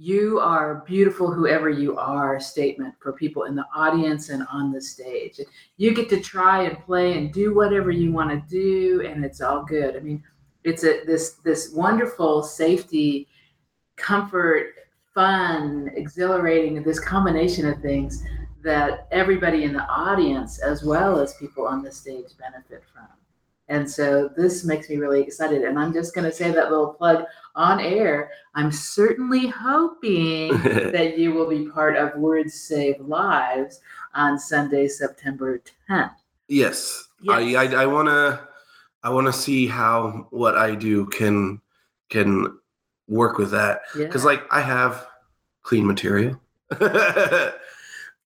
you 0.02 0.40
are 0.40 0.82
beautiful 0.84 1.32
whoever 1.32 1.70
you 1.70 1.96
are 1.96 2.40
statement 2.40 2.92
for 3.00 3.12
people 3.12 3.44
in 3.44 3.54
the 3.54 3.64
audience 3.72 4.30
and 4.30 4.44
on 4.52 4.72
the 4.72 4.80
stage. 4.80 5.38
You 5.76 5.94
get 5.94 6.08
to 6.08 6.20
try 6.20 6.64
and 6.64 6.76
play 6.80 7.16
and 7.16 7.32
do 7.32 7.54
whatever 7.54 7.92
you 7.92 8.10
want 8.10 8.30
to 8.30 8.50
do 8.50 9.06
and 9.06 9.24
it's 9.24 9.40
all 9.40 9.64
good. 9.64 9.94
I 9.96 10.00
mean, 10.00 10.20
it's 10.64 10.82
a 10.82 11.04
this 11.06 11.34
this 11.44 11.70
wonderful 11.72 12.42
safety, 12.42 13.28
comfort, 13.94 14.74
fun, 15.14 15.92
exhilarating, 15.94 16.82
this 16.82 16.98
combination 16.98 17.68
of 17.68 17.80
things 17.80 18.24
that 18.64 19.06
everybody 19.12 19.62
in 19.62 19.72
the 19.72 19.86
audience 19.86 20.58
as 20.58 20.82
well 20.82 21.20
as 21.20 21.34
people 21.34 21.64
on 21.64 21.80
the 21.80 21.92
stage 21.92 22.36
benefit 22.40 22.82
from. 22.92 23.21
And 23.68 23.88
so 23.88 24.28
this 24.36 24.64
makes 24.64 24.88
me 24.90 24.96
really 24.96 25.22
excited. 25.22 25.62
And 25.62 25.78
I'm 25.78 25.92
just 25.92 26.14
going 26.14 26.24
to 26.28 26.32
say 26.32 26.50
that 26.50 26.70
little 26.70 26.92
plug 26.94 27.24
on 27.54 27.80
air. 27.80 28.30
I'm 28.54 28.70
certainly 28.72 29.46
hoping 29.46 30.48
that 30.92 31.14
you 31.18 31.32
will 31.32 31.48
be 31.48 31.68
part 31.68 31.96
of 31.96 32.14
Words 32.16 32.54
Save 32.54 33.00
Lives 33.00 33.80
on 34.14 34.38
Sunday, 34.38 34.88
September 34.88 35.62
10th. 35.88 36.14
yes, 36.48 37.08
Yes. 37.24 37.36
I 37.36 37.54
I, 37.76 37.82
I 37.82 37.86
want 37.86 38.08
to 38.08 38.40
I 39.04 39.10
want 39.10 39.26
to 39.28 39.32
see 39.32 39.66
how 39.68 40.26
what 40.30 40.56
I 40.58 40.74
do 40.74 41.06
can 41.06 41.60
can 42.08 42.58
work 43.08 43.38
with 43.38 43.52
that 43.52 43.82
Yeah. 43.96 44.06
because 44.06 44.24
like 44.24 44.42
I 44.50 44.60
have 44.60 45.06
clean 45.62 45.86
material. 45.86 46.40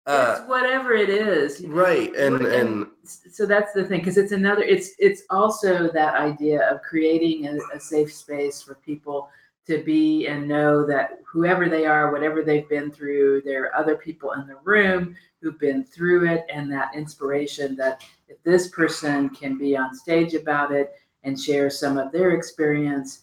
uh, 0.06 0.38
it's 0.40 0.48
whatever 0.48 0.94
it 0.94 1.10
is. 1.10 1.62
you 1.62 1.68
know. 1.70 1.76
right 1.76 2.16
and 2.16 2.46
and 2.46 2.88
so 3.06 3.46
that's 3.46 3.74
the 3.74 3.84
thing 3.84 4.00
because 4.00 4.18
it's 4.18 4.32
another 4.32 4.62
it's 4.64 4.92
it's 5.00 5.24
also 5.30 5.92
that 5.92 6.16
idea 6.16 6.70
of 6.70 6.82
creating 6.82 7.48
a, 7.48 7.58
a 7.76 7.80
safe 7.80 8.14
space 8.14 8.62
for 8.62 8.76
people 8.76 9.30
to 9.66 9.84
be 9.84 10.28
and 10.28 10.48
know 10.48 10.86
that 10.86 11.20
whoever 11.26 11.68
they 11.68 11.86
are 11.86 12.12
whatever 12.12 12.44
they've 12.44 12.70
been 12.70 12.92
through 12.92 13.42
there 13.44 13.66
are 13.66 13.76
other 13.76 13.96
people 13.96 14.34
in 14.34 14.46
the 14.48 14.58
room 14.64 15.16
who've 15.42 15.60
been 15.60 15.84
through 15.84 16.30
it 16.32 16.46
and 16.54 16.72
that 16.72 16.94
inspiration 16.94 17.76
that 17.76 18.04
if 18.28 18.42
this 18.44 18.68
person 18.70 19.30
can 19.30 19.58
be 19.58 19.76
on 19.76 19.94
stage 19.96 20.34
about 20.36 20.72
it 20.72 20.94
and 21.24 21.40
share 21.40 21.70
some 21.70 21.98
of 21.98 22.12
their 22.12 22.32
experience 22.32 23.22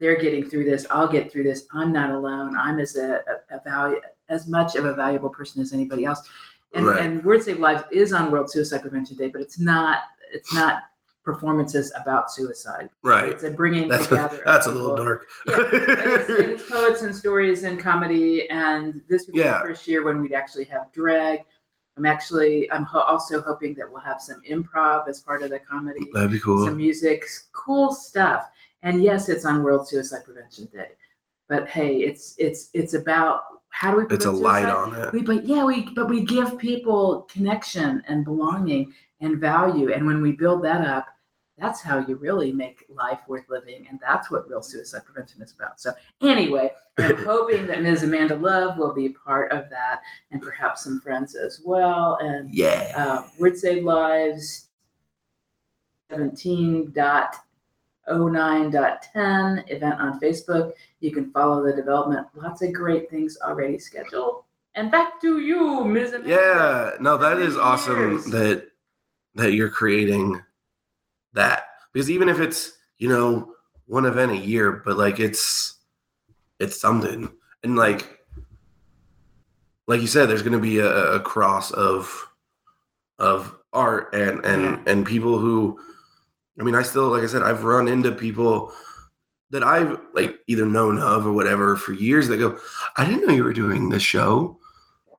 they're 0.00 0.20
getting 0.20 0.48
through 0.48 0.64
this 0.64 0.86
i'll 0.90 1.08
get 1.08 1.30
through 1.30 1.44
this 1.44 1.66
i'm 1.74 1.92
not 1.92 2.10
alone 2.10 2.56
i'm 2.56 2.78
as 2.78 2.96
a, 2.96 3.20
a, 3.50 3.56
a 3.56 3.60
value 3.62 4.00
as 4.28 4.46
much 4.46 4.74
of 4.76 4.84
a 4.84 4.92
valuable 4.94 5.30
person 5.30 5.60
as 5.62 5.72
anybody 5.72 6.04
else 6.04 6.22
and, 6.74 6.86
Right. 6.86 7.00
and 7.02 7.24
Word 7.24 7.42
Save 7.42 7.60
Lives 7.60 7.84
is 7.90 8.12
on 8.12 8.30
World 8.30 8.50
Suicide 8.50 8.82
Prevention 8.82 9.16
Day, 9.16 9.28
but 9.28 9.40
it's 9.40 9.58
not 9.58 10.00
it's 10.32 10.52
not 10.52 10.82
performances 11.24 11.92
about 11.98 12.30
suicide. 12.30 12.88
right 13.02 13.30
It's 13.30 13.44
a 13.44 13.50
bringing 13.50 13.88
that's 13.88 14.06
together. 14.06 14.38
of 14.38 14.44
that's 14.44 14.66
a 14.66 14.70
little 14.70 14.94
dark 14.96 15.26
Yeah, 15.46 15.56
it's, 15.60 16.28
it's 16.30 16.70
poets 16.70 17.02
and 17.02 17.14
stories 17.14 17.64
and 17.64 17.78
comedy, 17.80 18.48
and 18.50 19.00
this 19.08 19.26
would 19.26 19.34
be 19.34 19.40
Yeah. 19.40 19.58
the 19.62 19.68
first 19.68 19.86
year 19.88 20.04
when 20.04 20.20
we'd 20.20 20.32
actually 20.34 20.64
have 20.64 20.92
drag. 20.92 21.40
I'm 21.96 22.06
actually 22.06 22.70
I'm 22.70 22.84
ho- 22.84 23.00
also 23.00 23.40
hoping 23.40 23.74
that 23.74 23.90
we'll 23.90 24.02
have 24.02 24.20
some 24.20 24.40
improv 24.48 25.08
as 25.08 25.20
part 25.20 25.42
of 25.42 25.50
the 25.50 25.58
comedy 25.58 26.00
that'd 26.12 26.30
be 26.30 26.38
cool 26.40 26.64
some 26.66 26.76
music, 26.76 27.24
cool 27.52 27.92
stuff. 27.92 28.50
And 28.82 29.02
yes, 29.02 29.28
it's 29.28 29.44
on 29.44 29.62
World 29.64 29.88
Suicide 29.88 30.24
Prevention 30.24 30.66
Day. 30.66 30.90
But 31.48 31.68
hey, 31.68 31.96
it's 32.02 32.34
it's 32.38 32.68
it's 32.74 32.94
about 32.94 33.42
how 33.70 33.92
do 33.92 33.98
we 33.98 34.14
it's 34.14 34.24
a 34.24 34.30
light 34.30 34.66
on 34.66 34.94
it 34.94 35.12
We 35.12 35.22
but 35.22 35.44
yeah, 35.44 35.64
we 35.64 35.82
but 35.90 36.08
we 36.08 36.22
give 36.22 36.58
people 36.58 37.28
connection 37.30 38.02
and 38.08 38.24
belonging 38.24 38.92
and 39.20 39.38
value. 39.38 39.92
And 39.92 40.06
when 40.06 40.22
we 40.22 40.32
build 40.32 40.64
that 40.64 40.86
up, 40.86 41.06
that's 41.58 41.80
how 41.80 41.98
you 41.98 42.16
really 42.16 42.52
make 42.52 42.84
life 42.88 43.18
worth 43.26 43.48
living. 43.48 43.86
And 43.88 43.98
that's 44.00 44.30
what 44.30 44.48
real 44.48 44.62
suicide 44.62 45.04
prevention 45.04 45.42
is 45.42 45.52
about. 45.52 45.80
So 45.80 45.92
anyway, 46.22 46.70
I'm 46.98 47.16
hoping 47.24 47.66
that 47.66 47.82
Ms. 47.82 48.04
Amanda 48.04 48.36
Love 48.36 48.78
will 48.78 48.94
be 48.94 49.08
part 49.08 49.50
of 49.50 49.68
that 49.70 50.02
and 50.30 50.40
perhaps 50.40 50.84
some 50.84 51.00
friends 51.00 51.34
as 51.34 51.60
well. 51.64 52.18
And 52.20 52.54
yeah 52.54 52.92
uh, 52.96 53.28
Word 53.38 53.56
Save 53.56 53.84
Lives 53.84 54.68
17.09.10 58.08 59.70
event 59.70 60.00
on 60.00 60.20
Facebook. 60.20 60.72
You 61.00 61.12
can 61.12 61.30
follow 61.30 61.64
the 61.64 61.72
development. 61.72 62.26
Lots 62.34 62.62
of 62.62 62.72
great 62.72 63.10
things 63.10 63.38
already 63.42 63.78
scheduled. 63.78 64.44
And 64.74 64.90
back 64.90 65.20
to 65.22 65.40
you, 65.40 65.84
Ms. 65.84 66.12
Amanda. 66.12 66.28
yeah 66.28 66.90
no 67.00 67.16
that 67.16 67.38
is 67.38 67.56
awesome 67.56 68.30
that 68.30 68.68
that 69.34 69.52
you're 69.52 69.70
creating 69.70 70.40
that 71.32 71.64
because 71.92 72.10
even 72.10 72.28
if 72.28 72.38
it's 72.38 72.78
you 72.98 73.08
know 73.08 73.54
one 73.86 74.04
event 74.04 74.30
a 74.30 74.36
year 74.36 74.82
but 74.84 74.96
like 74.96 75.18
it's 75.18 75.78
it's 76.60 76.80
something 76.80 77.30
and 77.64 77.76
like 77.76 78.20
like 79.86 80.00
you 80.00 80.06
said 80.06 80.26
there's 80.26 80.42
going 80.42 80.52
to 80.52 80.58
be 80.58 80.78
a, 80.78 81.14
a 81.14 81.20
cross 81.20 81.70
of 81.72 82.28
of 83.18 83.56
art 83.72 84.14
and 84.14 84.44
and 84.44 84.86
and 84.86 85.06
people 85.06 85.38
who 85.38 85.78
i 86.58 86.62
mean 86.62 86.74
i 86.74 86.82
still 86.82 87.08
like 87.08 87.22
i 87.22 87.26
said 87.26 87.42
i've 87.42 87.64
run 87.64 87.88
into 87.88 88.10
people 88.12 88.72
that 89.50 89.62
i've 89.62 89.98
like 90.14 90.38
either 90.46 90.66
known 90.66 90.98
of 90.98 91.26
or 91.26 91.32
whatever 91.32 91.76
for 91.76 91.92
years 91.92 92.28
that 92.28 92.36
go 92.38 92.58
i 92.96 93.04
didn't 93.04 93.26
know 93.26 93.32
you 93.34 93.44
were 93.44 93.52
doing 93.52 93.88
this 93.88 94.02
show 94.02 94.58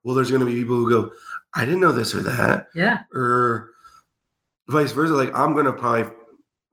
well 0.04 0.16
there's 0.16 0.30
going 0.32 0.40
to 0.42 0.46
be 0.46 0.54
people 0.56 0.76
who 0.76 0.90
go 0.90 1.12
i 1.56 1.66
didn't 1.66 1.80
know 1.82 1.92
this 1.92 2.14
or 2.16 2.22
that 2.22 2.68
Yeah. 2.76 3.00
or 3.14 3.72
vice 4.68 4.92
versa. 4.92 5.14
Like 5.14 5.34
I'm 5.36 5.56
gonna 5.56 5.74
probably 5.74 6.12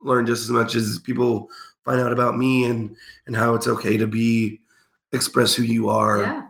learn 0.01 0.27
just 0.27 0.43
as 0.43 0.51
much 0.51 0.75
as 0.75 0.99
people 0.99 1.49
find 1.83 1.99
out 1.99 2.13
about 2.13 2.37
me 2.37 2.65
and 2.65 2.95
and 3.25 3.35
how 3.35 3.55
it's 3.55 3.67
okay 3.67 3.97
to 3.97 4.05
be 4.05 4.61
express 5.13 5.55
who 5.55 5.63
you 5.63 5.89
are. 5.89 6.21
Yeah. 6.21 6.47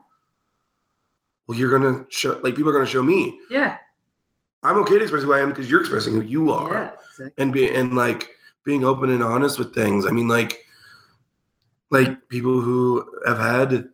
Well, 1.48 1.58
you're 1.58 1.72
gonna 1.72 2.06
show 2.10 2.38
like 2.44 2.56
people 2.56 2.70
are 2.70 2.74
gonna 2.74 2.86
show 2.86 3.02
me. 3.02 3.40
Yeah. 3.50 3.78
I'm 4.64 4.78
okay 4.80 4.96
to 4.98 5.02
express 5.04 5.24
who 5.24 5.34
I 5.34 5.40
am 5.40 5.48
because 5.50 5.70
you're 5.72 5.80
expressing 5.80 6.14
who 6.16 6.22
you 6.22 6.52
are 6.52 6.74
Yeah. 6.74 6.92
Exactly. 7.20 7.44
and 7.44 7.54
be 7.54 7.74
and 7.74 7.96
like 7.96 8.32
being 8.64 8.84
open 8.84 9.10
and 9.10 9.24
honest 9.24 9.60
with 9.60 9.74
things. 9.74 10.06
I 10.06 10.12
mean, 10.12 10.28
like 10.28 10.66
like 11.90 12.28
people 12.30 12.60
who 12.60 13.06
have 13.26 13.40
had 13.40 13.90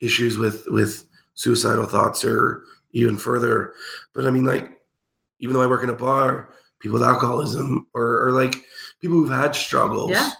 issues 0.00 0.38
with 0.38 0.64
with 0.68 1.06
suicidal 1.34 1.86
thoughts 1.86 2.24
or 2.24 2.64
even 2.92 3.16
further. 3.16 3.74
But 4.14 4.26
I 4.26 4.30
mean, 4.30 4.44
like, 4.44 4.80
even 5.38 5.54
though 5.54 5.62
I 5.62 5.66
work 5.66 5.82
in 5.82 5.90
a 5.90 5.94
bar, 5.94 6.50
people 6.80 6.98
with 6.98 7.08
alcoholism 7.08 7.86
or, 7.94 8.26
or 8.26 8.32
like 8.32 8.56
people 9.00 9.16
who've 9.16 9.30
had 9.30 9.54
struggles. 9.54 10.10
Yeah. 10.10 10.30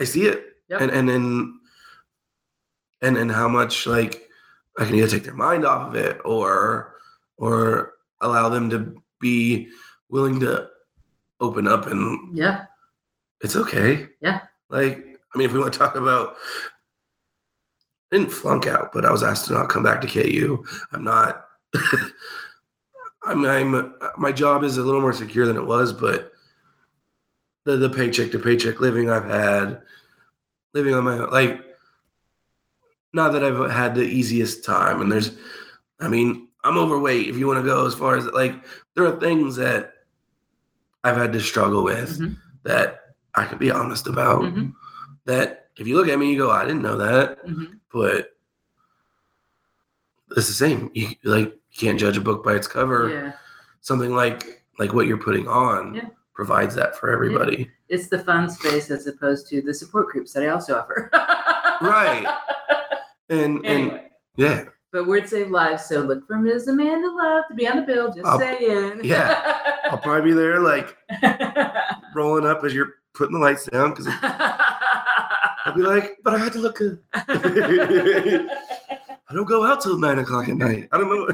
I 0.00 0.04
see 0.04 0.26
it. 0.26 0.44
Yep. 0.68 0.80
And 0.80 0.90
and 0.90 1.08
then 1.08 1.60
and 3.00 3.16
and 3.16 3.30
how 3.30 3.48
much 3.48 3.86
like 3.86 4.28
I 4.78 4.84
can 4.84 4.94
either 4.94 5.08
take 5.08 5.24
their 5.24 5.34
mind 5.34 5.64
off 5.64 5.88
of 5.88 5.94
it 5.94 6.20
or 6.24 6.94
or 7.36 7.94
allow 8.20 8.48
them 8.48 8.68
to 8.70 9.00
be 9.20 9.68
willing 10.10 10.40
to 10.40 10.68
open 11.40 11.66
up 11.68 11.86
and 11.86 12.36
Yeah. 12.36 12.64
it's 13.40 13.56
okay. 13.56 14.08
Yeah. 14.20 14.40
Like, 14.70 15.18
I 15.34 15.38
mean, 15.38 15.46
if 15.46 15.52
we 15.52 15.58
want 15.60 15.72
to 15.72 15.78
talk 15.78 15.94
about, 15.96 16.36
I 18.10 18.16
didn't 18.16 18.32
flunk 18.32 18.66
out, 18.66 18.92
but 18.92 19.04
I 19.04 19.12
was 19.12 19.22
asked 19.22 19.46
to 19.46 19.52
not 19.52 19.68
come 19.68 19.82
back 19.82 20.00
to 20.00 20.06
KU. 20.06 20.64
I'm 20.92 21.04
not. 21.04 21.44
I'm, 23.24 23.44
I'm. 23.44 23.94
My 24.16 24.32
job 24.32 24.64
is 24.64 24.78
a 24.78 24.82
little 24.82 25.00
more 25.00 25.12
secure 25.12 25.46
than 25.46 25.56
it 25.56 25.66
was, 25.66 25.92
but 25.92 26.32
the 27.64 27.76
the 27.76 27.90
paycheck 27.90 28.30
to 28.32 28.38
paycheck 28.38 28.80
living 28.80 29.10
I've 29.10 29.26
had, 29.26 29.82
living 30.72 30.94
on 30.94 31.04
my 31.04 31.18
own, 31.18 31.30
like, 31.30 31.60
not 33.12 33.32
that 33.32 33.44
I've 33.44 33.70
had 33.70 33.94
the 33.94 34.02
easiest 34.04 34.64
time. 34.64 35.02
And 35.02 35.12
there's, 35.12 35.32
I 36.00 36.08
mean, 36.08 36.48
I'm 36.64 36.78
overweight. 36.78 37.28
If 37.28 37.36
you 37.36 37.46
want 37.46 37.58
to 37.58 37.68
go 37.68 37.86
as 37.86 37.94
far 37.94 38.16
as 38.16 38.24
like, 38.26 38.54
there 38.94 39.04
are 39.04 39.20
things 39.20 39.56
that 39.56 39.92
I've 41.04 41.16
had 41.16 41.32
to 41.32 41.40
struggle 41.40 41.84
with 41.84 42.18
Mhm. 42.18 42.36
that 42.64 43.14
I 43.34 43.44
can 43.44 43.58
be 43.58 43.70
honest 43.70 44.06
about. 44.06 44.42
Mhm. 44.42 44.74
That 45.26 45.70
if 45.76 45.86
you 45.86 45.96
look 45.96 46.08
at 46.08 46.18
me, 46.18 46.32
you 46.32 46.38
go, 46.38 46.50
I 46.50 46.64
didn't 46.64 46.82
know 46.82 46.96
that, 46.98 47.44
Mhm. 47.46 47.78
but 47.92 48.34
it's 50.36 50.46
the 50.48 50.52
same. 50.52 50.90
You 50.94 51.08
like 51.24 51.54
you 51.70 51.78
can't 51.88 51.98
judge 52.00 52.16
a 52.16 52.20
book 52.20 52.44
by 52.44 52.54
its 52.54 52.66
cover. 52.66 53.08
Yeah. 53.10 53.32
Something 53.80 54.14
like 54.14 54.64
like 54.78 54.92
what 54.92 55.06
you're 55.06 55.18
putting 55.18 55.48
on 55.48 55.94
Yeah. 55.94 56.08
provides 56.34 56.74
that 56.76 56.96
for 56.96 57.10
everybody. 57.10 57.70
It's 57.88 58.08
the 58.08 58.18
fun 58.18 58.48
space 58.50 58.90
as 58.90 59.06
opposed 59.06 59.48
to 59.48 59.60
the 59.62 59.74
support 59.74 60.08
groups 60.08 60.32
that 60.34 60.42
I 60.44 60.48
also 60.48 60.78
offer. 60.78 61.10
Right. 61.80 62.26
And 63.30 63.64
and 63.66 64.00
yeah, 64.36 64.64
But 64.90 65.06
Word 65.06 65.28
Save 65.28 65.50
Lives, 65.50 65.84
so 65.84 66.00
look 66.00 66.26
for 66.26 66.38
Ms. 66.38 66.66
Amanda 66.68 67.10
Love 67.10 67.44
to 67.48 67.54
be 67.54 67.68
on 67.68 67.76
the 67.76 67.82
bill, 67.82 68.10
just 68.12 68.24
I'll- 68.26 68.38
saying. 68.38 69.00
yeah. 69.04 69.58
I'll 69.84 69.98
probably 69.98 70.30
be 70.30 70.36
there 70.36 70.60
like 70.60 70.96
rolling 72.14 72.46
up 72.46 72.64
as 72.64 72.72
you're 72.74 72.94
putting 73.14 73.34
the 73.34 73.38
lights 73.40 73.66
down 73.66 73.90
because 73.90 74.06
I'll 74.22 75.74
be 75.74 75.82
like, 75.82 76.16
but 76.24 76.34
I 76.34 76.38
had 76.38 76.52
to 76.54 76.58
look 76.58 76.76
good. 76.76 77.00
I 77.14 78.46
don't 79.34 79.44
go 79.46 79.64
out 79.66 79.82
till 79.82 79.98
nine 79.98 80.18
o'clock 80.18 80.48
at 80.48 80.56
night. 80.56 80.88
I 80.90 80.96
don't 80.98 81.08
know. 81.10 81.28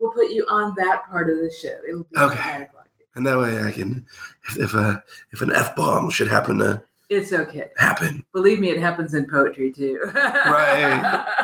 we'll 0.00 0.12
put 0.12 0.30
you 0.30 0.46
on 0.48 0.74
that 0.78 1.02
part 1.10 1.28
of 1.30 1.36
the 1.36 1.50
show. 1.50 1.76
It'll 1.88 2.04
be 2.04 2.16
Okay. 2.16 2.50
nine 2.50 2.62
o'clock. 2.62 2.88
and 3.14 3.26
that 3.26 3.38
way 3.38 3.62
I 3.62 3.70
can, 3.72 4.06
if 4.48 4.56
if, 4.58 4.74
uh, 4.74 4.96
if 5.32 5.42
an 5.42 5.52
f 5.52 5.76
bomb 5.76 6.10
should 6.10 6.28
happen 6.28 6.58
to 6.58 6.82
It's 7.14 7.32
okay. 7.32 7.68
happen, 7.76 8.24
Believe 8.32 8.60
me, 8.60 8.70
it 8.70 8.80
happens 8.80 9.14
in 9.14 9.28
poetry 9.30 9.72
too. 9.72 10.00
Right. 10.14 11.26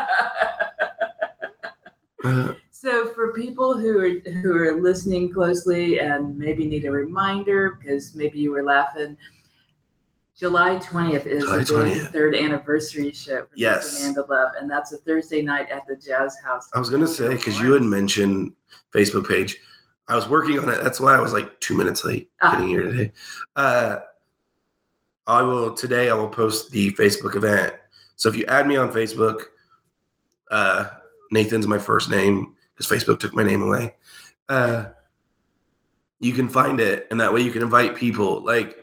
uh, 2.25 2.55
So 2.71 3.09
for 3.09 3.33
people 3.33 3.79
who 3.79 3.99
are 4.01 4.31
who 4.41 4.57
are 4.57 4.81
listening 4.81 5.33
closely 5.33 6.01
and 6.01 6.37
maybe 6.39 6.67
need 6.67 6.85
a 6.87 6.91
reminder 6.91 7.79
because 7.79 8.15
maybe 8.15 8.39
you 8.39 8.51
were 8.51 8.63
laughing, 8.63 9.17
July 10.39 10.79
twentieth 10.79 11.27
is 11.27 11.45
July 11.45 11.65
the 11.95 12.07
third 12.07 12.35
anniversary 12.35 13.13
show 13.13 13.43
for 13.43 13.49
Yes. 13.55 14.01
Amanda 14.01 14.25
Love, 14.29 14.53
and 14.59 14.71
that's 14.71 14.93
a 14.93 14.97
Thursday 14.99 15.43
night 15.43 15.69
at 15.71 15.87
the 15.87 15.95
Jazzhaus. 15.95 16.65
I 16.75 16.79
was 16.79 16.91
gonna 16.91 17.07
say 17.07 17.29
because 17.29 17.61
you 17.61 17.73
had 17.73 17.83
mentioned 17.83 18.53
Facebook 18.95 19.29
page. 19.29 19.59
I 20.09 20.17
was 20.17 20.29
working 20.29 20.59
on 20.59 20.69
it. 20.69 20.83
That's 20.83 20.99
why 20.99 21.15
I 21.15 21.21
was 21.21 21.33
like 21.33 21.61
two 21.61 21.77
minutes 21.77 22.05
late 22.05 22.31
Ah. 22.43 22.53
getting 22.53 22.69
here 22.69 22.83
today. 22.83 23.13
Uh, 23.55 23.99
I 25.31 25.43
will 25.43 25.73
today. 25.73 26.11
I 26.11 26.15
will 26.15 26.29
post 26.29 26.73
the 26.73 26.91
Facebook 26.95 27.37
event. 27.37 27.75
So 28.17 28.29
if 28.29 28.37
you 28.37 28.45
add 28.47 28.67
me 28.67 28.77
on 28.77 28.91
Facebook, 28.91 29.45
uh, 30.51 30.89
Nathan's 31.31 31.69
my 31.69 31.79
first 31.79 32.11
name 32.11 32.57
because 32.75 32.91
Facebook 32.91 33.21
took 33.21 33.33
my 33.33 33.45
name 33.45 33.63
away. 33.63 33.95
Uh, 34.49 34.87
you 36.19 36.33
can 36.33 36.49
find 36.49 36.81
it, 36.81 37.07
and 37.13 37.21
that 37.21 37.33
way 37.33 37.43
you 37.43 37.53
can 37.53 37.63
invite 37.63 37.95
people. 37.95 38.45
Like 38.45 38.77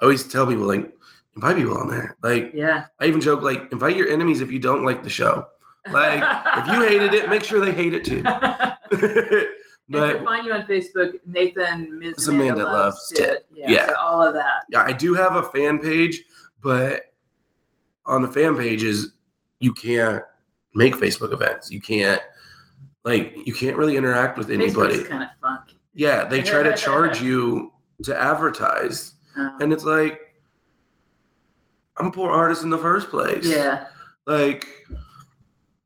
I 0.00 0.04
always 0.04 0.26
tell 0.26 0.46
people, 0.46 0.66
like 0.66 0.88
invite 1.34 1.56
people 1.56 1.76
on 1.76 1.90
there. 1.90 2.16
Like 2.22 2.52
Yeah. 2.54 2.86
I 3.00 3.06
even 3.06 3.20
joke, 3.20 3.42
like 3.42 3.72
invite 3.72 3.96
your 3.96 4.08
enemies 4.08 4.40
if 4.40 4.52
you 4.52 4.60
don't 4.60 4.84
like 4.84 5.02
the 5.02 5.10
show. 5.10 5.48
Like, 5.90 6.22
if 6.58 6.66
you 6.66 6.82
hated 6.82 7.14
it, 7.14 7.30
make 7.30 7.42
sure 7.42 7.64
they 7.64 7.72
hate 7.72 7.94
it 7.94 8.04
too. 8.04 8.22
and 9.90 10.12
to 10.12 10.18
but 10.18 10.24
find 10.24 10.46
you 10.46 10.52
on 10.52 10.62
Facebook, 10.66 11.14
Nathan 11.26 11.98
Ms. 11.98 12.28
Amanda, 12.28 12.52
Amanda 12.54 12.64
Loves 12.64 12.96
Loves. 12.96 13.12
Tit. 13.16 13.46
Yeah, 13.54 13.70
Yeah. 13.70 13.86
So 13.88 13.94
all 14.00 14.22
of 14.22 14.34
that. 14.34 14.64
yeah, 14.70 14.82
I 14.82 14.92
do 14.92 15.14
have 15.14 15.36
a 15.36 15.42
fan 15.44 15.78
page, 15.78 16.22
but 16.62 17.02
on 18.06 18.22
the 18.22 18.28
fan 18.28 18.56
pages, 18.56 19.12
you 19.60 19.72
can't 19.72 20.22
make 20.74 20.94
Facebook 20.94 21.32
events. 21.32 21.70
You 21.70 21.80
can't 21.80 22.22
like 23.04 23.34
you 23.46 23.52
can't 23.54 23.76
really 23.76 23.96
interact 23.96 24.36
with 24.38 24.50
anybody. 24.50 24.96
Facebook's 24.98 25.08
kind 25.08 25.22
of 25.22 25.28
funky. 25.40 25.76
Yeah, 25.94 26.24
they 26.24 26.42
try 26.42 26.62
to 26.62 26.76
charge 26.76 27.20
you 27.22 27.72
to 28.04 28.16
advertise, 28.16 29.14
Um, 29.36 29.56
and 29.60 29.72
it's 29.72 29.84
like 29.84 30.20
I'm 31.96 32.06
a 32.06 32.10
poor 32.12 32.30
artist 32.30 32.62
in 32.62 32.70
the 32.70 32.78
first 32.78 33.08
place. 33.10 33.44
yeah. 33.46 33.86
Like, 34.26 34.66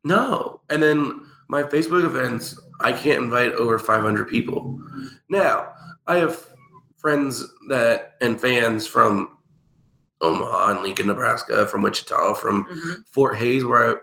no. 0.05 0.61
And 0.69 0.83
then 0.83 1.23
my 1.49 1.63
Facebook 1.63 2.05
events, 2.05 2.59
I 2.83 2.93
can't 2.93 3.23
invite 3.23 3.53
over 3.53 3.79
500 3.79 4.29
people. 4.29 4.81
Now, 5.29 5.73
I 6.07 6.17
have 6.17 6.49
friends 6.99 7.45
that 7.69 8.15
and 8.21 8.41
fans 8.41 8.87
from 8.87 9.39
Omaha 10.21 10.73
and 10.73 10.83
Lincoln, 10.83 11.07
Nebraska, 11.09 11.67
from 11.67 11.83
Wichita, 11.83 12.35
from 12.35 12.65
Mhm. 12.67 13.05
Fort 13.09 13.37
Hays, 13.37 13.65
where 13.65 14.01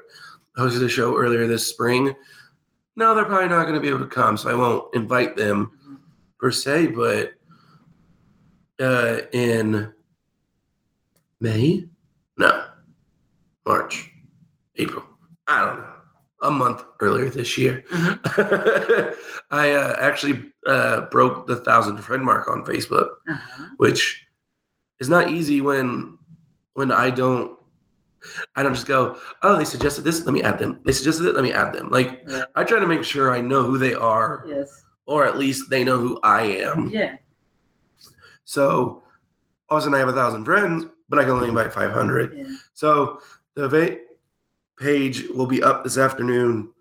I 0.58 0.60
hosted 0.62 0.84
a 0.84 0.90
show 0.90 1.16
earlier 1.18 1.48
this 1.48 1.66
spring. 1.68 2.14
No, 2.96 3.16
they're 3.16 3.24
probably 3.26 3.48
not 3.48 3.64
going 3.64 3.76
to 3.76 3.80
be 3.80 3.88
able 3.88 4.00
to 4.00 4.06
come, 4.08 4.36
so 4.36 4.50
I 4.50 4.54
won't 4.56 4.94
invite 4.94 5.38
them 5.38 5.72
Mhm. 5.88 5.98
per 6.40 6.52
se. 6.52 6.88
But 6.88 7.34
uh, 8.82 9.22
in 9.34 9.94
May, 11.42 11.88
no, 12.38 12.66
March, 13.66 14.12
April, 14.78 15.04
I 15.48 15.66
don't 15.66 15.80
know, 15.80 15.94
a 16.42 16.50
month 16.52 16.84
earlier 17.02 17.30
this 17.30 17.58
year, 17.58 17.84
Mhm. 17.90 19.16
I 19.52 19.72
uh, 19.72 19.96
actually 20.00 20.52
uh, 20.66 21.02
broke 21.12 21.48
the 21.48 21.58
thousand 21.58 21.98
friend 21.98 22.24
mark 22.24 22.48
on 22.50 22.64
Facebook, 22.66 23.10
Uh-huh. 23.30 23.66
which 23.78 24.26
is 25.00 25.10
not 25.10 25.30
easy 25.30 25.62
when 25.62 26.18
when 26.74 26.92
I 26.92 27.10
don't. 27.10 27.58
I 28.58 28.64
don't 28.64 28.74
just 28.74 28.86
go, 28.88 29.18
oh, 29.44 29.56
they 29.56 29.64
suggested 29.64 30.04
this, 30.04 30.26
let 30.26 30.34
me 30.34 30.44
add 30.44 30.60
them. 30.60 30.82
They 30.84 30.92
suggested 30.92 31.26
it, 31.26 31.36
let 31.36 31.44
me 31.44 31.54
add 31.54 31.72
them. 31.74 31.90
Like, 31.90 32.22
Yeah. 32.28 32.44
I 32.54 32.66
try 32.66 32.78
to 32.80 32.86
make 32.88 33.06
sure 33.06 33.32
I 33.32 33.40
know 33.40 33.64
who 33.64 33.78
they 33.78 33.94
are, 33.94 34.44
Yes. 34.46 34.84
or 35.06 35.26
at 35.26 35.38
least 35.38 35.70
they 35.70 35.86
know 35.86 35.98
who 35.98 36.20
I 36.22 36.42
am. 36.68 36.90
Yeah. 36.90 37.16
So, 38.44 39.04
all 39.70 39.78
of 39.78 39.84
a 39.84 39.86
sudden, 39.86 39.96
I 39.96 40.00
have 40.00 40.10
a 40.10 40.14
thousand 40.14 40.44
friends, 40.44 40.86
but 41.08 41.18
I 41.18 41.24
can 41.24 41.32
only 41.32 41.48
invite 41.48 41.72
500. 41.72 42.34
Yeah. 42.36 42.44
So, 42.74 43.22
the 43.56 43.70
page 44.80 45.28
will 45.30 45.46
be 45.46 45.62
up 45.62 45.84
this 45.84 45.98
afternoon 45.98 46.72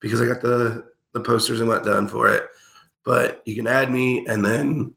because 0.00 0.20
I 0.20 0.26
got 0.26 0.40
the, 0.40 0.84
the 1.12 1.20
posters 1.20 1.60
and 1.60 1.68
what 1.68 1.84
done 1.84 2.08
for 2.08 2.28
it. 2.28 2.48
But 3.04 3.42
you 3.44 3.54
can 3.54 3.66
add 3.66 3.90
me 3.90 4.26
and 4.26 4.44
then 4.44 4.94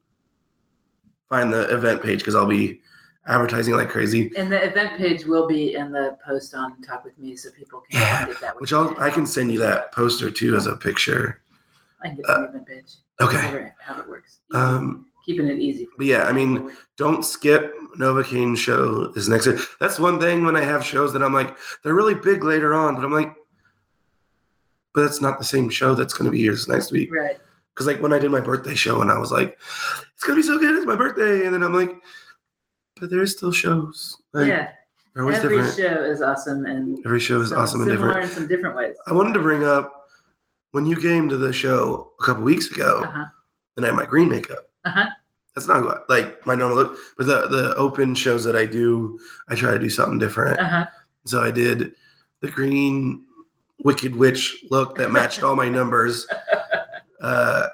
find 1.29 1.51
the 1.51 1.73
event 1.73 2.03
page 2.03 2.19
because 2.19 2.35
I'll 2.35 2.45
be 2.45 2.81
advertising 3.27 3.75
like 3.75 3.89
crazy. 3.89 4.31
And 4.37 4.51
the 4.51 4.63
event 4.63 4.97
page 4.97 5.25
will 5.25 5.47
be 5.47 5.75
in 5.75 5.91
the 5.91 6.17
post 6.25 6.53
on 6.53 6.81
Talk 6.81 7.03
with 7.03 7.17
Me, 7.17 7.35
so 7.35 7.49
people 7.51 7.81
can 7.81 7.99
Yeah, 7.99 8.25
that 8.41 8.55
way. 8.55 8.59
Which 8.59 8.73
I'll 8.73 8.95
I 8.99 9.09
can 9.09 9.25
send 9.25 9.51
you 9.51 9.59
that 9.59 9.91
poster 9.91 10.29
too 10.29 10.55
as 10.55 10.67
a 10.67 10.75
picture. 10.75 11.41
I 12.03 12.09
can 12.09 12.17
get 12.17 12.25
the 12.27 12.43
event 12.49 12.67
page. 12.67 12.95
Okay. 13.19 13.71
How 13.79 13.99
it 13.99 14.07
works. 14.07 14.39
Um, 14.53 15.07
Keeping 15.25 15.47
it 15.47 15.59
easy. 15.59 15.87
But 15.97 16.05
yeah, 16.05 16.23
I 16.23 16.31
mean, 16.33 16.71
don't 16.97 17.25
skip 17.25 17.73
Novocaine 17.97 18.55
show 18.57 19.11
is 19.15 19.27
next. 19.27 19.47
year. 19.47 19.59
That's 19.79 19.99
one 19.99 20.19
thing 20.19 20.45
when 20.45 20.55
I 20.55 20.61
have 20.63 20.85
shows 20.85 21.11
that 21.13 21.23
I'm 21.23 21.33
like, 21.33 21.57
they're 21.83 21.95
really 21.95 22.13
big 22.13 22.43
later 22.43 22.73
on, 22.75 22.95
but 22.95 23.03
I'm 23.03 23.11
like, 23.11 23.33
but 24.93 25.01
that's 25.01 25.21
not 25.21 25.39
the 25.39 25.45
same 25.45 25.69
show 25.69 25.95
that's 25.95 26.13
going 26.13 26.25
to 26.25 26.31
be 26.31 26.39
here 26.39 26.51
this 26.51 26.67
next 26.67 26.91
week. 26.91 27.13
right. 27.13 27.37
Because 27.73 27.87
like 27.87 28.01
when 28.01 28.13
I 28.13 28.19
did 28.19 28.31
my 28.31 28.39
birthday 28.39 28.75
show 28.75 29.01
and 29.01 29.11
I 29.11 29.17
was 29.17 29.31
like, 29.31 29.57
it's 30.13 30.23
going 30.23 30.37
to 30.37 30.41
be 30.41 30.47
so 30.47 30.57
good, 30.57 30.75
it's 30.77 30.85
my 30.85 30.95
birthday. 30.95 31.45
And 31.45 31.53
then 31.53 31.63
I'm 31.63 31.73
like, 31.73 31.93
but 32.99 33.09
there's 33.09 33.35
still 33.35 33.51
shows. 33.51 34.15
Like, 34.33 34.47
yeah. 34.47 34.69
Every 35.17 35.33
different. 35.33 35.75
show 35.75 36.03
is 36.03 36.21
awesome 36.21 36.65
and 36.65 36.99
Every 37.05 37.19
show 37.19 37.41
is 37.41 37.49
some 37.49 37.59
awesome 37.59 37.81
and 37.81 37.89
different. 37.91 38.23
in 38.23 38.29
some 38.29 38.47
different 38.47 38.75
ways. 38.75 38.95
I 39.07 39.13
wanted 39.13 39.33
to 39.33 39.39
bring 39.41 39.63
up 39.65 40.07
when 40.71 40.85
you 40.85 40.95
came 40.97 41.27
to 41.29 41.37
the 41.37 41.51
show 41.53 42.11
a 42.21 42.23
couple 42.23 42.43
weeks 42.43 42.69
ago 42.69 43.01
Uh-huh. 43.05 43.25
and 43.77 43.85
I 43.85 43.89
had 43.89 43.95
my 43.97 44.05
green 44.05 44.29
makeup. 44.29 44.69
Uh-huh. 44.85 45.09
that's 45.53 45.67
not 45.67 46.07
like 46.09 46.45
my 46.45 46.55
normal 46.55 46.77
look. 46.77 46.97
But 47.17 47.27
the 47.27 47.47
the 47.47 47.75
open 47.75 48.15
shows 48.15 48.43
that 48.43 48.55
I 48.55 48.65
do, 48.65 49.19
I 49.49 49.55
try 49.55 49.71
to 49.71 49.79
do 49.79 49.89
something 49.89 50.19
different. 50.19 50.59
Uh-huh. 50.59 50.85
So 51.25 51.41
I 51.41 51.51
did 51.51 51.93
the 52.41 52.49
green 52.49 53.25
Wicked 53.83 54.15
Witch 54.15 54.63
look 54.69 54.95
that 54.97 55.11
matched 55.11 55.43
all 55.43 55.55
my 55.55 55.69
numbers. 55.69 56.27
Uh, 57.21 57.69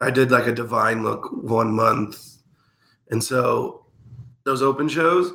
I 0.00 0.10
did 0.10 0.30
like 0.30 0.46
a 0.46 0.52
divine 0.52 1.02
look 1.02 1.32
one 1.32 1.72
month, 1.72 2.36
and 3.10 3.24
so 3.24 3.86
those 4.44 4.62
open 4.62 4.88
shows, 4.88 5.32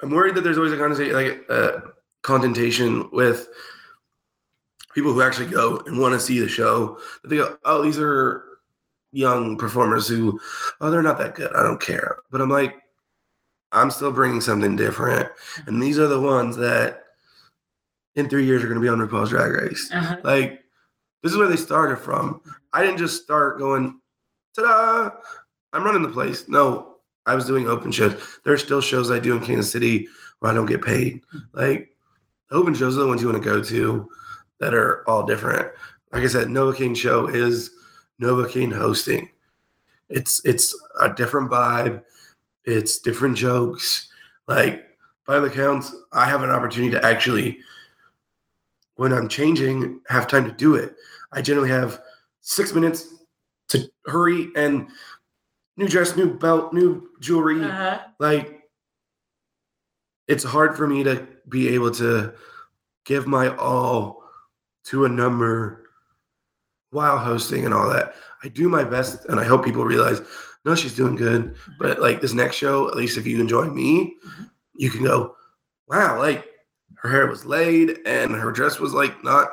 I'm 0.00 0.10
worried 0.10 0.36
that 0.36 0.42
there's 0.42 0.58
always 0.58 0.72
a 0.72 0.76
conversation 0.76 1.14
like 1.14 1.44
uh, 1.48 1.80
contentation 2.22 3.08
with 3.12 3.48
people 4.94 5.12
who 5.12 5.22
actually 5.22 5.46
go 5.46 5.82
and 5.86 5.98
want 5.98 6.14
to 6.14 6.20
see 6.20 6.38
the 6.38 6.48
show. 6.48 6.98
That 7.22 7.28
they 7.28 7.36
go, 7.36 7.56
oh, 7.64 7.82
these 7.82 7.98
are 7.98 8.44
young 9.14 9.56
performers 9.56 10.08
who, 10.08 10.38
oh, 10.80 10.90
they're 10.90 11.02
not 11.02 11.18
that 11.18 11.34
good. 11.34 11.54
I 11.54 11.62
don't 11.62 11.80
care. 11.80 12.18
But 12.30 12.40
I'm 12.40 12.50
like, 12.50 12.74
I'm 13.72 13.90
still 13.90 14.12
bringing 14.12 14.40
something 14.40 14.76
different, 14.76 15.28
and 15.66 15.82
these 15.82 15.98
are 15.98 16.06
the 16.06 16.20
ones 16.20 16.56
that 16.58 17.00
in 18.14 18.28
three 18.28 18.44
years 18.44 18.62
are 18.62 18.68
going 18.68 18.80
to 18.80 18.84
be 18.84 18.88
on 18.88 18.98
RuPaul's 18.98 19.30
Drag 19.30 19.50
Race. 19.50 19.90
Uh-huh. 19.92 20.16
Like, 20.22 20.60
this 21.22 21.32
is 21.32 21.38
where 21.38 21.48
they 21.48 21.56
started 21.56 21.96
from. 21.96 22.40
I 22.72 22.84
didn't 22.84 22.98
just 22.98 23.24
start 23.24 23.58
going, 23.58 23.98
ta-da, 24.54 25.10
I'm 25.72 25.82
running 25.82 26.02
the 26.02 26.08
place. 26.08 26.48
No, 26.48 26.98
I 27.26 27.34
was 27.34 27.46
doing 27.46 27.66
open 27.66 27.90
shows. 27.90 28.14
There 28.44 28.54
are 28.54 28.58
still 28.58 28.80
shows 28.80 29.10
I 29.10 29.18
do 29.18 29.36
in 29.36 29.44
Kansas 29.44 29.72
City 29.72 30.06
where 30.38 30.52
I 30.52 30.54
don't 30.54 30.66
get 30.66 30.84
paid. 30.84 31.22
Like, 31.52 31.96
open 32.52 32.74
shows 32.74 32.96
are 32.96 33.00
the 33.00 33.08
ones 33.08 33.22
you 33.22 33.28
want 33.28 33.42
to 33.42 33.50
go 33.50 33.60
to 33.60 34.08
that 34.60 34.74
are 34.74 35.02
all 35.08 35.26
different. 35.26 35.72
Like 36.12 36.22
I 36.22 36.28
said, 36.28 36.46
Novocaine 36.46 36.96
show 36.96 37.26
is 37.26 37.72
Novocaine 38.20 38.72
hosting. 38.72 39.30
It's 40.08 40.44
it's 40.44 40.78
a 41.00 41.12
different 41.12 41.50
vibe. 41.50 42.02
It's 42.64 42.98
different 42.98 43.36
jokes. 43.36 44.08
Like 44.46 44.84
by 45.26 45.40
the 45.40 45.50
counts, 45.50 45.94
I 46.12 46.26
have 46.26 46.42
an 46.42 46.50
opportunity 46.50 46.92
to 46.92 47.04
actually, 47.04 47.58
when 48.96 49.12
I'm 49.12 49.28
changing, 49.28 50.00
have 50.08 50.26
time 50.26 50.44
to 50.44 50.52
do 50.52 50.74
it. 50.74 50.94
I 51.32 51.42
generally 51.42 51.70
have 51.70 52.00
six 52.40 52.74
minutes 52.74 53.14
to 53.68 53.90
hurry 54.06 54.48
and 54.54 54.88
new 55.76 55.88
dress, 55.88 56.16
new 56.16 56.34
belt, 56.34 56.72
new 56.72 57.10
jewelry. 57.20 57.62
Uh-huh. 57.62 58.00
Like 58.18 58.68
it's 60.28 60.44
hard 60.44 60.76
for 60.76 60.86
me 60.86 61.02
to 61.04 61.26
be 61.48 61.68
able 61.68 61.90
to 61.92 62.34
give 63.04 63.26
my 63.26 63.54
all 63.56 64.22
to 64.84 65.04
a 65.04 65.08
number 65.08 65.83
while 66.94 67.18
hosting 67.18 67.64
and 67.64 67.74
all 67.74 67.88
that. 67.90 68.14
I 68.42 68.48
do 68.48 68.68
my 68.68 68.84
best 68.84 69.24
and 69.26 69.40
I 69.40 69.44
hope 69.44 69.64
people 69.64 69.84
realize, 69.84 70.20
no, 70.64 70.74
she's 70.74 70.94
doing 70.94 71.16
good. 71.16 71.56
But 71.78 72.00
like 72.00 72.20
this 72.20 72.32
next 72.32 72.56
show, 72.56 72.88
at 72.88 72.96
least 72.96 73.18
if 73.18 73.26
you 73.26 73.40
enjoy 73.40 73.66
me, 73.66 74.16
Mhm. 74.26 74.50
you 74.74 74.90
can 74.90 75.04
go, 75.04 75.36
wow, 75.88 76.18
like 76.18 76.48
her 76.96 77.10
hair 77.10 77.26
was 77.26 77.44
laid 77.44 77.98
and 78.06 78.32
her 78.32 78.50
dress 78.52 78.78
was 78.80 78.94
like 78.94 79.22
not 79.24 79.48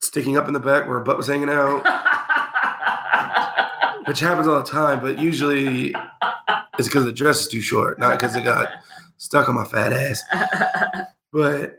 sticking 0.00 0.36
up 0.38 0.46
in 0.48 0.54
the 0.54 0.60
back 0.60 0.86
where 0.86 0.98
her 0.98 1.04
butt 1.04 1.16
was 1.18 1.26
hanging 1.26 1.50
out, 1.50 1.84
which 4.06 4.20
happens 4.20 4.48
all 4.48 4.62
the 4.62 4.68
time, 4.68 5.00
but 5.00 5.18
usually 5.18 5.94
it's 6.78 6.88
because 6.88 7.04
the 7.04 7.12
dress 7.12 7.42
is 7.42 7.48
too 7.48 7.60
short, 7.60 7.98
not 7.98 8.18
because 8.18 8.34
it 8.36 8.44
got 8.44 8.68
stuck 9.18 9.48
on 9.48 9.54
my 9.54 9.64
fat 9.64 9.92
ass. 9.92 10.22
But 11.32 11.78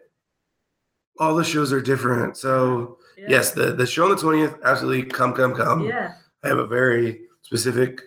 all 1.20 1.36
the 1.36 1.44
shows 1.44 1.74
are 1.74 1.82
different. 1.82 2.38
So 2.38 3.00
Yeah. 3.22 3.28
yes, 3.30 3.52
the, 3.52 3.72
the 3.72 3.86
show 3.86 4.06
on 4.06 4.10
the 4.10 4.16
20th, 4.16 4.64
absolutely 4.64 5.04
come, 5.04 5.34
come, 5.34 5.54
come. 5.54 5.84
Yeah, 5.86 6.14
I 6.44 6.48
have 6.48 6.58
a 6.58 6.66
very 6.66 7.22
specific 7.44 8.02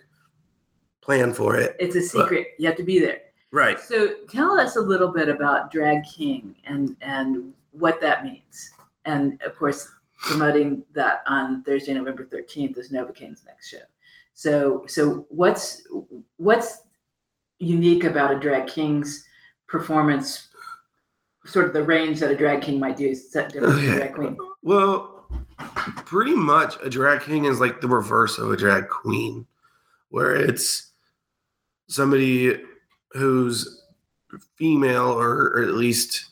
plan 0.99 1.33
for 1.33 1.55
it. 1.55 1.77
it's 1.79 1.95
a 1.95 2.01
secret. 2.01 2.47
You 2.59 2.67
have 2.67 2.75
to 2.75 2.83
be 2.83 2.99
there. 2.99 3.19
Right. 3.51 3.79
So 3.79 4.15
tell 4.29 4.59
us 4.59 4.75
a 4.75 4.81
little 4.81 5.07
bit 5.07 5.29
about 5.29 5.71
Drag 5.71 6.03
King 6.03 6.53
and 6.65 6.97
and 6.99 7.53
what 7.71 8.01
that 8.01 8.25
means, 8.25 8.71
and 9.05 9.41
of 9.41 9.55
course 9.55 9.87
promoting 10.17 10.83
that 10.93 11.21
on 11.27 11.63
Thursday, 11.63 11.93
November 11.93 12.25
thirteenth 12.25 12.77
is 12.77 12.91
Novocaine's 12.91 13.45
next 13.45 13.69
show. 13.69 13.85
So 14.33 14.83
so 14.87 15.25
what's 15.29 15.87
what's 16.35 16.81
unique 17.59 18.03
about 18.03 18.35
a 18.35 18.39
Drag 18.39 18.67
King's 18.67 19.25
performance? 19.67 20.49
Sort 21.45 21.65
of 21.65 21.73
the 21.73 21.83
range 21.83 22.19
that 22.19 22.31
a 22.31 22.35
drag 22.35 22.61
king 22.61 22.79
might 22.79 22.97
do 22.97 23.07
is 23.07 23.31
set 23.31 23.51
different 23.53 23.75
from 23.75 23.83
a 23.83 23.87
Okay. 23.87 23.97
drag 23.97 24.13
queen. 24.15 24.37
Well, 24.63 25.27
pretty 26.05 26.35
much 26.35 26.75
a 26.83 26.89
drag 26.89 27.21
king 27.21 27.45
is 27.45 27.59
like 27.59 27.81
the 27.81 27.87
reverse 27.87 28.37
of 28.37 28.51
a 28.51 28.57
drag 28.57 28.89
queen, 28.89 29.45
where 30.09 30.35
it's 30.35 30.91
somebody 31.87 32.61
who's 33.11 33.83
female 34.55 35.07
or, 35.11 35.49
or 35.55 35.63
at 35.63 35.75
least 35.75 36.25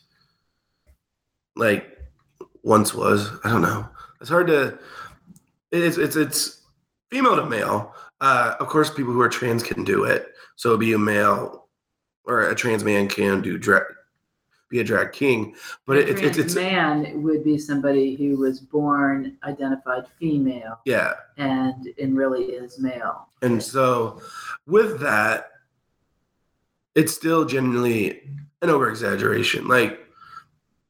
like 1.56 1.98
once 2.62 2.92
was. 2.94 3.30
I 3.44 3.50
don't 3.50 3.62
know. 3.62 3.88
It's 4.20 4.30
hard 4.30 4.48
to. 4.48 4.78
It's 5.70 5.96
it's 5.96 6.16
it's 6.16 6.62
female 7.10 7.36
to 7.36 7.46
male. 7.46 7.94
Uh, 8.20 8.54
of 8.58 8.68
course, 8.68 8.90
people 8.90 9.12
who 9.12 9.20
are 9.20 9.28
trans 9.28 9.62
can 9.62 9.84
do 9.84 10.04
it. 10.04 10.34
So 10.56 10.70
it'd 10.70 10.80
be 10.80 10.92
a 10.92 10.98
male 10.98 11.68
or 12.24 12.42
a 12.48 12.54
trans 12.54 12.84
man 12.84 13.06
can 13.08 13.42
do 13.42 13.58
drag, 13.58 13.82
be 14.74 14.80
a 14.80 14.84
drag 14.84 15.12
king. 15.12 15.54
But 15.86 15.98
it, 15.98 16.18
it's 16.22 16.36
it's 16.36 16.54
man 16.54 17.22
would 17.22 17.44
be 17.44 17.56
somebody 17.58 18.16
who 18.16 18.36
was 18.36 18.60
born 18.60 19.38
identified 19.44 20.06
female 20.18 20.80
yeah. 20.84 21.14
and 21.36 21.88
and 21.98 22.16
really 22.16 22.44
is 22.44 22.78
male. 22.78 23.28
And 23.40 23.62
so 23.62 24.20
with 24.66 25.00
that, 25.00 25.52
it's 26.94 27.14
still 27.14 27.44
genuinely 27.44 28.22
an 28.62 28.70
over 28.70 28.90
exaggeration. 28.90 29.68
Like 29.68 30.00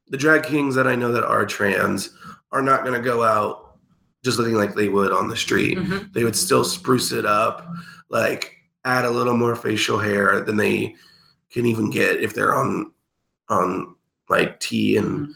the 0.07 0.17
drag 0.17 0.43
kings 0.43 0.75
that 0.75 0.87
I 0.87 0.95
know 0.95 1.11
that 1.11 1.23
are 1.23 1.45
trans 1.45 2.09
are 2.51 2.61
not 2.61 2.83
going 2.83 2.99
to 2.99 3.05
go 3.05 3.23
out 3.23 3.77
just 4.23 4.39
looking 4.39 4.55
like 4.55 4.73
they 4.73 4.89
would 4.89 5.11
on 5.11 5.27
the 5.27 5.37
street. 5.37 5.77
Mhm. 5.77 6.11
They 6.13 6.23
would 6.23 6.35
still 6.35 6.63
spruce 6.63 7.11
it 7.11 7.25
up, 7.25 7.67
like 8.09 8.53
add 8.83 9.05
a 9.05 9.11
little 9.11 9.37
more 9.37 9.55
facial 9.55 9.99
hair 9.99 10.41
than 10.41 10.57
they 10.57 10.95
can 11.51 11.67
even 11.67 11.91
get 11.91 12.19
if 12.19 12.33
they're 12.33 12.55
on 12.55 12.91
on 13.49 13.95
like 14.29 14.59
tea 14.59 14.97
and 14.97 15.27
Mhm. 15.27 15.33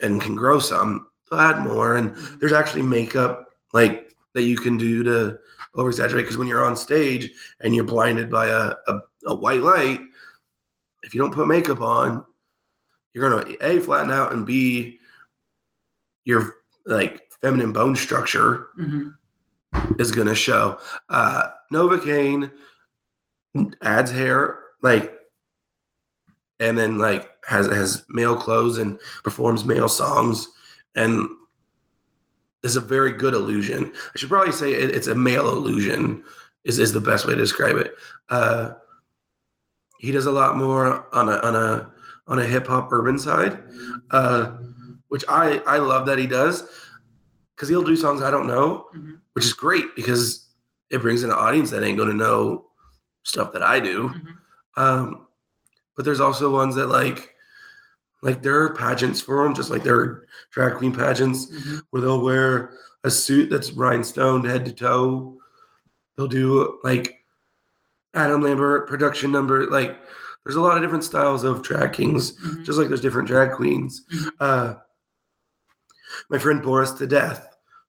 and 0.00 0.20
can 0.20 0.34
grow 0.34 0.58
some. 0.58 1.06
They'll 1.30 1.40
add 1.40 1.60
more 1.62 1.96
and 1.96 2.10
Mhm. 2.14 2.40
there's 2.40 2.52
actually 2.52 2.82
makeup 2.82 3.48
like 3.72 4.14
that 4.34 4.42
you 4.42 4.56
can 4.56 4.76
do 4.76 5.02
to 5.04 5.38
over 5.74 5.88
exaggerate 5.88 6.24
because 6.24 6.36
when 6.36 6.48
you're 6.48 6.64
on 6.64 6.76
stage 6.76 7.30
and 7.60 7.74
you're 7.74 7.84
blinded 7.84 8.30
by 8.30 8.46
a, 8.46 8.74
a, 8.88 9.00
a 9.26 9.34
white 9.34 9.62
light, 9.62 10.00
if 11.02 11.14
you 11.14 11.20
don't 11.20 11.34
put 11.34 11.46
makeup 11.48 11.80
on, 11.80 12.24
you're 13.12 13.28
gonna 13.30 13.54
a 13.60 13.80
flatten 13.80 14.10
out 14.10 14.32
and 14.32 14.44
b 14.46 14.98
your 16.24 16.56
like 16.86 17.22
feminine 17.40 17.72
bone 17.72 17.94
structure 17.96 18.68
Mhm. 18.78 19.14
is 19.98 20.10
gonna 20.10 20.34
show. 20.34 20.78
Uh, 21.08 21.50
Novocaine 21.72 22.50
adds 23.82 24.10
hair 24.10 24.58
like, 24.82 25.16
and 26.60 26.76
then 26.78 26.98
like 26.98 27.30
has 27.46 27.66
has 27.66 28.04
male 28.08 28.36
clothes 28.36 28.78
and 28.78 28.98
performs 29.22 29.64
male 29.64 29.88
songs 29.88 30.48
and 30.94 31.28
is 32.62 32.76
a 32.76 32.80
very 32.80 33.12
good 33.12 33.34
illusion. 33.34 33.92
I 34.14 34.18
should 34.18 34.28
probably 34.30 34.52
say 34.52 34.72
it, 34.72 34.90
it's 34.90 35.06
a 35.06 35.14
male 35.14 35.48
illusion 35.50 36.24
is, 36.64 36.78
is 36.78 36.92
the 36.92 37.00
best 37.00 37.26
way 37.26 37.34
to 37.34 37.40
describe 37.40 37.76
it. 37.76 37.94
Uh, 38.30 38.72
he 39.98 40.12
does 40.12 40.26
a 40.26 40.32
lot 40.32 40.56
more 40.56 41.06
on 41.14 41.28
a 41.28 41.36
on 41.38 41.54
a 41.56 41.90
on 42.26 42.38
a 42.38 42.44
hip 42.44 42.66
hop 42.66 42.90
urban 42.92 43.18
side, 43.18 43.62
uh, 44.10 44.52
which 45.08 45.24
I 45.28 45.58
I 45.66 45.78
love 45.78 46.06
that 46.06 46.18
he 46.18 46.26
does 46.26 46.64
because 47.54 47.68
he'll 47.68 47.82
do 47.82 47.96
songs 47.96 48.22
I 48.22 48.30
don't 48.30 48.46
know, 48.46 48.86
Mhm. 48.96 49.18
which 49.34 49.44
is 49.44 49.52
great 49.52 49.94
because 49.94 50.48
it 50.90 51.00
brings 51.02 51.22
in 51.22 51.30
an 51.30 51.36
audience 51.36 51.70
that 51.70 51.82
ain't 51.82 51.96
going 51.98 52.10
to 52.10 52.14
know 52.16 52.66
stuff 53.22 53.52
that 53.52 53.62
I 53.62 53.80
do. 53.80 54.08
Mhm. 54.08 54.36
Um, 54.76 55.26
but 55.96 56.04
there's 56.04 56.20
also 56.20 56.50
ones 56.52 56.74
that 56.74 56.88
like, 56.88 57.33
like 58.24 58.42
there 58.42 58.60
are 58.62 58.74
pageants 58.74 59.20
for 59.20 59.44
them, 59.44 59.54
just 59.54 59.70
like 59.70 59.82
there 59.84 59.96
are 60.00 60.26
drag 60.50 60.74
queen 60.78 60.92
pageants 60.92 61.46
Mhm. 61.46 61.82
where 61.90 62.02
they'll 62.02 62.20
wear 62.22 62.76
a 63.04 63.10
suit 63.10 63.50
that's 63.50 63.70
rhinestoned 63.70 64.46
head 64.46 64.64
to 64.64 64.72
toe. 64.72 65.38
They'll 66.16 66.26
do 66.26 66.80
like 66.82 67.24
Adam 68.14 68.40
Lambert 68.42 68.88
production 68.88 69.30
number. 69.30 69.66
Like 69.66 69.98
there's 70.44 70.56
a 70.56 70.60
lot 70.60 70.76
of 70.76 70.82
different 70.82 71.04
styles 71.04 71.44
of 71.44 71.62
drag 71.62 71.92
kings, 71.92 72.32
Mhm. 72.40 72.64
just 72.64 72.78
like 72.78 72.88
there's 72.88 73.00
different 73.00 73.28
drag 73.28 73.52
queens. 73.52 74.04
Mhm. 74.10 74.30
Uh, 74.40 74.74
my 76.30 76.38
friend 76.38 76.62
Boris 76.62 76.92
to 76.92 77.06
Death 77.06 77.46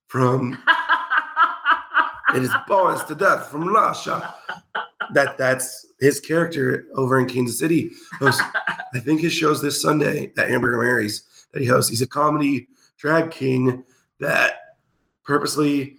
from 0.07 0.57
it 2.35 2.43
is 2.43 2.51
Boris 2.67 3.03
to 3.03 3.15
Death 3.15 3.49
from 3.49 3.63
Lasha. 3.69 4.33
That 5.13 5.37
that's 5.37 5.85
his 5.99 6.19
character 6.19 6.85
over 6.95 7.19
in 7.19 7.27
Kansas 7.27 7.57
City. 7.59 7.91
Hosts, 8.19 8.41
I 8.93 8.99
think 8.99 9.21
his 9.21 9.33
show's 9.33 9.61
this 9.61 9.81
Sunday 9.81 10.31
at 10.37 10.49
Hamburger 10.49 10.77
Mary's 10.81 11.23
that 11.53 11.61
he 11.61 11.67
hosts. 11.67 11.89
He's 11.89 12.01
a 12.01 12.07
comedy 12.07 12.67
drag 12.97 13.31
king 13.31 13.83
that 14.19 14.75
purposely 15.23 15.97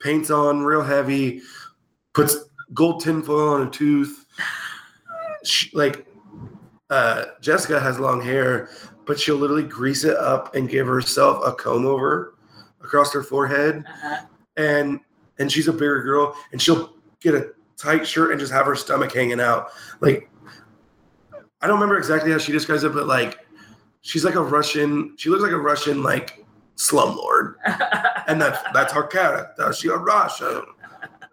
paints 0.00 0.30
on 0.30 0.62
real 0.62 0.82
heavy, 0.82 1.40
puts 2.12 2.36
gold 2.72 3.00
tinfoil 3.00 3.48
on 3.54 3.66
a 3.66 3.70
tooth. 3.70 4.26
She, 5.44 5.70
like 5.76 6.06
uh, 6.90 7.24
Jessica 7.40 7.80
has 7.80 7.98
long 7.98 8.20
hair, 8.22 8.68
but 9.06 9.18
she'll 9.20 9.36
literally 9.36 9.62
grease 9.64 10.04
it 10.04 10.16
up 10.16 10.54
and 10.54 10.68
give 10.68 10.86
herself 10.86 11.42
a 11.44 11.52
comb 11.52 11.86
over 11.86 12.34
across 12.82 13.12
her 13.12 13.22
forehead, 13.22 13.84
Uh-huh. 13.86 14.26
and 14.56 15.00
and 15.38 15.50
she's 15.50 15.66
a 15.68 15.72
bigger 15.72 16.02
girl, 16.02 16.36
and 16.52 16.62
she'll 16.62 16.94
get 17.20 17.34
a 17.34 17.50
tight 17.84 18.06
shirt 18.06 18.30
and 18.30 18.40
just 18.40 18.52
have 18.52 18.66
her 18.66 18.74
stomach 18.74 19.12
hanging 19.12 19.40
out. 19.40 19.68
Like 20.00 20.30
I 21.60 21.66
don't 21.66 21.76
remember 21.76 21.98
exactly 21.98 22.30
how 22.32 22.38
she 22.38 22.52
describes 22.52 22.84
it, 22.84 22.92
but 22.94 23.06
like 23.06 23.38
she's 24.02 24.24
like 24.24 24.34
a 24.34 24.42
Russian. 24.42 25.14
She 25.16 25.30
looks 25.30 25.42
like 25.42 25.52
a 25.52 25.58
Russian 25.58 26.02
like 26.02 26.44
slumlord 26.76 27.54
and 28.26 28.40
that's 28.40 28.62
that's 28.72 28.92
her 28.92 29.04
character. 29.04 29.72
She 29.72 29.88
a 29.88 29.96
Russian, 29.96 30.62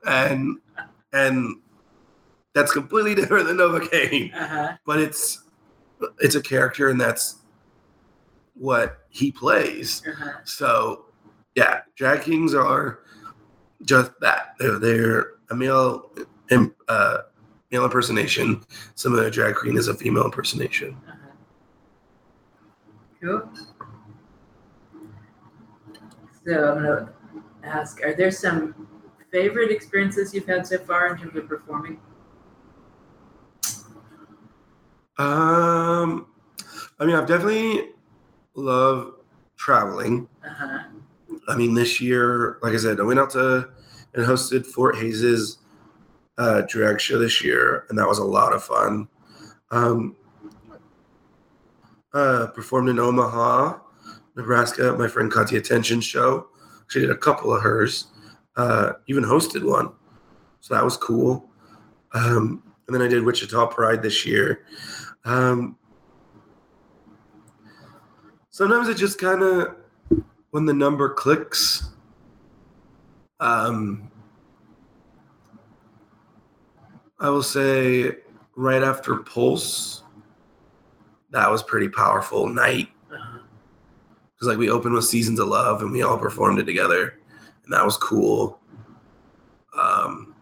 and 0.06 0.58
and 1.14 1.58
that's 2.54 2.72
completely 2.72 3.16
different 3.22 3.48
than 3.48 3.58
Novocaine. 3.58 4.34
uh-huh. 4.34 4.78
But 4.86 5.00
it's 5.00 5.44
it's 6.20 6.36
a 6.36 6.42
character, 6.42 6.90
and 6.90 7.00
that's 7.00 7.38
what 8.56 9.00
he 9.10 9.32
plays. 9.32 10.02
Uh-huh. 10.08 10.32
So 10.44 11.06
yeah, 11.56 11.82
drag 11.96 12.22
kings 12.22 12.54
are 12.54 13.00
just 13.84 14.12
that. 14.22 14.56
They're 14.60 14.80
they're 14.80 15.32
a 15.50 15.56
im- 16.52 16.76
uh, 16.88 17.20
male 17.72 17.86
impersonation. 17.86 18.62
Similar 18.96 19.24
to 19.24 19.32
drag 19.32 19.56
queen 19.56 19.78
is 19.78 19.88
a 19.88 19.94
female 19.94 20.26
impersonation. 20.26 20.96
Uh-huh. 21.08 21.18
Cool. 23.22 23.50
So 26.46 26.72
I'm 26.72 26.84
gonna 26.84 27.14
ask: 27.64 28.04
Are 28.04 28.14
there 28.14 28.32
some 28.32 28.88
favorite 29.32 29.72
experiences 29.72 30.34
you've 30.34 30.48
had 30.48 30.68
so 30.68 30.78
far 30.80 31.14
in 31.14 31.18
terms 31.18 31.36
of 31.36 31.48
performing? 31.48 32.00
Um, 35.18 36.28
I 37.00 37.06
mean, 37.06 37.16
I've 37.16 37.28
definitely 37.28 37.90
love 38.56 39.16
traveling. 39.56 40.28
Uh-huh. 40.44 40.80
I 41.48 41.56
mean, 41.56 41.76
this 41.76 42.02
year, 42.02 42.58
like 42.64 42.74
I 42.74 42.78
said, 42.78 43.00
I 43.00 43.04
went 43.04 43.20
out 43.20 43.30
to 43.32 43.70
and 44.14 44.26
hosted 44.26 44.66
Fort 44.66 44.96
Hays's 44.96 45.60
uh, 46.42 46.62
drag 46.62 47.00
show 47.00 47.20
this 47.20 47.44
year, 47.44 47.86
and 47.90 48.00
that 48.00 48.08
was 48.08 48.18
a 48.18 48.24
lot 48.24 48.52
of 48.52 48.64
fun. 48.64 49.08
Um, 49.70 50.16
uh, 52.16 52.48
performed 52.48 52.90
in 52.90 52.98
Omaha, 52.98 53.78
Nebraska, 54.36 54.96
my 54.98 55.08
friend 55.08 55.32
Katya 55.32 55.60
attention 55.60 56.02
show. 56.02 56.48
She 56.88 57.00
did 57.00 57.12
a 57.12 57.16
couple 57.16 57.56
of 57.56 57.62
hers, 57.62 58.08
uh, 58.56 58.94
even 59.06 59.24
hosted 59.24 59.64
one, 59.64 59.92
so 60.62 60.74
that 60.74 60.84
was 60.84 60.98
cool. 60.98 61.48
Um, 62.14 62.64
and 62.88 62.96
then 62.96 63.04
I 63.04 63.08
did 63.08 63.24
Wichita 63.24 63.68
Pride 63.68 64.02
this 64.02 64.26
year. 64.26 64.66
Um, 65.24 65.78
sometimes 68.50 68.90
it 68.90 68.98
just 68.98 69.20
kind 69.20 69.44
of 69.44 69.76
when 70.50 70.66
the 70.66 70.74
number 70.74 71.08
clicks 71.08 71.92
um 73.40 74.11
i 77.22 77.30
will 77.30 77.44
say 77.44 78.12
right 78.56 78.84
after 78.84 79.16
pulse 79.18 80.04
that 81.32 81.50
was 81.50 81.64
pretty 81.64 81.88
powerful 81.88 82.48
night 82.48 82.90
Uh-huh. 83.12 83.40
because 84.34 84.48
like 84.48 84.58
we 84.58 84.70
opened 84.70 84.94
with 84.94 85.06
seasons 85.06 85.40
of 85.40 85.48
love 85.48 85.82
and 85.82 85.92
we 85.92 86.02
all 86.02 86.18
performed 86.18 86.60
it 86.60 86.66
together 86.66 87.20
and 87.64 87.74
that 87.74 87.86
was 87.86 87.96
cool 87.98 88.60
um 89.78 90.36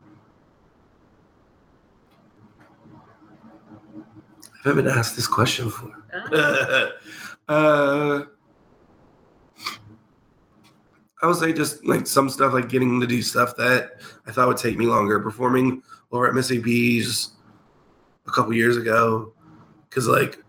i 4.66 4.68
haven't 4.70 4.86
been 4.86 4.94
asked 4.98 5.16
this 5.16 5.28
question 5.28 5.66
before 5.66 5.96
Ah, 6.32 6.90
uh, 7.50 8.24
I 11.22 11.28
would 11.28 11.36
say 11.36 11.52
just 11.54 11.86
like 11.86 12.08
some 12.08 12.30
stuff, 12.30 12.54
like 12.54 12.68
getting 12.70 13.00
to 13.02 13.06
do 13.06 13.22
stuff 13.22 13.56
that 13.58 14.02
I 14.26 14.32
thought 14.32 14.48
would 14.48 14.58
take 14.58 14.78
me 14.78 14.86
longer. 14.86 15.20
Performing 15.20 15.84
over 16.12 16.28
at 16.28 16.34
Missy 16.34 16.60
B's 16.60 17.32
a 18.28 18.32
couple 18.32 18.54
years 18.54 18.78
ago, 18.78 19.34
because 19.90 20.08
like, 20.08 20.44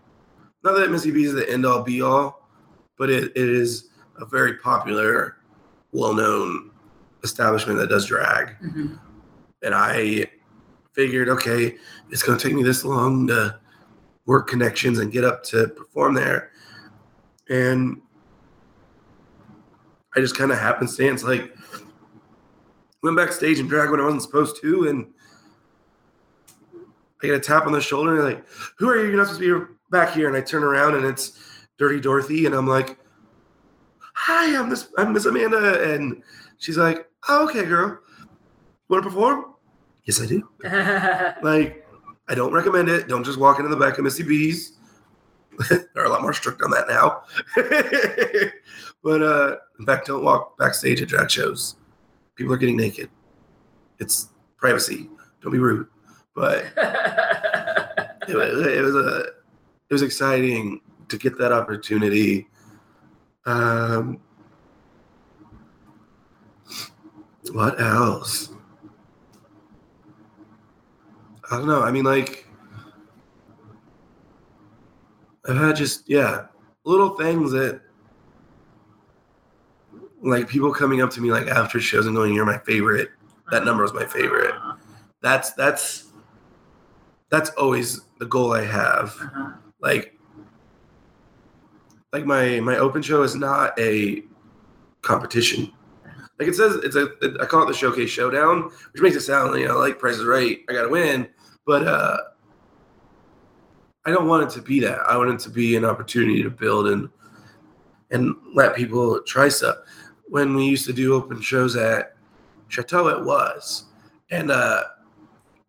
not 0.63 0.75
that 0.77 0.91
Missy 0.91 1.11
B's 1.11 1.29
is 1.29 1.35
the 1.35 1.49
end 1.49 1.65
all 1.65 1.83
be 1.83 2.01
all, 2.01 2.47
but 2.97 3.09
it, 3.09 3.31
it 3.35 3.49
is 3.49 3.89
a 4.17 4.25
very 4.25 4.57
popular, 4.57 5.37
well 5.91 6.13
known 6.13 6.71
establishment 7.23 7.77
that 7.77 7.87
does 7.87 8.07
drag 8.07 8.55
mhm. 8.63 8.99
and 9.61 9.75
I 9.75 10.25
figured, 10.93 11.29
okay, 11.29 11.75
it's 12.09 12.23
going 12.23 12.37
to 12.37 12.47
take 12.47 12.55
me 12.55 12.63
this 12.63 12.83
long 12.83 13.27
to 13.27 13.59
work 14.25 14.47
connections 14.47 14.99
and 14.99 15.11
get 15.11 15.23
up 15.23 15.43
to 15.43 15.67
perform 15.69 16.13
there. 16.13 16.51
And 17.49 18.01
I 20.15 20.19
just 20.19 20.37
kind 20.37 20.51
of 20.51 20.59
happenstance, 20.59 21.23
like, 21.23 21.55
went 23.01 23.17
backstage 23.17 23.59
and 23.59 23.69
drag 23.69 23.89
when 23.89 23.99
I 23.99 24.03
wasn't 24.03 24.21
supposed 24.21 24.61
to. 24.61 24.87
And 24.89 25.07
I 27.23 27.27
get 27.27 27.35
a 27.35 27.39
tap 27.39 27.65
on 27.65 27.71
the 27.71 27.81
shoulder 27.81 28.15
and 28.15 28.35
like, 28.35 28.45
who 28.77 28.89
are 28.89 28.97
you? 28.97 29.07
You're 29.07 29.17
not 29.17 29.27
supposed 29.27 29.41
to 29.41 29.65
be 29.65 29.73
back 29.91 30.13
here. 30.13 30.27
And 30.27 30.35
I 30.35 30.41
turn 30.41 30.63
around 30.63 30.95
and 30.95 31.05
it's 31.05 31.67
Dirty 31.77 31.99
Dorothy. 31.99 32.45
And 32.45 32.55
I'm 32.55 32.67
like, 32.67 32.97
hi, 34.13 34.57
I'm 34.57 34.69
Miss, 34.69 34.87
I'm 34.97 35.13
Miss 35.13 35.25
Amanda. 35.25 35.93
And 35.93 36.21
she's 36.57 36.77
like, 36.77 37.07
oh, 37.29 37.47
okay, 37.49 37.65
girl. 37.65 37.99
Want 38.89 39.03
to 39.03 39.09
perform? 39.09 39.53
Yes, 40.05 40.21
I 40.21 40.25
do. 40.25 40.47
Like, 41.43 41.87
I 42.27 42.35
don't 42.35 42.53
recommend 42.53 42.87
it. 42.87 43.07
Don't 43.07 43.23
just 43.23 43.39
walk 43.39 43.59
into 43.59 43.69
the 43.69 43.75
back 43.75 43.97
of 43.97 44.03
Missy 44.03 44.23
B's. 44.23 44.77
They're 45.69 46.05
a 46.05 46.09
lot 46.09 46.21
more 46.21 46.33
strict 46.33 46.61
on 46.61 46.71
that 46.71 46.87
now. 46.87 47.23
but 49.03 49.21
uh, 49.21 49.57
in 49.79 49.85
fact, 49.85 50.07
don't 50.07 50.23
walk 50.23 50.57
backstage 50.57 51.01
at 51.01 51.09
drag 51.09 51.29
shows. 51.29 51.75
People 52.35 52.53
are 52.53 52.57
getting 52.57 52.77
naked. 52.77 53.09
It's 53.99 54.29
privacy. 54.57 55.09
Don't 55.41 55.51
be 55.51 55.59
rude. 55.59 55.87
But 56.35 56.65
it 58.27 58.35
was, 58.35 58.67
it 58.67 58.81
was 58.81 58.95
a 58.95 59.19
it 59.89 59.93
was 59.93 60.01
exciting 60.01 60.81
to 61.09 61.17
get 61.17 61.37
that 61.37 61.51
opportunity. 61.51 62.47
Um, 63.45 64.19
what 67.51 67.79
else? 67.81 68.49
I 71.51 71.57
don't 71.57 71.67
know. 71.67 71.81
I 71.81 71.91
mean, 71.91 72.05
like, 72.05 72.47
I've 75.47 75.57
had 75.57 75.75
just 75.75 76.09
yeah, 76.09 76.45
little 76.85 77.17
things 77.17 77.51
that 77.51 77.81
like 80.23 80.47
people 80.47 80.71
coming 80.73 81.01
up 81.01 81.09
to 81.11 81.21
me 81.21 81.31
like 81.31 81.47
after 81.47 81.81
shows 81.81 82.05
and 82.05 82.15
going, 82.15 82.33
"You're 82.33 82.45
my 82.45 82.59
favorite." 82.59 83.09
That 83.51 83.65
number 83.65 83.83
was 83.83 83.93
my 83.93 84.05
favorite. 84.05 84.55
That's 85.21 85.51
that's 85.53 86.10
that's 87.31 87.49
always 87.51 88.01
the 88.19 88.25
goal 88.25 88.53
I 88.53 88.63
have. 88.65 89.15
Uh-huh. 89.19 89.51
like 89.79 90.19
like 92.13 92.25
my 92.25 92.59
my 92.59 92.77
open 92.77 93.01
show 93.01 93.23
is 93.23 93.35
not 93.35 93.77
a 93.79 94.23
competition. 95.01 95.71
Like 96.37 96.49
it 96.49 96.55
says 96.55 96.75
it's 96.83 96.95
a 96.95 97.09
i 97.39 97.45
call 97.45 97.63
it 97.63 97.67
the 97.67 97.73
showcase 97.73 98.09
showdown 98.09 98.71
which 98.91 99.01
makes 99.01 99.15
it 99.15 99.21
sound 99.21 99.57
you 99.59 99.67
know 99.67 99.77
like 99.77 99.99
price 99.99 100.15
is 100.15 100.25
right 100.25 100.59
i 100.69 100.73
gotta 100.73 100.89
win. 100.89 101.27
But 101.65 101.87
uh 101.87 102.17
i 104.05 104.11
don't 104.11 104.27
want 104.27 104.43
it 104.43 104.49
to 104.55 104.61
be 104.61 104.79
that. 104.81 104.99
I 105.07 105.15
want 105.17 105.29
it 105.31 105.39
to 105.41 105.49
be 105.49 105.75
an 105.75 105.85
opportunity 105.85 106.43
to 106.43 106.49
build 106.49 106.87
and 106.89 107.09
and 108.11 108.35
let 108.53 108.75
people 108.75 109.21
try 109.21 109.47
stuff. 109.47 109.77
When 110.27 110.53
we 110.55 110.65
used 110.65 110.85
to 110.87 110.93
do 110.93 111.13
open 111.13 111.39
shows 111.39 111.77
at 111.77 112.17
chateau 112.67 113.07
it 113.07 113.23
was. 113.23 113.85
And 114.31 114.51
uh 114.51 114.83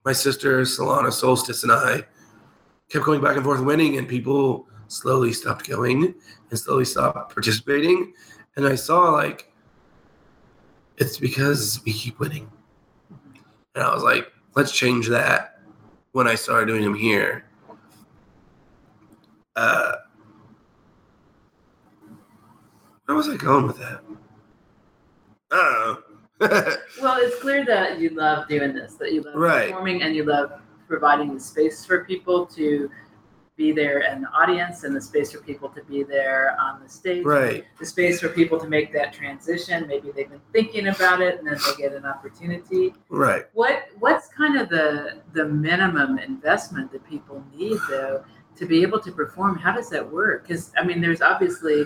my 0.05 0.13
sister 0.13 0.63
solana 0.63 1.13
solstice 1.13 1.63
and 1.63 1.73
i 1.73 2.03
kept 2.89 3.05
going 3.05 3.21
back 3.21 3.37
and 3.37 3.45
forth 3.45 3.61
winning 3.61 3.97
and 3.97 4.07
people 4.07 4.67
slowly 4.89 5.33
stopped 5.33 5.67
going 5.67 6.15
and 6.51 6.59
slowly 6.59 6.85
stopped 6.85 7.33
participating. 7.33 8.13
And 8.57 8.67
i 8.67 8.75
saw 8.75 9.11
like 9.11 9.51
it's 10.99 11.19
because 11.19 11.81
we 11.87 11.93
keep 11.93 12.21
winning. 12.21 12.51
And 13.75 13.85
i 13.85 13.93
was 13.95 14.03
like 14.03 14.31
let's 14.55 14.73
change 14.73 15.09
that 15.09 15.61
when 16.13 16.29
i 16.29 16.35
started 16.35 16.67
doing 16.67 16.85
them 16.85 16.95
here. 16.95 17.47
Uh 19.57 19.93
where 23.07 23.17
was 23.17 23.29
i 23.29 23.37
going 23.37 23.67
with 23.67 23.79
that? 23.79 24.03
I 25.51 25.57
don't 25.57 25.73
know 26.07 26.12
Well, 27.01 27.19
it's 27.21 27.41
clear 27.41 27.65
that 27.67 27.99
you 27.99 28.11
love 28.11 28.49
doing 28.49 28.75
this, 28.75 28.95
that 28.95 29.13
you 29.13 29.23
love 29.23 29.35
Right. 29.35 29.69
performing 29.71 30.03
and 30.03 30.15
you 30.15 30.25
love 30.25 30.53
providing 30.89 31.35
the 31.35 31.41
space 31.41 31.85
for 31.85 32.05
people 32.05 32.47
to 32.47 32.91
be 33.57 33.71
there 33.71 34.01
in 34.01 34.23
the 34.23 34.29
audience 34.29 34.85
and 34.85 34.97
the 34.97 35.01
space 35.01 35.33
for 35.33 35.41
people 35.43 35.69
to 35.69 35.83
be 35.85 36.03
there 36.03 36.57
on 36.61 36.83
the 36.83 36.89
stage. 36.89 37.25
Right. 37.25 37.65
The 37.79 37.87
space 37.87 38.21
for 38.21 38.29
people 38.29 38.59
to 38.59 38.67
make 38.67 38.93
that 38.95 39.13
transition. 39.13 39.87
Maybe 39.87 40.11
they've 40.11 40.29
been 40.29 40.41
thinking 40.53 40.89
about 40.89 41.21
it 41.21 41.39
and 41.39 41.47
then 41.47 41.59
they 41.67 41.83
get 41.83 41.93
an 41.93 42.05
opportunity. 42.07 42.95
Right. 43.09 43.47
What 43.53 43.85
what's 43.99 44.29
kind 44.29 44.59
of 44.59 44.69
the 44.69 45.21
the 45.35 45.45
minimum 45.45 46.19
investment 46.19 46.93
that 46.93 47.07
people 47.09 47.45
need 47.55 47.79
though 47.89 48.25
to 48.57 48.67
be 48.67 48.83
able 48.83 49.01
to 49.01 49.13
perform? 49.13 49.57
How 49.59 49.73
does 49.73 49.91
that 49.91 50.11
work? 50.11 50.47
Because 50.49 50.73
I 50.79 50.85
mean, 50.85 51.01
there's 51.01 51.23
obviously 51.23 51.85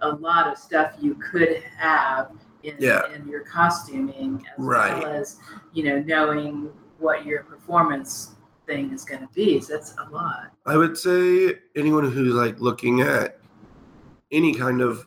a 0.00 0.08
lot 0.08 0.46
of 0.46 0.58
stuff 0.58 0.92
you 1.00 1.14
could 1.14 1.62
have 1.78 2.30
in, 2.64 2.76
Yeah. 2.78 3.12
in 3.12 3.28
your 3.28 3.40
costuming 3.42 4.44
as 4.56 4.64
Right. 4.64 5.02
well 5.02 5.12
as 5.12 5.36
you 5.72 5.84
know 5.84 6.00
knowing 6.00 6.70
what 6.98 7.24
your 7.24 7.42
performance 7.44 8.34
thing 8.66 8.92
is 8.92 9.04
going 9.04 9.20
to 9.20 9.28
be. 9.34 9.60
So 9.60 9.74
that's 9.74 9.94
a 9.98 10.10
lot. 10.10 10.50
I 10.66 10.76
would 10.76 10.96
say 10.96 11.56
anyone 11.76 12.10
who's 12.10 12.34
like 12.34 12.58
looking 12.60 13.02
at 13.02 13.38
any 14.32 14.54
kind 14.54 14.80
of 14.80 15.06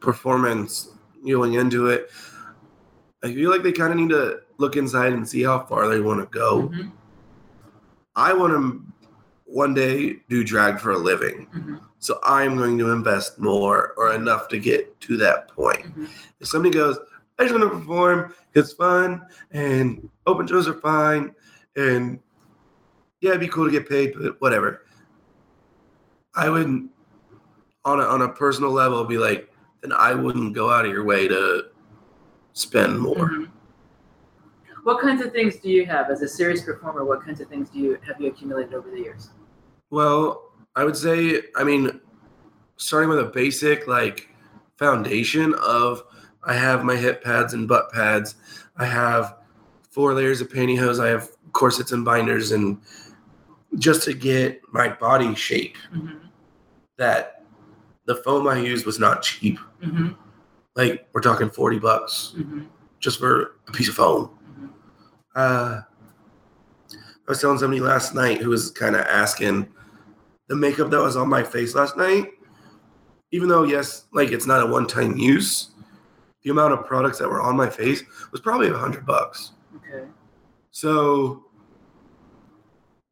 performance 0.00 0.90
going 1.26 1.54
into 1.54 1.88
it, 1.88 2.10
I 3.22 3.34
feel 3.34 3.50
like 3.50 3.62
they 3.62 3.72
kind 3.72 3.92
of 3.92 3.98
need 3.98 4.08
to 4.10 4.40
look 4.56 4.76
inside 4.76 5.12
and 5.12 5.28
see 5.28 5.42
how 5.42 5.60
far 5.66 5.88
they 5.88 6.00
want 6.00 6.20
to 6.20 6.26
go. 6.38 6.68
Mhm, 6.68 6.90
I 8.16 8.32
want 8.32 8.52
to 8.54 8.89
one 9.50 9.74
day 9.74 10.16
do 10.28 10.44
drag 10.44 10.78
for 10.78 10.92
a 10.92 10.98
living. 10.98 11.46
mhm, 11.54 11.80
So 11.98 12.18
I'm 12.22 12.56
going 12.56 12.78
to 12.78 12.90
invest 12.92 13.38
more 13.38 13.92
or 13.96 14.14
enough 14.14 14.48
to 14.48 14.58
get 14.58 14.98
to 15.02 15.16
that 15.18 15.48
point. 15.48 15.84
mhm. 15.96 16.08
If 16.40 16.48
somebody 16.48 16.72
goes, 16.72 16.98
I 17.38 17.44
just 17.44 17.54
want 17.58 17.70
to 17.70 17.78
perform, 17.78 18.34
it's 18.54 18.72
fun, 18.72 19.22
and 19.50 20.08
open 20.26 20.46
shows 20.46 20.68
are 20.68 20.74
fine, 20.74 21.34
and 21.76 22.18
yeah, 23.20 23.30
it'd 23.30 23.40
be 23.40 23.48
cool 23.48 23.64
to 23.64 23.70
get 23.70 23.88
paid, 23.88 24.14
but 24.18 24.40
whatever. 24.40 24.84
I 26.34 26.48
wouldn't, 26.48 26.90
on 27.84 28.00
a, 28.00 28.04
on 28.04 28.22
a 28.22 28.28
personal 28.28 28.70
level, 28.70 29.04
be 29.04 29.18
like, 29.18 29.52
then 29.82 29.92
I 29.92 30.14
wouldn't 30.14 30.54
go 30.54 30.70
out 30.70 30.84
of 30.86 30.92
your 30.92 31.04
way 31.04 31.26
to 31.28 31.66
spend 32.52 32.98
more. 32.98 33.30
Mhm. 33.30 33.48
What 34.84 35.00
kinds 35.00 35.22
of 35.22 35.32
things 35.32 35.56
do 35.56 35.68
you 35.68 35.84
have 35.86 36.08
as 36.10 36.22
a 36.22 36.28
serious 36.28 36.62
performer? 36.62 37.04
What 37.04 37.22
kinds 37.24 37.40
of 37.40 37.48
things 37.48 37.68
do 37.68 37.78
you 37.78 37.98
have 38.06 38.18
you 38.20 38.28
accumulated 38.28 38.72
over 38.74 38.90
the 38.90 38.98
years? 38.98 39.30
Well, 39.90 40.52
I 40.76 40.84
would 40.84 40.96
say, 40.96 41.42
I 41.56 41.64
mean, 41.64 42.00
starting 42.76 43.10
with 43.10 43.18
a 43.18 43.24
basic 43.24 43.86
like 43.86 44.28
foundation 44.78 45.54
of 45.54 46.04
I 46.44 46.54
have 46.54 46.84
my 46.84 46.96
hip 46.96 47.22
pads 47.22 47.52
and 47.52 47.68
butt 47.68 47.92
pads. 47.92 48.36
I 48.76 48.86
have 48.86 49.36
four 49.90 50.14
layers 50.14 50.40
of 50.40 50.48
pantyhose. 50.48 51.02
I 51.04 51.08
have 51.08 51.28
corsets 51.52 51.92
and 51.92 52.04
binders, 52.04 52.52
and 52.52 52.80
just 53.76 54.02
to 54.04 54.14
get 54.14 54.62
my 54.72 54.88
body 54.88 55.34
shape, 55.34 55.76
Mhm, 55.92 56.20
that 56.96 57.44
the 58.06 58.14
foam 58.16 58.46
I 58.48 58.58
used 58.58 58.86
was 58.86 58.98
not 58.98 59.22
cheap. 59.22 59.58
mhm, 59.82 60.16
Like 60.76 61.08
we're 61.12 61.20
talking 61.20 61.50
forty 61.50 61.78
bucks 61.78 62.32
mhm, 62.36 62.66
just 63.00 63.18
for 63.18 63.56
a 63.68 63.72
piece 63.72 63.88
of 63.88 63.96
foam. 63.96 64.30
mhm. 64.58 64.68
Uh, 65.34 65.80
I 66.92 67.28
was 67.30 67.40
telling 67.40 67.58
somebody 67.58 67.80
last 67.80 68.14
night 68.14 68.40
who 68.40 68.48
was 68.50 68.70
kind 68.70 68.96
of 68.96 69.02
asking 69.02 69.68
the 70.50 70.56
makeup 70.56 70.90
that 70.90 71.00
was 71.00 71.16
on 71.16 71.28
my 71.28 71.44
face 71.44 71.76
last 71.76 71.96
night, 71.96 72.32
even 73.30 73.48
though, 73.48 73.62
yes, 73.62 74.06
like 74.12 74.32
it's 74.32 74.48
not 74.48 74.60
a 74.60 74.66
one 74.66 74.84
time 74.84 75.16
use, 75.16 75.70
the 76.42 76.50
amount 76.50 76.72
of 76.72 76.84
products 76.84 77.18
that 77.18 77.28
were 77.28 77.40
on 77.40 77.56
my 77.56 77.70
face 77.70 78.02
was 78.32 78.40
probably 78.40 78.66
a 78.66 78.76
hundred 78.76 79.06
bucks. 79.06 79.52
Okay. 79.76 80.08
So 80.72 81.44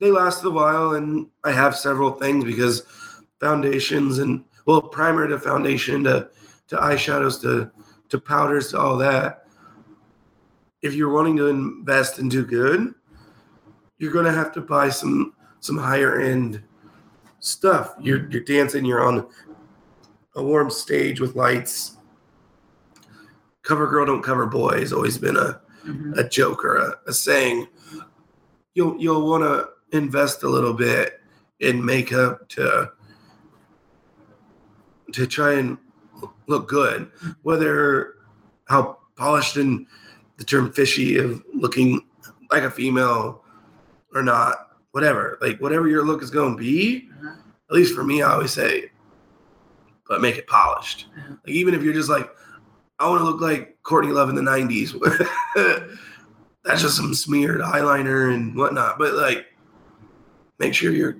they 0.00 0.10
lasted 0.10 0.48
a 0.48 0.50
while, 0.50 0.94
and 0.94 1.28
I 1.44 1.52
have 1.52 1.76
several 1.76 2.10
things 2.10 2.44
because 2.44 2.82
foundations 3.38 4.18
and 4.18 4.42
well, 4.66 4.82
primer 4.82 5.28
to 5.28 5.38
foundation 5.38 6.02
to 6.04 6.30
to 6.66 6.76
eyeshadows 6.76 7.40
to 7.42 7.70
to 8.08 8.18
powders 8.18 8.72
to 8.72 8.80
all 8.80 8.96
that. 8.96 9.46
If 10.82 10.92
you're 10.94 11.12
wanting 11.12 11.36
to 11.36 11.46
invest 11.46 12.18
and 12.18 12.28
do 12.28 12.44
good, 12.44 12.94
you're 13.98 14.12
gonna 14.12 14.32
have 14.32 14.50
to 14.54 14.60
buy 14.60 14.88
some 14.88 15.34
some 15.60 15.78
higher 15.78 16.20
end 16.20 16.64
stuff. 17.40 17.94
You're 18.00 18.28
you're 18.30 18.42
dancing. 18.42 18.84
You're 18.84 19.06
on 19.06 19.26
a 20.34 20.42
warm 20.42 20.70
stage 20.70 21.20
with 21.20 21.34
lights. 21.36 21.96
Cover 23.62 23.86
girl, 23.86 24.06
don't 24.06 24.22
cover 24.22 24.46
boy 24.46 24.80
has 24.80 24.92
always 24.92 25.18
been 25.18 25.36
a 25.36 25.60
Mhm, 25.86 26.18
a 26.18 26.28
joke 26.28 26.64
or 26.64 26.76
a, 26.76 26.98
a 27.06 27.12
saying, 27.12 27.66
you'll 28.74 29.00
you'll 29.00 29.28
want 29.28 29.44
to 29.44 29.68
invest 29.96 30.42
a 30.42 30.48
little 30.48 30.74
bit 30.74 31.20
in 31.60 31.84
makeup 31.84 32.48
to 32.50 32.90
to 35.12 35.26
try 35.26 35.54
and 35.54 35.78
look 36.46 36.68
good, 36.68 37.10
whether 37.42 38.16
how 38.66 38.98
polished 39.16 39.56
and 39.56 39.86
the 40.36 40.44
term 40.44 40.70
fishy 40.72 41.16
of 41.16 41.42
looking 41.54 42.00
like 42.50 42.64
a 42.64 42.70
female 42.70 43.44
or 44.14 44.22
not, 44.22 44.67
whatever. 44.98 45.38
Like 45.40 45.60
whatever 45.60 45.86
your 45.86 46.04
look 46.04 46.24
is 46.24 46.30
going 46.30 46.56
to 46.56 46.60
be, 46.60 47.08
uh-huh, 47.20 47.36
at 47.70 47.76
least 47.76 47.94
for 47.94 48.02
me, 48.02 48.20
I 48.20 48.32
always 48.32 48.52
say, 48.52 48.90
but 50.08 50.20
make 50.20 50.36
it 50.36 50.48
polished. 50.48 51.06
Uh-huh. 51.16 51.34
Like 51.46 51.54
even 51.54 51.72
if 51.72 51.84
you're 51.84 51.94
just 51.94 52.08
like, 52.10 52.28
I 52.98 53.08
want 53.08 53.20
to 53.20 53.24
look 53.24 53.40
like 53.40 53.80
Courtney 53.84 54.10
Love 54.10 54.28
in 54.28 54.34
the 54.34 54.42
'90s. 54.42 54.90
That's 56.64 56.82
just 56.82 56.96
some 56.96 57.14
smeared 57.14 57.60
eyeliner 57.60 58.34
and 58.34 58.56
whatnot. 58.56 58.98
But 58.98 59.14
like, 59.14 59.46
make 60.58 60.74
sure 60.74 60.90
you're 60.90 61.16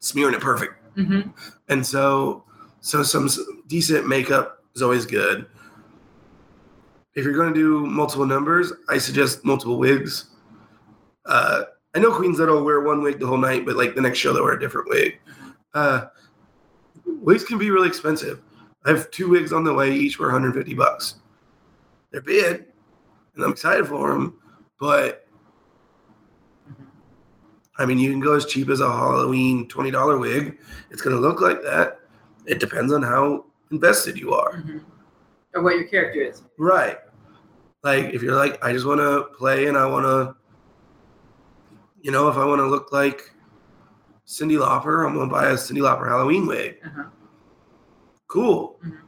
smearing 0.00 0.34
it 0.34 0.40
perfect. 0.40 0.74
mhm. 0.96 1.32
And 1.68 1.86
so, 1.86 2.42
so 2.80 3.04
some 3.04 3.28
decent 3.68 4.08
makeup 4.08 4.64
is 4.74 4.82
always 4.82 5.06
good. 5.06 5.46
If 7.14 7.24
you're 7.24 7.34
going 7.34 7.54
to 7.54 7.58
do 7.58 7.86
multiple 7.86 8.26
numbers, 8.26 8.72
I 8.88 8.98
suggest 8.98 9.44
multiple 9.44 9.78
wigs. 9.78 10.24
Uh, 11.24 11.62
I 11.94 11.98
know 11.98 12.14
queens 12.14 12.38
that'll 12.38 12.64
wear 12.64 12.80
one 12.80 13.02
wig 13.02 13.18
the 13.20 13.26
whole 13.26 13.36
night, 13.38 13.66
but 13.66 13.76
like 13.76 13.94
the 13.94 14.00
next 14.00 14.18
show 14.18 14.32
they'll 14.32 14.44
wear 14.44 14.54
a 14.54 14.60
different 14.60 14.88
wig. 14.88 15.18
Uh, 15.74 16.06
wigs 17.04 17.44
can 17.44 17.58
be 17.58 17.70
really 17.70 17.88
expensive. 17.88 18.40
I 18.84 18.90
have 18.90 19.10
two 19.10 19.28
wigs 19.28 19.52
on 19.52 19.64
the 19.64 19.72
way, 19.74 19.92
each 19.92 20.18
were 20.18 20.26
150 20.26 20.74
bucks. 20.74 21.16
They're 22.10 22.20
big, 22.20 22.64
and 23.34 23.44
I'm 23.44 23.52
excited 23.52 23.86
for 23.86 24.10
them, 24.12 24.38
but. 24.78 25.26
I 27.78 27.86
mean, 27.86 27.98
you 27.98 28.10
can 28.10 28.20
go 28.20 28.34
as 28.34 28.44
cheap 28.44 28.68
as 28.68 28.80
a 28.80 28.86
Halloween 28.86 29.66
$20 29.66 30.20
wig. 30.20 30.58
It's 30.90 31.00
going 31.00 31.16
to 31.16 31.20
look 31.20 31.40
like 31.40 31.62
that. 31.62 32.00
It 32.44 32.60
depends 32.60 32.92
on 32.92 33.02
how 33.02 33.46
invested 33.70 34.18
you 34.18 34.34
are. 34.34 34.52
Mhm. 34.58 34.82
Or 35.54 35.62
what 35.62 35.76
your 35.76 35.84
character 35.84 36.20
is. 36.20 36.42
Right. 36.58 36.98
Like, 37.82 38.12
if 38.12 38.22
you're 38.22 38.36
like, 38.36 38.62
I 38.62 38.72
just 38.74 38.84
want 38.84 39.00
to 39.00 39.24
play 39.36 39.66
and 39.66 39.78
I 39.78 39.86
want 39.86 40.04
to, 40.04 40.36
you 42.02 42.10
know, 42.10 42.28
if 42.28 42.36
I 42.36 42.44
want 42.44 42.58
to 42.60 42.66
look 42.66 42.92
like 42.92 43.32
Cyndi 44.26 44.58
Lauper, 44.58 45.06
I'm 45.06 45.14
going 45.14 45.28
to 45.28 45.32
buy 45.32 45.46
a 45.50 45.54
Cyndi 45.54 45.78
Lauper 45.78 46.08
Halloween 46.08 46.46
wig. 46.46 46.76
Uh-huh. 46.84 47.04
Cool. 48.28 48.78
Mhm. 48.84 48.98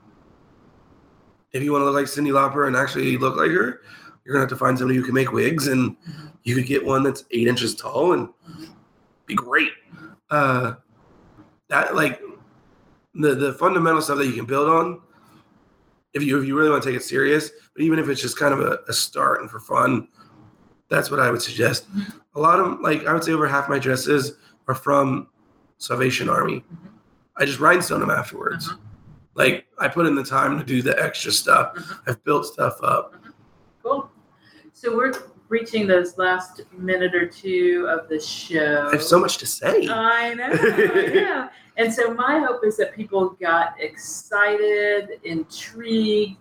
If 1.53 1.62
you 1.62 1.72
want 1.72 1.82
to 1.82 1.86
look 1.86 1.95
like 1.95 2.07
Cyndi 2.07 2.30
Lauper 2.32 2.66
and 2.66 2.76
actually 2.76 3.16
look 3.16 3.36
like 3.36 3.51
her, 3.51 3.80
you're 4.24 4.34
going 4.34 4.36
to 4.36 4.40
have 4.40 4.49
to 4.49 4.57
find 4.57 4.78
somebody 4.78 4.99
who 4.99 5.05
can 5.05 5.14
make 5.14 5.32
wigs 5.32 5.66
and 5.68 5.97
Mhm. 5.99 6.32
you 6.45 6.55
could 6.55 6.66
get 6.66 6.84
one 6.84 7.03
that's 7.03 7.24
eight 7.30 7.47
inches 7.49 7.74
tall 7.74 8.12
and 8.12 8.28
be 9.26 9.34
great. 9.34 9.72
Uh, 10.30 10.74
that 11.68 11.95
like 11.95 12.20
the 13.14 13.34
the 13.34 13.53
fundamental 13.55 14.03
stuff 14.03 14.18
that 14.18 14.26
you 14.26 14.32
can 14.34 14.45
build 14.47 14.68
on. 14.68 15.01
If 16.12 16.22
you 16.22 16.38
if 16.40 16.47
you 16.47 16.57
really 16.57 16.70
want 16.70 16.82
to 16.82 16.88
take 16.88 16.97
it 16.97 17.03
serious, 17.05 17.51
but 17.74 17.82
even 17.82 17.99
if 17.99 18.09
it's 18.09 18.20
just 18.20 18.36
kind 18.38 18.53
of 18.55 18.61
a, 18.61 18.78
a 18.88 18.92
start 18.92 19.40
and 19.40 19.51
for 19.51 19.61
fun, 19.61 20.09
that's 20.89 21.11
what 21.11 21.20
I 21.20 21.30
would 21.30 21.43
suggest. 21.43 21.87
A 22.35 22.41
lot 22.41 22.61
of 22.61 22.80
like 22.80 23.07
I 23.07 23.12
would 23.12 23.24
say 23.24 23.32
over 23.32 23.47
half 23.47 23.68
my 23.68 23.78
dresses 23.78 24.35
are 24.68 24.74
from 24.74 25.28
Salvation 25.78 26.28
Army. 26.28 26.64
Mhm. 26.72 26.89
I 27.37 27.45
just 27.45 27.61
rhinestone 27.61 28.01
them 28.01 28.11
afterwards. 28.11 28.68
Uh-huh. 28.68 28.78
Like 29.35 29.66
I 29.78 29.89
put 29.89 30.07
in 30.07 30.14
the 30.14 30.22
time 30.24 30.59
to 30.59 30.64
do 30.64 30.82
the 30.82 31.01
extra 31.03 31.32
stuff. 31.32 31.74
Mhm. 31.74 31.99
I've 32.07 32.24
built 32.24 32.47
stuff 32.47 32.78
up. 32.82 33.14
Cool. 33.82 34.11
So 34.72 34.97
we're 34.97 35.12
reaching 35.49 35.87
those 35.87 36.18
last 36.18 36.62
minute 36.76 37.14
or 37.14 37.26
two 37.26 37.87
of 37.91 38.09
the 38.09 38.18
show. 38.20 38.87
I 38.89 38.93
have 38.93 39.03
so 39.03 39.18
much 39.18 39.39
to 39.39 39.47
say. 39.47 39.89
I 39.89 40.35
know, 40.35 40.49
know. 40.49 41.49
And 41.76 41.93
so 41.93 42.14
my 42.14 42.39
hope 42.39 42.64
is 42.64 42.76
that 42.76 42.95
people 42.95 43.30
got 43.41 43.74
excited, 43.80 45.18
intrigued, 45.24 46.39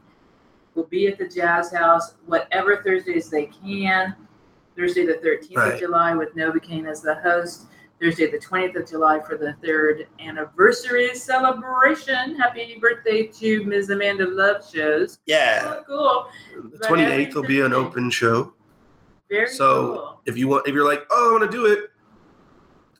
will 0.75 0.83
be 0.85 1.07
at 1.07 1.17
the 1.17 1.25
Jazzhaus 1.25 2.13
whatever 2.27 2.83
Thursdays 2.83 3.31
they 3.31 3.47
can. 3.47 4.15
Thursday 4.75 5.05
the 5.05 5.13
13th 5.15 5.55
Right. 5.57 5.73
of 5.73 5.79
July 5.79 6.15
with 6.15 6.35
Novocaine 6.35 6.89
as 6.89 7.01
the 7.01 7.15
host. 7.15 7.67
Thursday 8.01 8.29
the 8.29 8.37
20th 8.39 8.75
of 8.75 8.89
July 8.89 9.19
for 9.21 9.37
the 9.37 9.53
third 9.63 10.07
anniversary 10.19 11.13
celebration. 11.15 12.35
Happy 12.35 12.77
birthday 12.81 13.27
to 13.27 13.63
Ms. 13.65 13.89
Amanda 13.91 14.25
Love 14.27 14.67
shows. 14.69 15.19
yeah. 15.25 15.75
Oh, 15.87 16.27
cool. 16.53 16.69
The 16.71 16.77
But 16.79 16.89
28th 16.89 17.35
will 17.35 17.43
be 17.43 17.61
an 17.61 17.71
open 17.73 18.09
show. 18.09 18.53
Very 19.29 19.47
So 19.47 19.65
cool. 19.93 20.21
if 20.25 20.37
you 20.37 20.47
want, 20.47 20.67
if 20.67 20.73
you're 20.73 20.85
like, 20.85 21.05
oh, 21.11 21.29
I 21.29 21.39
want 21.39 21.49
to 21.49 21.55
do 21.57 21.65
it, 21.67 21.91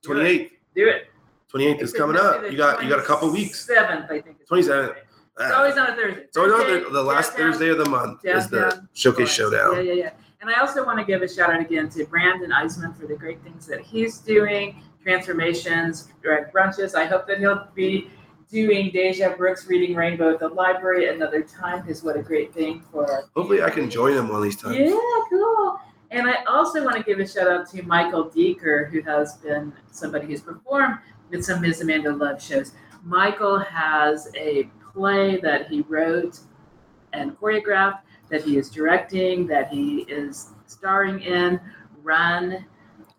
28th, 0.06 0.52
Do 0.76 0.88
it. 0.88 1.08
28th 1.54 1.82
is 1.82 1.94
coming 1.94 2.18
up. 2.18 2.50
You 2.50 2.58
got 2.58 2.84
you 2.84 2.90
got 2.90 3.00
a 3.00 3.04
couple 3.04 3.30
weeks. 3.32 3.66
Seventh, 3.66 4.06
I 4.10 4.22
think. 4.22 4.38
27th. 4.50 4.96
It's 5.40 5.52
always 5.54 5.78
on 5.78 5.90
a 5.90 5.96
Thursday. 5.96 6.22
It's 6.22 6.38
always 6.38 6.54
on 6.54 6.60
Thursday, 6.62 6.90
the, 6.92 7.04
last 7.04 7.30
downtown, 7.32 7.52
Thursday 7.52 7.70
of 7.70 7.78
the 7.80 7.90
month 7.90 8.22
is 8.24 8.48
the 8.50 8.88
Showcase 8.94 9.30
Showdown. 9.32 9.76
Yeah, 9.76 9.82
yeah, 9.82 9.94
yeah. 9.94 10.10
And 10.44 10.54
I 10.54 10.60
also 10.60 10.86
want 10.86 11.00
to 11.00 11.06
give 11.06 11.22
a 11.22 11.28
shout 11.34 11.54
out 11.54 11.62
again 11.62 11.88
to 11.92 12.04
Brandon 12.04 12.52
Eisman 12.52 12.94
for 13.00 13.08
the 13.08 13.16
great 13.16 13.42
things 13.44 13.66
that 13.66 13.80
he's 13.80 14.18
doing, 14.18 14.84
transformations, 15.02 16.10
direct 16.22 16.54
brunches. 16.54 16.96
I 16.96 17.06
hope 17.06 17.26
that 17.28 17.40
he'll 17.40 17.70
be 17.74 18.10
doing 18.52 18.92
Deja 18.92 19.38
Brooks 19.38 19.68
reading 19.68 19.96
Rainbow 19.96 20.34
at 20.34 20.40
the 20.40 20.50
library 20.50 21.08
another 21.08 21.44
time 21.44 21.80
because 21.80 22.04
what 22.04 22.18
a 22.18 22.22
great 22.22 22.54
thing 22.54 22.84
for 22.92 23.24
Hopefully, 23.38 23.64
I 23.64 23.70
can 23.70 23.90
join 23.90 24.18
him 24.18 24.28
one 24.28 24.36
of 24.36 24.44
these 24.44 24.58
times. 24.58 24.76
Yeah, 24.76 25.00
cool. 25.30 25.80
And 26.12 26.28
I 26.28 26.44
also 26.44 26.84
want 26.84 26.98
to 26.98 27.04
give 27.04 27.22
a 27.22 27.26
shout 27.28 27.48
out 27.48 27.70
to 27.70 27.82
Michael 27.84 28.26
Deeker, 28.26 28.90
who 28.92 29.02
has 29.04 29.38
been 29.38 29.72
somebody 29.92 30.28
who's 30.28 30.42
performed 30.42 30.98
with 31.30 31.46
some 31.46 31.62
Ms. 31.62 31.80
Amanda 31.80 32.14
Love 32.14 32.44
shows. 32.44 32.74
Michael 33.06 33.60
has 33.60 34.30
a 34.36 34.70
play 34.94 35.38
that 35.38 35.70
he 35.70 35.84
wrote 35.84 36.40
and 37.14 37.32
choreographed, 37.40 38.00
that 38.34 38.42
he 38.42 38.58
is 38.58 38.72
directing, 38.72 39.46
that 39.46 39.70
he 39.70 40.00
is 40.10 40.50
starring 40.66 41.22
in. 41.22 41.62
Run. 42.02 42.66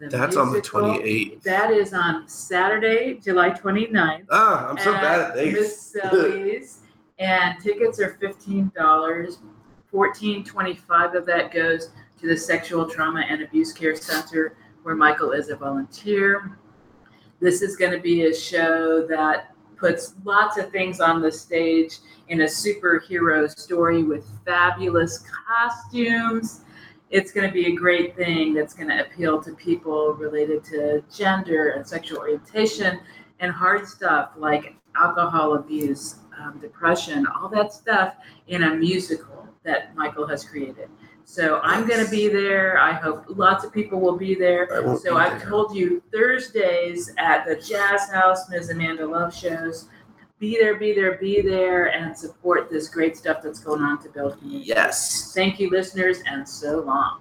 the 0.00 0.08
That's 0.08 0.36
on 0.36 0.52
the 0.52 0.60
28th. 0.60 1.40
That 1.44 1.70
is 1.70 1.94
on 1.94 2.28
Saturday, 2.28 3.20
July 3.22 3.50
29th 3.50 4.26
Ah, 4.30 4.68
I'm 4.68 4.76
so 4.76 4.92
bad 4.92 5.20
at 5.30 5.34
dates. 5.36 5.94
Miss 5.94 6.80
and 7.20 7.60
tickets 7.62 8.00
are 8.00 8.14
fifteen 8.20 8.72
dollars. 8.76 9.38
Fourteen 9.88 10.44
twenty-five 10.44 11.14
of 11.14 11.24
that 11.26 11.52
goes 11.54 11.90
to 12.20 12.26
the 12.26 12.36
Sexual 12.36 12.90
Trauma 12.90 13.20
and 13.20 13.40
Abuse 13.40 13.72
Care 13.72 13.94
Center, 13.94 14.56
where 14.82 14.96
Michael 14.96 15.30
is 15.30 15.48
a 15.48 15.54
volunteer. 15.56 16.58
This 17.40 17.62
is 17.62 17.76
going 17.76 17.92
to 17.92 18.00
be 18.00 18.24
a 18.24 18.34
show 18.34 19.06
that 19.06 19.53
puts 19.84 20.14
lots 20.24 20.56
of 20.56 20.70
things 20.70 20.98
on 20.98 21.20
the 21.20 21.30
stage 21.30 21.98
in 22.28 22.40
a 22.40 22.44
superhero 22.44 23.50
story 23.50 24.02
with 24.02 24.26
fabulous 24.46 25.22
costumes. 25.46 26.62
It's 27.10 27.32
going 27.32 27.46
to 27.46 27.52
be 27.52 27.66
a 27.66 27.76
great 27.76 28.16
thing 28.16 28.54
that's 28.54 28.72
going 28.72 28.88
to 28.88 29.04
appeal 29.04 29.42
to 29.42 29.52
people 29.52 30.14
related 30.14 30.64
to 30.72 31.04
gender 31.14 31.72
and 31.72 31.86
sexual 31.86 32.20
orientation 32.20 32.98
and 33.40 33.52
hard 33.52 33.86
stuff 33.86 34.30
like 34.38 34.74
alcohol 34.96 35.56
abuse, 35.56 36.16
um, 36.40 36.58
depression, 36.60 37.26
all 37.26 37.50
that 37.50 37.74
stuff 37.74 38.14
in 38.46 38.62
a 38.62 38.74
musical 38.74 39.46
that 39.64 39.94
Michael 39.94 40.26
has 40.26 40.44
created. 40.44 40.88
So 41.24 41.58
I'm 41.62 41.88
going 41.88 42.04
to 42.04 42.10
be 42.10 42.28
there. 42.28 42.78
I 42.78 42.92
hope 42.92 43.24
lots 43.28 43.64
of 43.64 43.72
people 43.72 43.98
will 43.98 44.16
be 44.16 44.34
there. 44.34 44.68
I 44.72 44.94
So 44.96 45.16
I've 45.16 45.40
there. 45.40 45.48
told 45.48 45.74
you 45.74 46.02
Thursdays 46.12 47.12
at 47.18 47.46
the 47.46 47.56
Jazzhaus, 47.56 48.48
Ms. 48.50 48.70
Amanda 48.70 49.06
Love 49.06 49.34
shows. 49.34 49.88
Be 50.38 50.58
there, 50.60 50.76
be 50.76 50.92
there, 50.92 51.16
be 51.16 51.40
there, 51.40 51.86
and 51.92 52.16
support 52.16 52.68
this 52.70 52.88
great 52.88 53.16
stuff 53.16 53.38
that's 53.42 53.60
going 53.60 53.80
on 53.80 54.02
to 54.02 54.08
build 54.10 54.38
community. 54.38 54.68
Yes. 54.68 55.32
Thank 55.34 55.58
you, 55.58 55.70
listeners, 55.70 56.18
and 56.26 56.46
so 56.46 56.80
long. 56.80 57.20